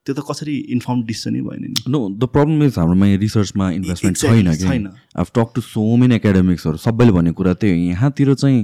[0.07, 4.19] त्यो त कसरी इन्फर्म डिसिजनै भएन नि। नो द प्रब्लम इज हाम्रोमा यहाँ रिसर्चमा इन्भेस्टमेन्ट
[4.19, 8.35] छैन कि। छैन। I've talk to so many एकाडेमिक्सहरू सबैले भनेको कुरा त्यही हो। यहाँतिर
[8.35, 8.61] चाहिँ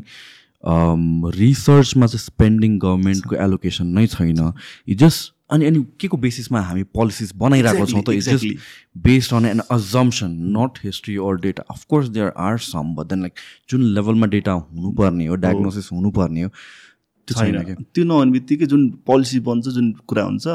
[1.38, 4.52] रिसर्चमा चाहिँ स्पेन्डिङ गभर्मेन्टको एलोकेसन नै छैन।
[4.98, 8.10] जस्ट अनि अनि के को बेसिसमा हामी पोलिसिज बनाइरहेको छौँ त?
[8.10, 8.46] It's just
[9.06, 13.32] based on an assumption not history or data of course there are some but then like
[13.70, 16.50] जुन लेभलमा डेटा हुनुपर्ने हो डायग्नोसिस हुनुपर्ने हो
[17.34, 20.46] छैन। त्यो नहुने बित्तिकै जुन पोलिसी बन्छ जुन कुरा हुन्छ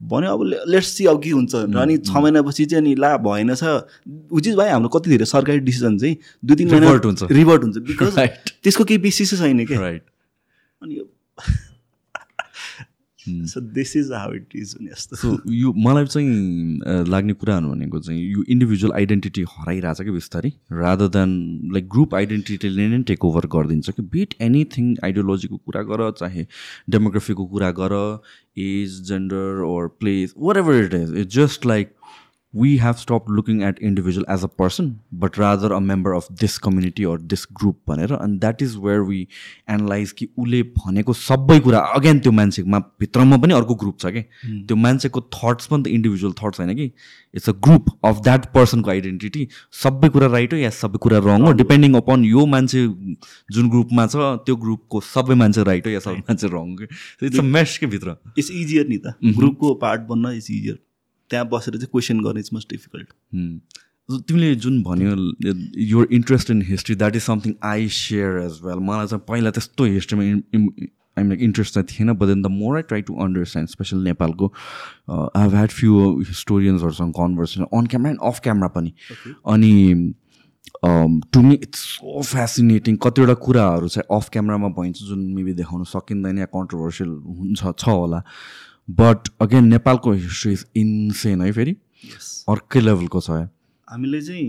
[0.00, 3.54] भन्यो अब लेट्स सी अब के हुन्छ। भनेर अनि छ महिनापछि चाहिँ अनि ला भएन
[3.54, 3.82] छ।
[4.30, 6.86] उचित भयो हाम्रो कति धेरै सरकारी डिसिजन चाहिँ दुई तिन महिना।
[7.30, 8.18] रिभर्ट हुन्छ। बिकज
[8.62, 10.02] त्यसको केही बेसिसै छैन क्या। राइट
[10.82, 10.94] अनि
[13.52, 18.22] so this is how it is जस्तो सो यो मलाई चाहिँ लाग्ने कुराहरू भनेको चाहिँ
[18.32, 20.52] यो इन्डिभिजुअल आइडेन्टिटी हराइरहेछ कि बिस्तारै?
[20.72, 21.36] रादर देन
[21.74, 24.02] लाइक ग्रुप आइडेन्टिटीले नै टेक ओभर गरिदिन्छ कि?
[24.16, 26.46] बिट एनिथिङ आइडियोलोजीको कुरा गर चाहे
[26.90, 27.94] डेमोग्राफीको कुरा गर
[28.58, 31.92] age gender or place whatever it is it's just like
[32.54, 36.56] we have stopped looking at individual as a person but rather a member of this
[36.58, 39.28] community or this group भनेर। And that is where we
[39.68, 44.22] analyze कि उसले भनेको सबै कुरा again त्यो मान्छेमा भित्रमा पनि अर्को ग्रुप छ कि?
[44.66, 46.90] त्यो मान्छेको थट्स पनि त इन्डिभिजुअल थट्स होइन कि?
[47.34, 49.48] It's a group of that पर्सनको identity
[49.82, 51.52] सबै कुरा राइट हो या सबै कुरा रङ हो?
[51.60, 52.86] डिपेन्डिङ अपन यो मान्छे
[53.52, 57.42] जुन ग्रुपमा छ त्यो ग्रुपको सबै मान्छे राइट हो या सबै मान्छे रङ इट्स अ
[57.54, 60.78] मेस के भित्र। इट्स इजियर नि त। ग्रुपको पार्ट बन्न इट्स इजियर
[61.30, 63.08] त्यहाँ बसेर चाहिँ क्वेसन गर्ने इट्स मस्ट डिफिकल्ट
[64.28, 65.14] तिमीले जुन भन्यो
[65.86, 69.84] your interest in history that is something I share as well मलाई चाहिँ पहिला त्यस्तो
[69.96, 70.22] हिस्ट्रीमा
[71.18, 74.52] आइम लाइक इन्ट्रेस्ट चाहिँ थिएन but then the more I try to understand specially नेपालको
[75.10, 75.90] I have had few
[76.28, 78.92] हिस्टोरियन्सहरूसँग conversation on camera and off camera पनि.
[79.46, 80.14] अनि
[80.84, 86.38] to me it's so fascinating कतिवटा कुराहरू चाहिँ अफ क्यामरामा भइन्छ जुन मेबी देखाउन सकिँदैन
[86.38, 88.22] या कन्ट्रोभर्सियल हुन्छ छ होला.
[88.88, 91.76] बट अगेन नेपालको हिस्ट्री इज इन्सेन है फेरि?
[92.48, 93.30] अर्कै लेभलको छ
[93.88, 94.46] हामीले चाहिँ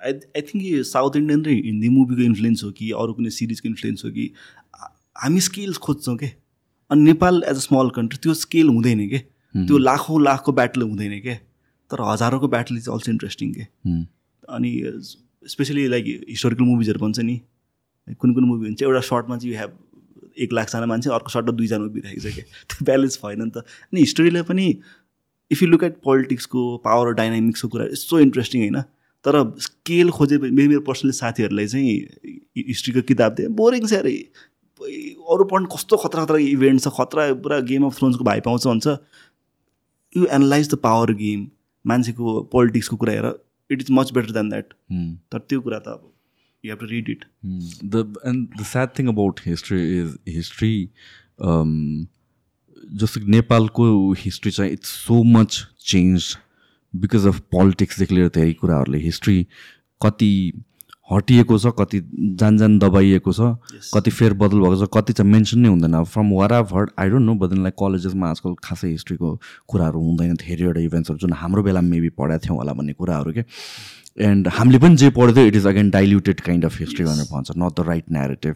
[0.00, 3.68] आई आई थिङ्क यो साउथ इन्डियन र हिन्दी मुभीको इन्फ्लुएन्स हो कि अरू कुनै सिरिजको
[3.68, 4.30] इन्फ्लुएन्स हो कि
[5.22, 6.26] हामी स्केल्स खोज्छौँ के?
[6.90, 9.18] अनि Nepal as a small country त्यो स्केल हुँदैन के?
[9.54, 11.34] त्यो लाखौँ लाखको ब्याटल हुँदैन के?
[11.90, 13.64] तर हजारौँको ब्याटल इज अल्सो इन्ट्रेस्टिङ के.
[14.48, 14.70] अनि
[15.48, 17.40] स्पेसली लाइक हिस्टोरिकल मुभिजहरू भन्छ नि।
[18.20, 19.72] कुन कुन मुभी हुन्छ एउटा सर्टमा चाहिँ यु हेभ
[20.40, 24.00] एक लाखजना मान्छे अर्को सर्टमा दुईजना उभिरहेको छ क्या। त्यो ब्यालेन्स भएन नि त। अनि
[24.00, 24.66] हिस्टोरीलाई पनि
[25.50, 28.80] इफ यु लुक एट पोलिटिक्सको पावर डाइनामिक्सको कुरा सो इन्ट्रेस्टिङ होइन।
[29.24, 31.94] तर स्केल खोजे मेरो मेरो पर्सनली साथीहरूलाई चाहिँ
[32.68, 34.14] हिस्ट्रीको किताब दिएँ। बोरिङ छ अरे।
[34.80, 38.86] अरू पढ्नु कस्तो खतरा खतरा इभेन्ट छ। खतरा पुरा गेम अफ थ्रोन्सको भाइ पाउँछ भन्छ।
[40.16, 41.46] You analyse the power game
[41.84, 43.26] मान्छेको पोलिटिक्सको कुरा हेर।
[43.70, 44.72] It is much better than that.
[45.32, 46.08] तर त्यो कुरा त अब
[46.64, 47.90] you have to read it Hmm.
[47.92, 50.74] The and the sad thing about history is history.
[51.50, 51.74] Um,
[53.02, 53.84] like नेपालको
[54.18, 55.60] हिस्ट्री चाहिँ it's so much
[55.90, 56.36] change
[56.94, 59.36] because of पोलिटिक्सदेखि लिएर धेरै कुराहरूले हिस्ट्री
[60.00, 60.30] कति
[61.12, 62.00] हटिएको छ कति
[62.40, 63.40] जान जान दबाइएको छ.
[63.94, 67.26] कति फेरबदल भएको छ कति चाहिँ मेन्सन नै हुँदैन from where I've heard I don't
[67.26, 69.30] know but like कलेजेसमा आजकल खासै हिस्ट्रीको
[69.68, 73.44] कुराहरू हुँदैन धेरैवटा इभेन्ट्सहरू जुन हाम्रो बेलामा मेबी पढाएको थियौँ होला भन्ने कुराहरू के
[74.18, 77.50] एन्ड हामीले पनि जे पढ्यो थियो it is again diluted kind of history भनेर भन्छ.
[77.56, 78.54] Not the right narrative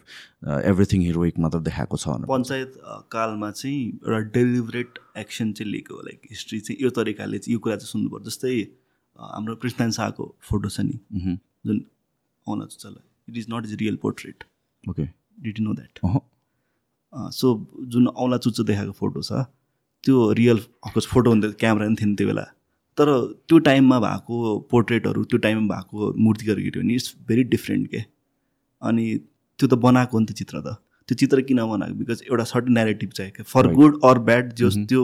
[0.70, 2.74] everything heroic मात्र देखाएको छ पञ्चायत
[3.12, 7.76] कालमा चाहिँ एउटा डेलिभरेट एक्सन चाहिँ लिएको लाइक हिस्ट्री चाहिँ यो तरिकाले चाहिँ यो कुरा
[7.76, 10.98] चाहिँ सुन्नुपर्छ जस्तै अ, हाम्रो पृथ्वीनारायण शाहको फोटो छ नि.
[11.66, 11.84] जुन
[12.46, 12.96] आउन चल
[13.28, 14.44] it is not is real portrait
[14.84, 15.04] okay
[15.38, 16.00] did know that
[17.40, 17.54] so
[17.94, 19.44] जुन औँला चुच्चो देखाएको फोटो छ
[20.04, 22.44] त्यो रियल अफकोर्स फोटो हुँदा क्यामेरा पनि थिएन त्यो बेला
[22.98, 23.10] तर
[23.48, 28.04] त्यो टाइममा भएको पोर्ट्रेटहरू त्यो टाइममा भएको मूर्तिहरू हेऱ्यो भने इट्स भेरी डिफ्रेन्ट के?
[28.82, 29.18] अनि
[29.58, 30.76] त्यो त बनाएको हो नि त चित्र त।
[31.08, 31.94] त्यो चित्र किन बनाएको?
[31.94, 33.76] बिकज एउटा सर्टन नेरेटिभ चाहियो for Right.
[33.76, 34.86] Good or bad जो Mhm.
[34.88, 35.02] त्यो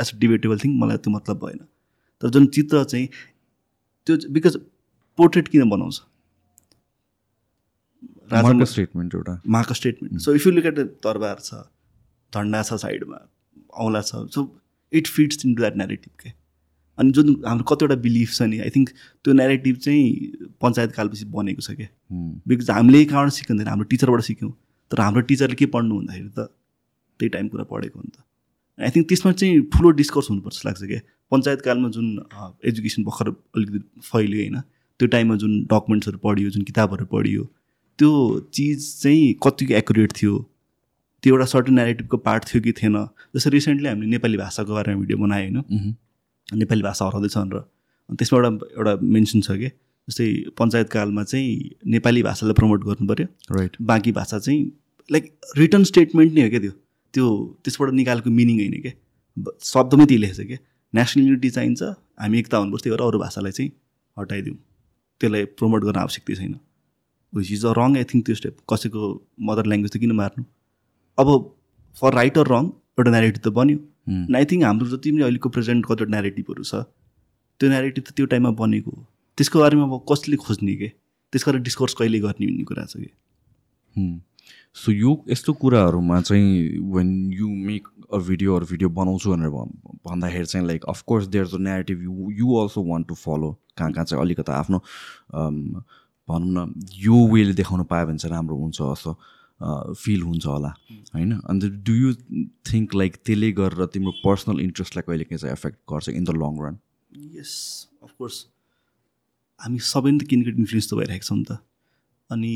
[0.00, 1.58] एज अ डिबेटेबल थिङ मलाई त्यो मतलब भएन।
[2.22, 3.08] तर जुन चित्र चाहिँ
[4.06, 4.56] त्यो बिकज
[5.18, 6.00] पोर्ट्रेट किन बनाउँछ?
[8.32, 11.54] राजा मार्क स्टेटमेन्ट एउटा। Mark statement so if you look at तरबार छ
[12.32, 13.18] झन्डा छ साइडमा
[13.84, 14.48] औँला छ so
[14.92, 16.45] it fits into that narrative के
[16.98, 18.90] अनि जुन हाम्रो कतिवटा बिलिफ छ नि आई थिङ्क
[19.24, 20.04] त्यो नेरेटिभ चाहिँ
[20.62, 21.88] पञ्चायत कालपछि बनेको छ क्या.
[22.48, 24.52] बिकज हामीले कहाँबाट सिकिँदैन हाम्रो टिचरबाट सिक्यौँ।
[24.90, 26.48] तर हाम्रो टिचरले के पढ्नु भन्दाखेरि त
[27.20, 28.24] त्यही टाइम कुरा पढेको हो नि त।
[28.78, 31.00] आई थिङ्क त्यसमा चाहिँ ठुलो डिस्कर्स हुनुपर्छ लाग्छ क्या।
[31.32, 32.06] पञ्चायत कालमा जुन
[32.70, 33.78] एजुकेसन भर्खर अलिकति
[34.08, 34.60] फैल्यो होइन
[35.00, 37.42] त्यो टाइममा जुन डकुमेन्ट्सहरू पढियो जुन किताबहरू पढियो
[37.98, 38.10] त्यो
[38.54, 40.34] चिज चाहिँ कतिको एकुरेट थियो।
[41.22, 42.96] त्यो एउटा सर्टन नेरेटिभको पार्ट थियो कि थिएन।
[43.36, 45.94] जस्तो रिसेन्टली हामीले नेपाली भाषाको बारेमा भिडियो बनायो होइन.
[46.54, 49.68] नेपाली भाषा हराउँदैछ भनेर अनि त्यसमा एउटा एउटा मेन्सन छ कि
[50.08, 50.26] जस्तै
[50.58, 54.60] पञ्चायत कालमा चाहिँ नेपाली भाषालाई प्रमोट गर्नु पऱ्यो राइट बाँकी भाषा चाहिँ
[55.10, 55.24] लाइक
[55.58, 56.72] रिटर्न स्टेटमेन्ट नै हो क्या त्यो।
[57.14, 57.26] त्यो
[57.64, 58.92] त्यसबाट निकालेको मिनिङ होइन क्या
[59.72, 60.58] शब्दमै त्यही लेखेको छ क्या
[60.94, 61.82] नेसनल युनिटी चाहिन्छ
[62.22, 63.70] हामी एकता हुनुपर्छ त्यही भएर अरू भाषालाई चाहिँ
[64.16, 64.56] हटाइदिउँ।
[65.20, 66.54] त्यसलाई प्रमोट गर्न आवश्यकता छैन।
[67.32, 69.02] Which is a wrong I think त्यो स्टेप कसैको
[69.48, 70.44] मदर ल्याङ्ग्वेज त किन मार्नु?
[71.18, 71.28] अब
[71.96, 72.64] फर राइट अर रङ
[72.98, 73.78] एउटा नेरेटिभ त बन्यो.
[74.36, 76.82] आई थिङ्क हाम्रो जति पनि अहिलेको प्रेजेन्ट कतिवटा नेरेटिभहरू छ
[77.60, 79.06] त्यो नेरेटिभ त त्यो टाइममा बनेको हो।
[79.38, 80.88] त्यसको बारेमा अब कसले खोज्ने के?
[81.32, 83.10] त्यसको बारेमा डिस्कोर्स कहिले गर्ने भन्ने कुरा छ कि?
[84.76, 89.96] सो यो यस्तो कुराहरूमा चाहिँ when you make a video अरू भिडियो बनाउँछु भनेर भन्-
[90.06, 94.04] भन्दाखेरि चाहिँ like of course there a narrative you you also want to follow कहाँ कहाँ
[94.04, 94.78] चाहिँ अलिकति आफ्नो
[95.34, 95.56] अम,
[96.28, 96.72] भनौँ न
[97.06, 99.12] यो वेले देखाउन पायो भने चाहिँ राम्रो हुन्छ जस्तो
[99.60, 100.68] फिल हुन्छ होला
[101.14, 101.32] होइन?
[101.48, 102.12] अन्त डु यु
[102.70, 106.60] थिङ्क लाइक त्यसले गरेर तिम्रो पर्सनल इन्ट्रेस्टलाई कहिले काहीँ चाहिँ एफेक्ट गर्छ in the long
[106.64, 106.76] run
[107.38, 107.52] yes
[108.02, 108.44] of course
[109.60, 111.58] हामी सबै नै त किनकि इन्फ्लुएन्स त भइरहेको छौँ नि त।
[112.30, 112.52] अनि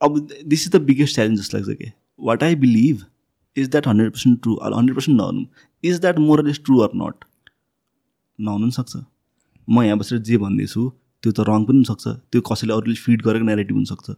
[0.00, 0.18] अब
[0.54, 1.92] this is the biggest challenge जस्तो लाग्छ कि?
[2.20, 3.04] What I believe
[3.56, 5.44] is that hundred percent true hundred percent नहुनु
[5.84, 7.24] is that moral is true or not
[8.38, 8.92] नहुनु पनि सक्छ।
[9.68, 10.82] म यहाँ बसेर जे भन्दैछु
[11.22, 14.10] त्यो त रङ पनि हुनसक्छ। त्यो कसैले अरूले फिड गरेको नेरेटिभ हुनसक्छ।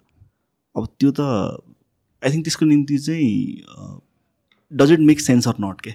[0.77, 1.21] अब त्यो त
[2.25, 3.31] आई थिङ्क त्यसको निम्ति चाहिँ
[4.73, 5.91] does it make sense or not के?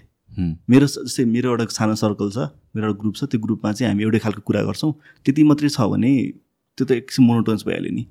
[0.70, 2.38] मेरो स- जस्तै मेरो एउटा सानो सर्कल छ
[2.76, 4.94] मेरो एउटा ग्रुप छ त्यो ग्रुपमा चाहिँ हामी एउटै खालको कुरा गर्छौँ।
[5.26, 6.12] त्यति मात्रै छ भने
[6.78, 8.06] त्यो त एकछिन मोनोटोन्स भइहाल्यो नि।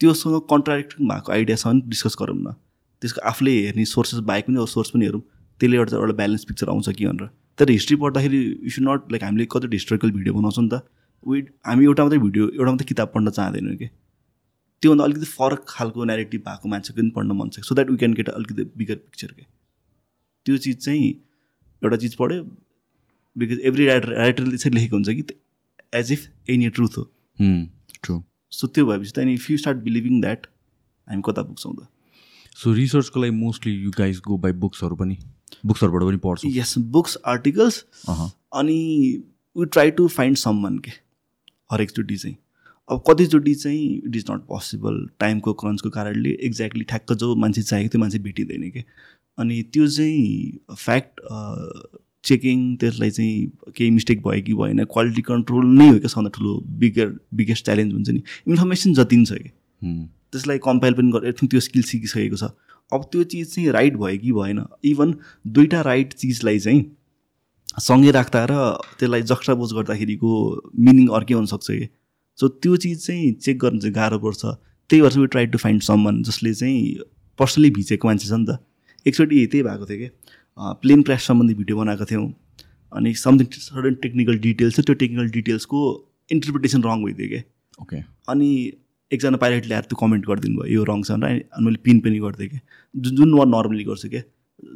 [0.00, 2.54] त्योसँग कन्ट्राडिक्टिङ भएको आइडिया छ भने डिस्कस गरौँ न।
[3.02, 5.20] त्यसको आफूले हेर्ने सोर्सेस बाहेक पनि सोर्स पनि हेरौँ।
[5.60, 7.28] त्यसले एउटा एउटा ब्यालेन्स पिक्चर आउँछ कि भनेर।
[7.58, 10.82] तर हिस्ट्री पढ्दाखेरि यु सुड नट लाइक हामीले कति हिस्टोरिकल भिडियो बनाउँछौँ नि त।
[11.26, 13.88] वी हामी एउटा मात्रै भिडियो एउटा मात्रै किताब पढ्न चाहँदैनौँ कि?
[14.84, 18.14] त्योभन्दा अलिकति फरक खालको नेरेटिभ भएको मान्छेको पनि पढ्न मन छ। So that we can
[18.14, 19.46] get अलिकति बिगर पिक्चर के।
[20.46, 21.08] त्यो चिज चाहिँ
[21.82, 22.42] एउटा चिज पढ्यो
[23.36, 25.24] बिकज एभ्री राइटर राइटरले चाहिँ लेखेको हुन्छ कि
[25.92, 27.04] एज इफ एनी ट्रुथ हो।
[28.02, 30.46] ट्रु सो त्यो भएपछि त if you start believing that
[31.08, 31.88] हामी कता पुग्छौँ त
[32.56, 35.16] सो रिसर्चको लागि mostly you guys go by बुक्सहरू पनि
[35.66, 38.78] बुक्सहरूबाट पनि पढ्छौँ। यस बुक्स आर्टिकल्स अनि
[39.56, 40.90] we try to find someone के
[41.72, 42.36] हरेकचोटि चाहिँ।
[42.88, 47.92] अब कतिचोटि चाहिँ इट इज नट पोसिबल टाइमको क्रन्चको कारणले एक्ज्याक्टली ठ्याक्क जो मान्छे चाहिएको
[47.92, 48.84] त्यो मान्छे भेटिँदैन कि।
[49.38, 51.20] अनि त्यो चाहिँ फ्याक्ट
[52.24, 56.52] चेकिङ त्यसलाई चाहिँ केही मिस्टेक भयो कि भएन क्वालिटी कन्ट्रोल नै हो क्या सबभन्दा ठुलो
[56.82, 59.50] बिगर बिगेस्ट च्यालेन्ज हुन्छ नि। इन्फर्मेसन जति पनि छ कि.
[60.32, 62.52] त्यसलाई कम्पाइल पनि गरेर त्यो स्किल सिकिसकेको छ।
[62.92, 65.14] अब त्यो चिज चाहिँ राइट भयो कि भएन इभन
[65.46, 66.84] दुईवटा राइट चिजलाई चाहिँ
[67.80, 68.62] सँगै राख्दा र
[68.98, 70.30] त्यसलाई जक्टाबोज गर्दाखेरिको
[70.78, 71.88] मिनिङ अर्कै हुनसक्छ कि।
[72.38, 74.44] सो त्यो चिज चाहिँ चेक गर्नु चाहिँ गाह्रो पर्छ।
[74.90, 76.78] त्यही भएर चाहिँ ट्राई टु फाइन्ड समन जसले चाहिँ
[77.38, 78.58] पर्सनली भिजेको मान्छे छ नि त।
[79.06, 80.08] एकचोटि त्यही भएको थियो कि?
[80.82, 82.26] प्लेन क्रास सम्बन्धी भिडियो बनाएको थियौँ।
[82.92, 85.78] अनि समथिङ सर्टन टेक्निकल डिटेल्स छ त्यो टेक्निकल डिटेल्सको
[86.30, 87.42] इन्टरप्रिटेसन रङ भइदियो क्या
[87.82, 87.96] ओके
[88.32, 88.50] अनि
[89.10, 92.18] एकजना पाइलटले आएर त्यो कमेन्ट गरिदिनु भयो। यो रङ छ भनेर। अनि मैले पिन पनि
[92.26, 92.60] गरिदिएँ क्या
[92.94, 94.22] जुन जुन म नर्मली गर्छु क्या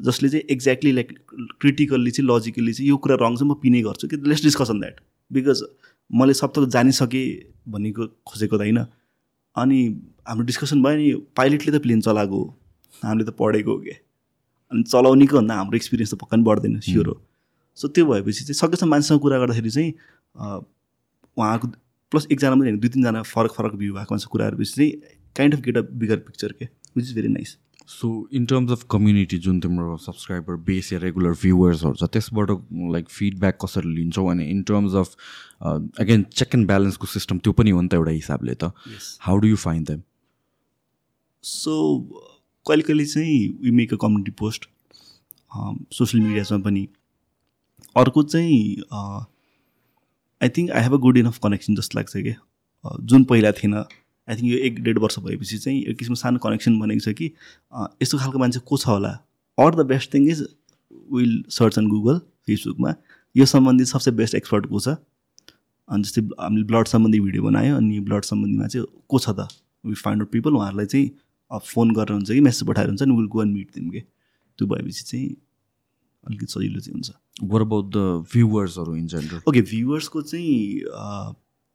[0.07, 1.13] जसले चाहिँ एक्ज्याक्टली लाइक
[1.61, 4.17] क्रिटिकल्ली चाहिँ लजिकल्ली चाहिँ यो कुरा रङ चाहिँ म पिनै गर्छु कि?
[4.29, 5.63] Let's discuss on that because
[6.11, 7.27] मैले सब त जानिसकेँ
[7.69, 8.79] भनेको खोजेको त होइन।
[9.57, 9.79] अनि
[10.29, 12.55] हाम्रो डिस्कसन भयो नि पाइलटले त प्लेन चलाएको हो।
[13.03, 13.97] हामीले त पढेको हो क्या
[14.73, 17.17] अनि चलाउनेको भन्दा हाम्रो एक्सपिरियन्स त पक्का पनि बढ्दैन स्योर हो।
[17.79, 19.93] सो त्यो भएपछि चाहिँ सकेसम्म मान्छेसँग कुरा गर्दाखेरि चाहिँ
[21.37, 21.69] उहाँको
[22.13, 24.91] प्लस एकजना पनि होइन दुई तिनजना फरक फरक भ्यू भएको मान्छे कुरा गरेपछि चाहिँ
[25.37, 26.65] kind of get a bigger picture के?
[26.97, 27.57] Which is very nice
[27.89, 32.51] so in terms of community जुन तिम्रो सब्सक्राइबर बेस या रेगुलर भ्युवर्सहरू छ त्यसबाट
[32.95, 34.27] लाइक फिडब्याक कसरी लिन्छौ?
[34.31, 35.17] अनि in terms of
[36.01, 38.73] again check and ब्यालेन्सको system त्यो पनि हो नि त एउटा हिसाबले त।
[39.21, 40.03] How do you find them
[41.45, 41.75] so
[42.69, 44.69] कहिले कहिले चाहिँ we make a community post
[45.97, 46.87] social मिडियामा पनि।
[47.97, 48.59] अर्को चाहिँ
[50.43, 52.35] I think I have a good enough connection जस्तो लाग्छ कि?
[52.85, 53.75] अ, जुन पहिला थिएन।
[54.29, 57.31] आई थिङ्क यो एक डेढ वर्ष भएपछि चाहिँ एक किसिमको सानो कनेक्सन बनेको छ कि
[58.03, 59.13] यस्तो खालको मान्छे को छ होला?
[59.59, 60.47] Or the best thing is
[61.13, 62.95] will search on Google फेसबुकमा
[63.35, 64.97] यो सम्बन्धी सबसे बेस्ट एक्सपर्ट को छ?
[65.89, 69.49] अनि जस्तै हामीले ब्लड सम्बन्धी भिडियो बनायो अनि ब्लड सम्बन्धीमा चाहिँ को छ त?
[69.85, 71.11] वी फाइन्ड आउट पिपल उहाँहरूलाई चाहिँ
[71.51, 74.01] अ, फोन गरेर हुन्छ कि मेसेज पठाएर हुन्छ नि विल गो एन्ड मिट दिम के
[74.59, 75.29] त्यो भएपछि चाहिँ
[76.25, 77.11] अलिकति सजिलो चाहिँ हुन्छ।
[77.53, 77.97] वर अबाउट द
[78.33, 80.83] भ्युवर्सहरू इन जेनरल ओके भ्युवर्सको चाहिँ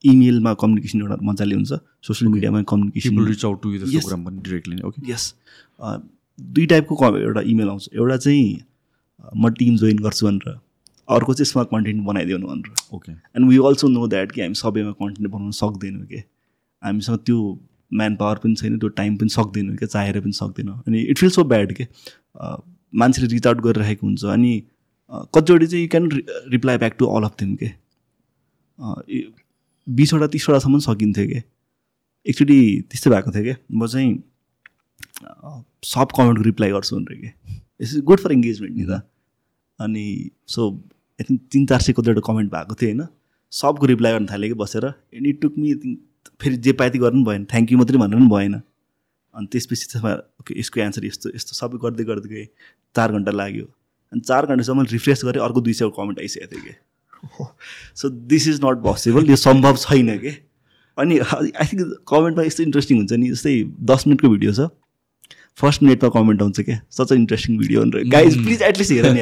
[0.03, 3.69] इमेलमा कम्युनिकेसन एउटा मजाले हुन्छ सोसियल मिडियामा communication reach out to.
[3.99, 5.35] Program पनि डिरेक्टली ओके यस
[6.41, 8.61] दुई टाइपको क- एउटा इमेल आउँछ। एउटा चाहिँ
[9.37, 10.59] म टिम जोइन गर्छु भनेर।
[11.09, 14.91] अर्को चाहिँ यसमा कन्टेन्ट बनाइदिनु भनेर। Okay and we also know that कि हामी सबैमा
[14.91, 16.23] कन्टेन्ट बनाउन सक्दैनौँ कि।
[16.83, 17.59] हामीसँग त्यो
[17.93, 21.29] म्यान पावर पनि छैन त्यो टाइम पनि सक्दैनौँ क्या चाहेर पनि सक्दैनौँ। अनि इट फिल
[21.29, 21.87] सो ब्याड के।
[22.95, 24.63] मान्छेले रिच आउट गरिरहेको हुन्छ अनि
[25.11, 26.09] अ, कतिचोटि चाहिँ you can
[26.47, 27.67] reply back to all of them के।
[29.87, 31.41] बिसवटा तिसवटासम्म सकिन्थ्यो कि?
[32.25, 33.55] एकचोटि त्यस्तै भएको थियो कि?
[33.73, 34.11] म चाहिँ
[35.83, 37.29] सब कमेन्टको रिप्लाई गर्छु भनेर कि?
[37.81, 39.01] इट्स गुड फर इङ्गेजमेन्ट नि त।
[39.79, 40.05] अनि
[40.47, 40.69] सो
[41.19, 43.07] आई थिङ्क तिन चार सय कतिवटा कमेन्ट भएको थियो होइन?
[43.51, 45.99] सबको रिप्लाई गर्न थालेँ कि बसेर and it took me think
[46.41, 48.53] फेरि जे पाए त्यही गर्नु पनि भएन। थ्याङ्क यू मात्रै भन्नु पनि भएन।
[49.33, 52.47] अनि त्यसपछि त्यसमा ओके यसको एन्सर यस्तो यस्तो सबै गर्दै गर्दै गएँ।
[52.95, 53.65] चार घन्टा लाग्यो।
[54.13, 56.73] अनि चार घन्टासम्म रिफ्रेस गरेँ अर्को दुई सयको कमेन्ट आइसकेको थियो कि?
[57.95, 60.33] So this is not possible यो सम्भव छैन कि?
[60.97, 63.53] अनि आई थिङ्क कमेन्टमा यस्तो इन्ट्रेस्टिङ हुन्छ नि जस्तै
[63.91, 64.69] दस मिनटको भिडियो छ।
[65.57, 69.21] फर्स्ट मिनटमा कमेन्ट आउँछ क्या सच इन्ट्रेस्टिङ भिडियो भनेर गाइज प्लिज एटलिस्ट हेर नि।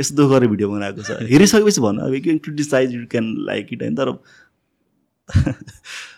[0.00, 3.94] यस्तो दुःख गरेर भिडियो बनाएको छ। हेरिसकेपछि भन अब criticise you can like it होइन
[3.94, 4.12] तर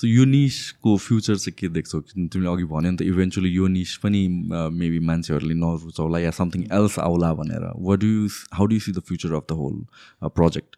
[0.00, 2.00] सो यो निसको फ्युचर चाहिँ के देख्छौ?
[2.00, 4.20] किन तिमीले अघि भन्यो नि त इभेन्चुली यो निस पनि
[4.72, 8.92] मेबी मान्छेहरूले नरुचाउला या समथिङ एल्स आउला भनेर। What do you how do you see
[8.92, 9.76] the future of the whole
[10.38, 10.76] project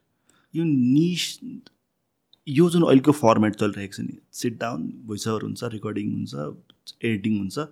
[0.54, 1.38] यो निस
[2.46, 6.34] यो जुन अहिलेको फर्मेट चलिरहेको छ नि सिट डाउन भोइस ओभर हुन्छ रेकर्डिङ हुन्छ
[7.04, 7.68] एडिटिङ हुन्छ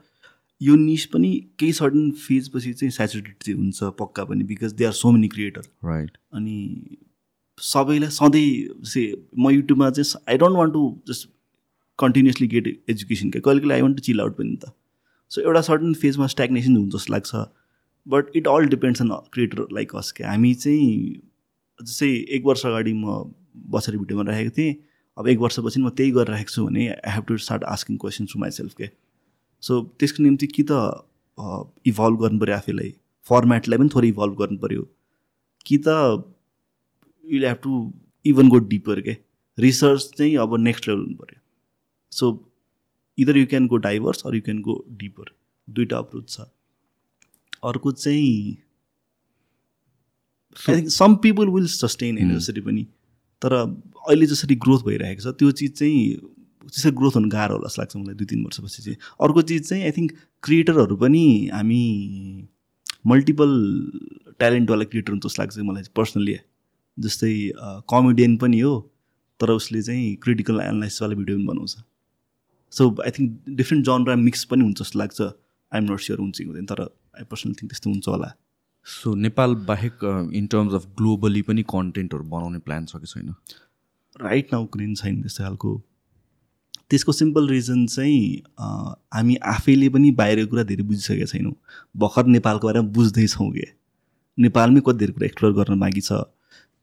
[0.60, 4.96] यो निस पनि केही सर्टन फेजपछि चाहिँ सेचुरेटेड चाहिँ हुन्छ पक्का पनि because they are
[5.02, 6.56] so many creator right अनि
[7.58, 8.48] सबैलाई सधैँ
[8.94, 9.04] से
[9.38, 11.28] म युट्युबमा चाहिँ I don't want to just
[12.02, 14.72] continuously get education क्या कहिले कहिले I want to chill out पनि त।
[15.30, 17.34] सो एउटा सर्टन फेजमा स्ट्याग्नेसन हुन्छ जस्तो लाग्छ।
[18.06, 21.20] But it all depends on creator like us क्या हामी चाहिँ
[21.80, 23.18] जस्तै एक वर्ष अगाडि म
[23.70, 24.74] बसेर भिडियोमा राखेको थिएँ।
[25.16, 28.38] अब एक वर्षपछि म त्यही गरिरहेको छु भने I have to start asking questions to
[28.40, 28.88] myself के
[29.62, 30.72] सो त्यसको निम्ति कि त
[31.86, 32.94] इभल्भ गर्नु पऱ्यो आफैलाई।
[33.26, 34.82] फर्मेटलाई पनि थोरै इभल्भ गर्नु पऱ्यो
[35.66, 35.88] कि त
[37.24, 37.72] you have to
[38.24, 39.16] even go deeper के।
[39.58, 41.39] रिसर्च चाहिँ अब नेक्स्ट लेभल हुनु पऱ्यो
[42.12, 42.32] so
[43.18, 45.30] either you can go diverse or you can go deeper
[45.68, 46.40] दुइटा अप्रोच छ।
[47.64, 48.56] अर्को चाहिँ
[50.56, 52.86] I think some people will sustain होइन जसरी पनि
[53.42, 56.00] तर अहिले जसरी ग्रोथ भइरहेको छ त्यो चिज चाहिँ
[56.70, 58.96] त्यसरी ग्रोथ हुनु गाह्रो होला जस्तो लाग्छ मलाई दुई तिन वर्षपछि चाहिँ।
[59.26, 60.12] अर्को चिज चाहिँ आई थिङ्क
[60.42, 61.82] क्रिएटरहरू पनि हामी
[63.12, 63.50] मल्टिपल
[64.38, 66.36] ट्यालेन्टवाला क्रिएटर हुन्छ जस्तो लाग्छ मलाई पर्सनली
[66.98, 67.32] जस्तै
[67.92, 68.74] कमेडियन पनि हो
[69.40, 71.76] तर उसले चाहिँ क्रिटिकल एनालाइसिसवाला भिडियो पनि बनाउँछ।
[72.72, 76.44] So I think different genre mix पनि हुन्छ जस्तो लाग्छ। आइएम नट स्योर हुन्छ कि
[76.44, 78.32] हुँदैन तर आई पर्सनली थिङ्क त्यस्तो हुन्छ होला।
[78.86, 83.34] सो नेपाल बाहेक इन टर्म्स अफ ग्लोबली पनि कन्टेन्टहरू बनाउने प्लान छ कि छैन?
[84.16, 85.72] राइट नाउ कुनै छैन त्यस्तो खालको।
[86.90, 91.52] त्यसको सिम्पल रिजन चाहिँ हामी आफैले पनि बाहिरको कुरा धेरै बुझिसकेका छैनौँ।
[91.96, 93.66] भर्खर नेपालको बारेमा बुझ्दैछौँ कि?
[94.38, 96.12] नेपालमै कति धेरै कुरा एक्सप्लोर गर्न बाँकी छ।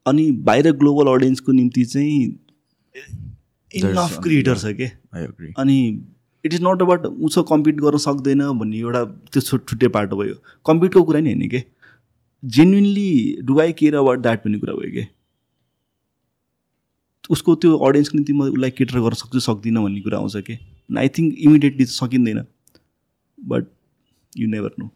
[0.05, 2.15] अनि बाहिर ग्लोबल अडियन्सको निम्ति चाहिँ
[3.72, 4.85] इनफ क्रिएटर छ कि
[5.60, 5.77] अनि
[6.45, 9.03] इट इज नट अबाउट उसो कम्पिट गर्न सक्दैन भन्ने एउटा
[9.34, 10.35] त्यो छुट छुट्टै पाटो भयो।
[10.65, 11.64] कम्पिटको कुरा नि होइन कि?
[12.44, 15.07] Genuinely do I care about that भन्ने कुरा भयो कि?
[17.30, 20.57] उसको त्यो अडियन्सको निम्ति म उसलाई केटर गर्न सक्छु सक्दिनँ भन्ने कुरा आउँछ कि?
[20.98, 22.45] आई थिङ्क इमिडिएटली त सकिँदैन।
[23.38, 23.65] बट
[24.34, 24.89] यु नेभर नो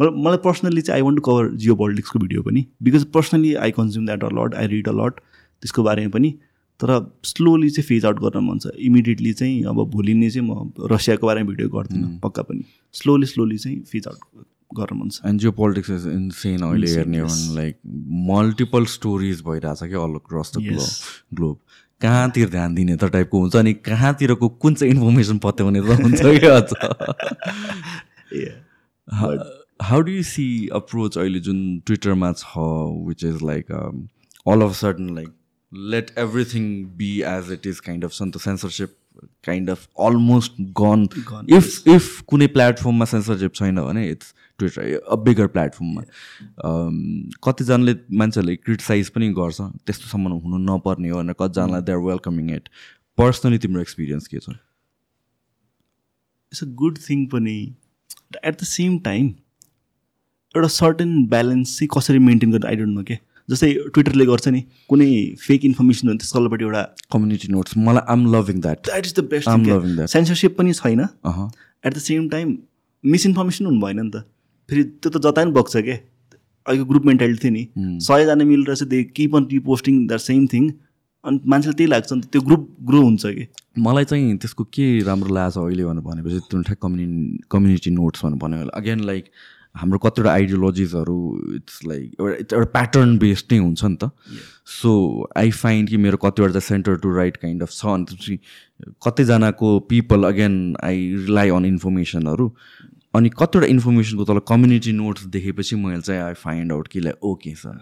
[0.00, 3.70] मलाई मलाई पर्सनली चाहिँ I want to cover geo पोलिटिक्सको video पनि। Because personally I
[3.78, 5.20] consume that a lot I read a lot
[5.62, 6.34] त्यसको बारेमा पनि
[6.80, 6.88] तर
[7.24, 11.26] स्लोली चाहिँ फेज आउट गर्न मन छ। इमिडिएटली चाहिँ अब भोलि नै चाहिँ म रसियाको
[11.26, 14.20] बारेमा भिडियो गर्दिनँ पक्का पनि। स्लोली स्लोली चाहिँ फेज आउट
[14.74, 17.26] गर्न मन छ। And geo politics is insane अहिले Insane, हेर्ने हो.
[17.26, 17.74] भने लाइक
[18.30, 20.58] मल्टिपल स्टोरिज भइरहेछ क्या अल अक्रस द
[21.34, 21.56] ग्लोब
[22.00, 26.56] कहाँतिर ध्यान दिने त टाइपको हुन्छ अनि कहाँतिरको कुन चाहिँ इन्फर्मेसन पत्याउने त हुन्छ क्या.
[29.80, 32.66] How do you see approach अहिले जुन ट्विटरमा छ
[33.08, 35.28] which is like all of sudden like
[35.72, 38.96] let everything be as it is kind of सन त censorship
[39.44, 41.06] kind of almost gone
[41.56, 46.02] if if कुनै प्लेटफर्ममा सेन्सरसिप छैन भने इट्स ट्विटर अ बिगर प्लेटफर्ममा
[47.44, 52.68] कतिजनाले मान्छेहरूले क्रिटिसाइज पनि गर्छ त्यस्तोसम्म हुनु नपर्ने हो भनेर कतिजनालाई they are welcoming it
[53.18, 54.50] personally तिम्रो एक्सपिरियन्स के छ?
[56.52, 57.56] इट्स अ गुड थिङ पनि
[58.44, 59.26] एट द सेम टाइम
[60.54, 63.18] एउटा सर्टेन ब्यालेन्स चाहिँ कसरी मेन्टेन गर्नु आई डोन्ट नो के
[63.48, 64.60] जस्तै ट्विटरले गर्छ नि
[64.90, 65.10] कुनै
[65.42, 66.82] फेक इन्फर्मेसन हुन्छ त्यसको तल्लोपट्टि एउटा
[67.12, 70.08] कम्युनिटी नोट्स मलाई I'm loving that that is the best loving that.
[70.12, 71.38] Censorship पनि छैन। अह
[71.86, 72.56] at the same time
[73.04, 74.24] misinformation हुनु भएन नि त।
[74.68, 75.96] फेरि त्यो त जता पनि बग्छ क्या
[76.66, 77.62] अहिलेको ग्रुप मेन्टालिटी थियो नि।
[78.06, 80.64] सयजना मिलेर चाहिँ they keep on reposting that same thing
[81.24, 83.44] अनि मान्छेलाई त्यही लाग्छ नि त त्यो ग्रुप ग्रो हुन्छ कि?
[83.86, 88.24] मलाई चाहिँ त्यसको के राम्रो लागेको छ अहिले भनेर भनेपछि त्यो ठ्याक कम्युनि कम्युनिटी नोट्स
[88.24, 89.24] भनेर भन्यो अगेन लाइक
[89.76, 91.18] हाम्रो कतिवटा आइडियोलोजिजहरू
[91.54, 94.10] इट्स लाइक एउटा एउटा प्याटर्न बेस्ड नै हुन्छ नि त।
[94.72, 94.90] सो
[95.36, 98.38] आई फाइन्ड कि मेरो कतिवटा चाहिँ centre to right kind of छ। अनि त्यसपछि
[99.06, 100.54] कतिजनाको people again
[100.84, 102.50] I rely on इन्फर्मेसनहरू
[103.14, 107.54] अनि कतिवटा इन्फर्मेसनको तल कम्युनिटी नोट्स देखेपछि मैले चाहिँ आई फाइन्ड आउट कि लाइक ओके
[107.54, 107.78] सर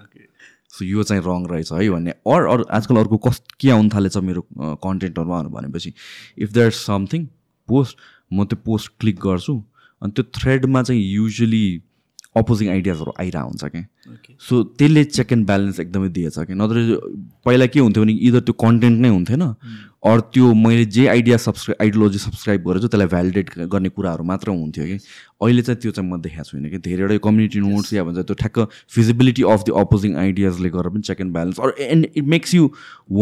[0.74, 4.16] सो यो चाहिँ रङ रहेछ है भन्ने। अर अरू आजकल अर्को कस के आउनु थालेछ
[4.28, 4.42] मेरो
[4.82, 5.92] कन्टेन्टहरूमा भनेपछि
[6.38, 7.26] इफ देयर समथिङ
[7.68, 7.98] पोस्ट
[8.32, 9.54] म त्यो पोस्ट क्लिक गर्छु।
[10.02, 11.64] अनि त्यो थ्रेडमा चाहिँ युजली
[12.36, 13.84] अपोजिङ आइडियाजहरू आइरहेको हुन्छ क्या।
[14.40, 16.54] सो त्यसले चेक एन्ड ब्यालेन्स एकदमै दिएछ कि?
[16.54, 17.00] नत्र
[17.44, 19.42] पहिला के हुन्थ्यो भने इदर त्यो कन्टेन्ट नै हुन्थेन
[20.04, 24.84] अरू त्यो मैले जे आइडिया सब्सक्राइब आइडियोलोजी सब्सक्राइब गरेछु त्यसलाई भ्यालिडेट गर्ने कुराहरू मात्र हुन्थ्यो
[24.84, 24.96] कि?
[25.44, 26.78] अहिले चाहिँ त्यो चाहिँ म देखाएको छुइनँ कि?
[26.78, 28.58] धेरैवटा कम्युनिटी नोट्स या भन्छ त्यो ठ्याक्क
[28.94, 32.68] फिजिबिलिटी अफ द अपोजिङ आइडियाजले गरेर पनि चेक एन्ड ब्यालेन्स अरू and it makes you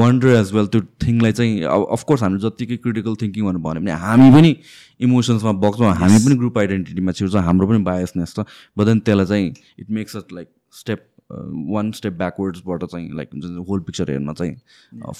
[0.00, 4.00] wonder as well त्यो थिङलाई चाहिँ अब अफकोर्स हामीले जत्तिकै क्रिटिकल थिङ्किङ भनेर भन्यो भने
[4.06, 4.50] हामी पनि
[5.06, 8.46] इमोसन्समा बग्छौँ हामी पनि ग्रुप आइडेन्टिटीमा छिर्छौँ हाम्रो पनि बायसनेस छ
[8.78, 11.08] बट देन त्यसलाई चाहिँ it makes at like step
[11.72, 14.54] one step ब्याकवर्ड्सबाट चाहिँ लाइक हुन्छ नि होल पिक्चर हेर्न चाहिँ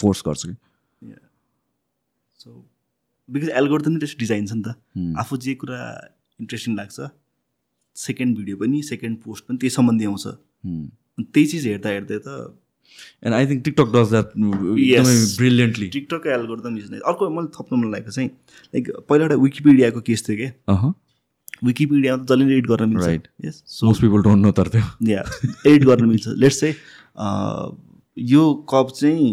[0.00, 0.54] फोर्स गर्छ कि?
[2.40, 2.48] सो
[3.28, 5.82] बिकज एल्गोरिदम त्यस्तो डिजाइन छ नि त। आफू जे कुरा
[6.40, 7.10] इन्ट्रेस्टिङ लाग्छ
[7.96, 12.28] सेकेन्ड भिडियो पनि सेकेन्ड पोस्ट पनि त्यही सम्बन्धी आउँछ। अनि त्यही चिज हेर्दा हेर्दै त
[13.24, 14.28] and I think TikTok does that
[15.38, 18.28] brilliantly टिकटकको algorithm is अर्को मैले थप्नु मन लागेको चाहिँ
[18.74, 20.82] लाइक पहिला एउटा विकिपिडियाको केस थियो क्या अह
[21.64, 23.28] विकिपिडियामा त जसले एडिट गर्न मिल्छ.
[23.44, 25.22] Yes so most people don't know तर त्यो या
[25.66, 26.74] एडिट गर्न मिल्छ। लेट्स चाहिँ
[28.16, 29.28] यो कप चाहिँ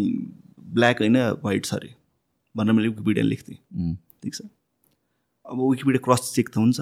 [0.74, 1.94] ब्ल्याक होइन वाइट छ अरे
[2.54, 3.96] भनेर मैले विकिपिडिया लेख्थेँ। Mm.
[4.22, 4.40] ठिक छ?
[5.46, 6.80] अब विकिपिडिया क्रस चेक त हुन्छ।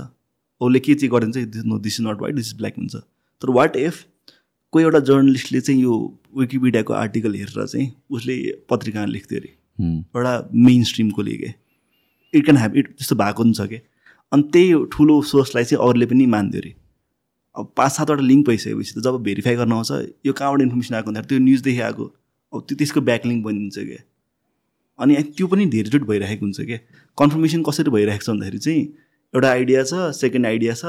[0.61, 2.95] उसले के चेक गरिदिन्छ no this is not white this is black हुन्छ।
[3.43, 4.05] तर वाट इफ
[4.73, 5.95] कोही एउटा जर्नलिस्टले चाहिँ यो
[6.37, 8.37] विकिपिडियाको आर्टिकल हेरेर चाहिँ उसले
[8.71, 9.99] पत्रिकामा लेख्थ्यो अरे। Hmm.
[10.17, 11.55] एउटा मेन स्ट्रिमको लिए
[12.35, 13.79] इट क्यान ह्याभ इट त्यस्तो भएको पनि छ कि?
[14.33, 16.73] अनि त्यही ठुलो सोर्सलाई चाहिँ अरूले पनि मान्थ्यो अरे।
[17.57, 19.91] अब पाँच सातवटा लिङ्क भइसकेपछि त जब भेरिफाई गर्न आउँछ
[20.27, 22.05] यो कहाँबाट इन्फर्मेसन आएको भन्दाखेरि त्यो न्युजदेखि आएको
[22.53, 24.01] अब त्यो त्यसको ब्याकलिङ्क बनिन्छ क्या।
[24.99, 26.79] अनि त्यो पनि धेरैचोटि भइरहेको हुन्छ क्या।
[27.19, 28.83] कन्फर्मेसन कसरी भइरहेको छ भन्दाखेरि चाहिँ
[29.35, 30.85] एउटा आइडिया छ सेकेन्ड आइडिया छ।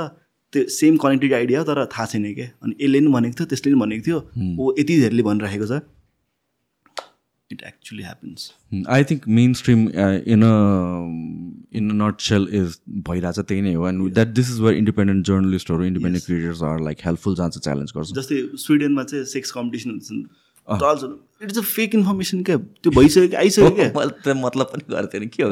[0.54, 3.72] त्यो सेम कनेक्टेड आइडिया हो तर थाहा छैन क्या। अनि यसले पनि भनेको थियो त्यसले
[3.72, 4.20] पनि भनेको थियो।
[4.60, 5.82] ओ यति धेरैले भनिरहेको छ।
[7.52, 8.52] It actually happens
[8.98, 9.88] I think main stream
[10.34, 10.52] in a
[11.78, 12.78] in a nutshell is
[13.08, 13.88] भइरहेछ त्यही नै हो.
[13.88, 18.20] And that this is where independent जर्नलिस्टहरू independent creators are like helpful चाहिँ च्यालेन्ज गर्छ
[18.20, 21.04] जस्तै स्विडेनमा चाहिँ सेक्स कम्पिटिसन हुन्छ tells
[21.44, 22.58] it's a fake information क्या?
[22.58, 23.92] त्यो भइसक्यो क्या आइसक्यो क्या?
[23.98, 25.50] मैले त मतलब पनि गर्थेन के हो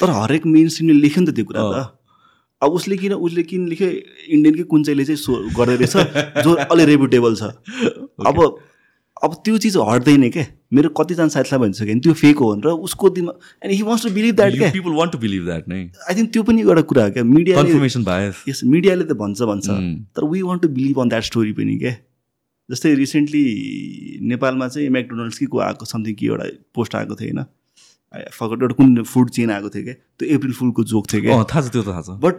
[0.00, 1.96] तर हरेक मेन स्ट्रिमले लेख्यो नि त त्यो कुरा त।
[2.62, 3.88] अब उसले किन उसले किन लेख्यो?
[4.36, 7.42] इन्डियनकै कुन चाहिँले चाहिँ सो गर्दै रहेछ जो अलि रेपुटेबल छ।
[8.30, 8.40] अब
[9.24, 10.44] अब त्यो चिज हट्दैन क्या?
[10.72, 13.34] मेरो कतिजना साथीलाई भनिसक्यो भने त्यो फेक हो भनेर उसको दिमाग
[13.64, 14.70] and he wants to believe that क्या?
[14.72, 17.24] People want to believe that नै आई थिङ्क त्यो पनि एउटा कुरा हो क्या?
[17.24, 19.66] मिडियाले कन्फर्मेसन बायस यस मिडियाले त भन्छ भन्छ।
[20.16, 21.94] तर we want to believe on that story पनि क्या?
[22.68, 23.44] जस्तै रिसेन्टली
[24.32, 27.44] नेपालमा चाहिँ म्याकडोनल्ड्स कि को आएको समथिङ कि एउटा पोस्ट आएको थियो होइन?
[28.38, 29.94] फकट एउटा कुन फुड चेन आएको थियो क्या?
[30.18, 31.42] त्यो अप्रिल फुलको जोक थियो क्या?
[31.50, 32.36] थाहा छ त्यो त थाहा छ। बट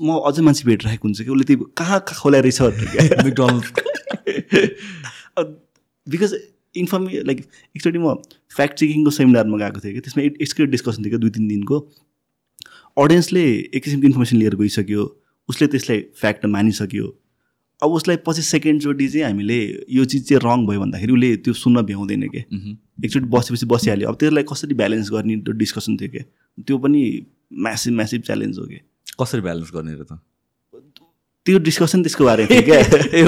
[0.00, 2.60] म अझै मान्छे भेटिरहेको हुन्छ कि उसले त्यो कहाँ कहाँ खोला रहेछ
[6.08, 6.32] बिकज
[6.76, 7.38] इन्फर्मे लाइक
[7.76, 8.14] एकचोटि म
[8.56, 11.76] फ्याक्ट चेकिङको सेमिनारमा गएको थिएँ कि। त्यसमा यसकै डिस्कसन थियो क्या दुई तिन दिनको।
[12.96, 15.02] अडियन्सले एक किसिमको इन्फर्मेसन लिएर गइसक्यो।
[15.48, 17.06] उसले त्यसलाई फ्याक्ट मानिसक्यो।
[17.82, 19.58] अब उसलाई पछि सेकेन्डचोटि चाहिँ हामीले
[19.90, 22.42] यो चिज चाहिँ रङ भयो भन्दाखेरि उसले त्यो सुन्न भ्याउँदैन क्या
[23.04, 26.24] एकचोटि बसेपछि बसिहाल्यो। अब त्यसलाई कसरी ब्यालेन्स गर्ने त्यो डिस्कसन थियो क्या
[26.66, 27.02] त्यो पनि
[27.54, 28.78] म्यासिभ म्यासिभ च्यालेन्ज हो कि।
[29.20, 30.18] कसरी ब्यालेन्स गर्ने र त?
[31.46, 32.80] त्यो डिस्कसन त्यसको बारेमा थियो क्या।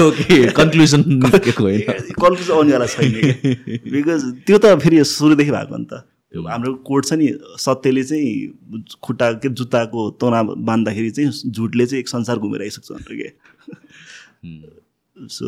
[0.07, 3.11] ओके कन्क्लुजन कन्फ्युज आउनेवाला छैन
[3.91, 5.93] बिकज त्यो त फेरि सुरुदेखि भएको नि त।
[6.31, 7.27] हाम्रो कोड छ नि
[7.59, 8.29] सत्यले चाहिँ
[9.03, 13.29] खुट्टा के जुत्ताको तोना बाँध्दाखेरि चाहिँ झुटले चाहिँ एक संसार घुमेर आइसक्छ भनेर के।
[15.27, 15.45] So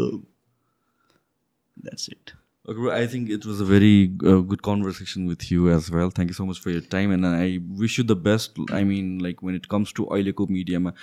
[1.78, 2.32] that's it
[2.66, 6.10] I think it was a very uh, good conversation with you as well.
[6.10, 8.58] Thank you so much for your time, and I wish you the best.
[8.72, 10.94] I mean, like when it comes to अहिलेको मिडियामा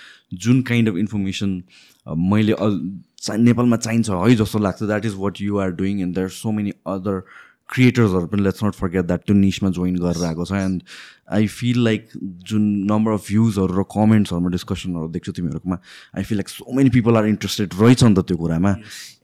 [0.45, 1.63] जुन kind of information
[2.33, 2.57] मैले
[3.45, 6.73] नेपालमा चाहिन्छ है जस्तो लाग्छ that is what you are doing and there so many
[6.97, 7.23] other
[7.69, 10.83] क्रिएटर्सहरू पनि लेट्स नट फर्गेट द्याट त्यो निसमा जोइन गरेर आएको छ एन्ड
[11.37, 12.09] आई फिल लाइक
[12.51, 15.79] जुन नम्बर अफ भ्युजहरू र कमेन्ट्सहरूमा डिस्कसनहरू देख्छु तिमीहरूकोमा
[16.17, 18.77] I feel like so many people are interested रहेछ नि त त्यो कुरामा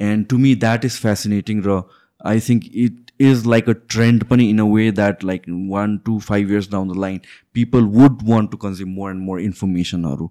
[0.09, 1.85] and to me that is fascinating र
[2.25, 6.19] I think it is like a trend पनि in a way that like one two
[6.19, 7.21] five years down the line
[7.55, 10.31] people would want to consume more and more इन्फर्मेसनहरू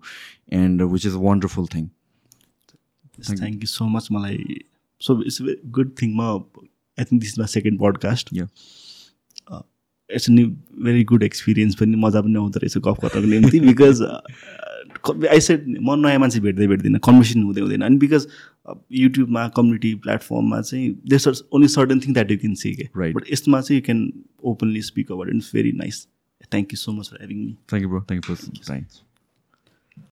[0.54, 1.88] and which is a wonderful thing
[3.22, 4.60] thank you so much मलाई
[5.02, 6.22] so it's very good thing म
[6.98, 8.34] I think this my second podcast.
[10.10, 10.44] It's नि
[10.84, 14.02] very good experience पनि मजा पनि आउँदो रहेछ गफ गर्नको निम्ति बिकज
[15.30, 18.28] आई सेड म नयाँ मान्छे भेट्दै भेट्दिनँ कन्भर्सेसन हुँदै हुँदैन अनि बिकज
[19.00, 23.16] युट्युबमा कम्युनिटी प्लेटफर्ममा चाहिँ these are only certain thing that you can see के Right.
[23.16, 24.12] बट यसमा चाहिँ you can
[24.52, 26.06] openly speak about it's very nice
[26.52, 28.84] thank you so much for having me thank you bro thank you for time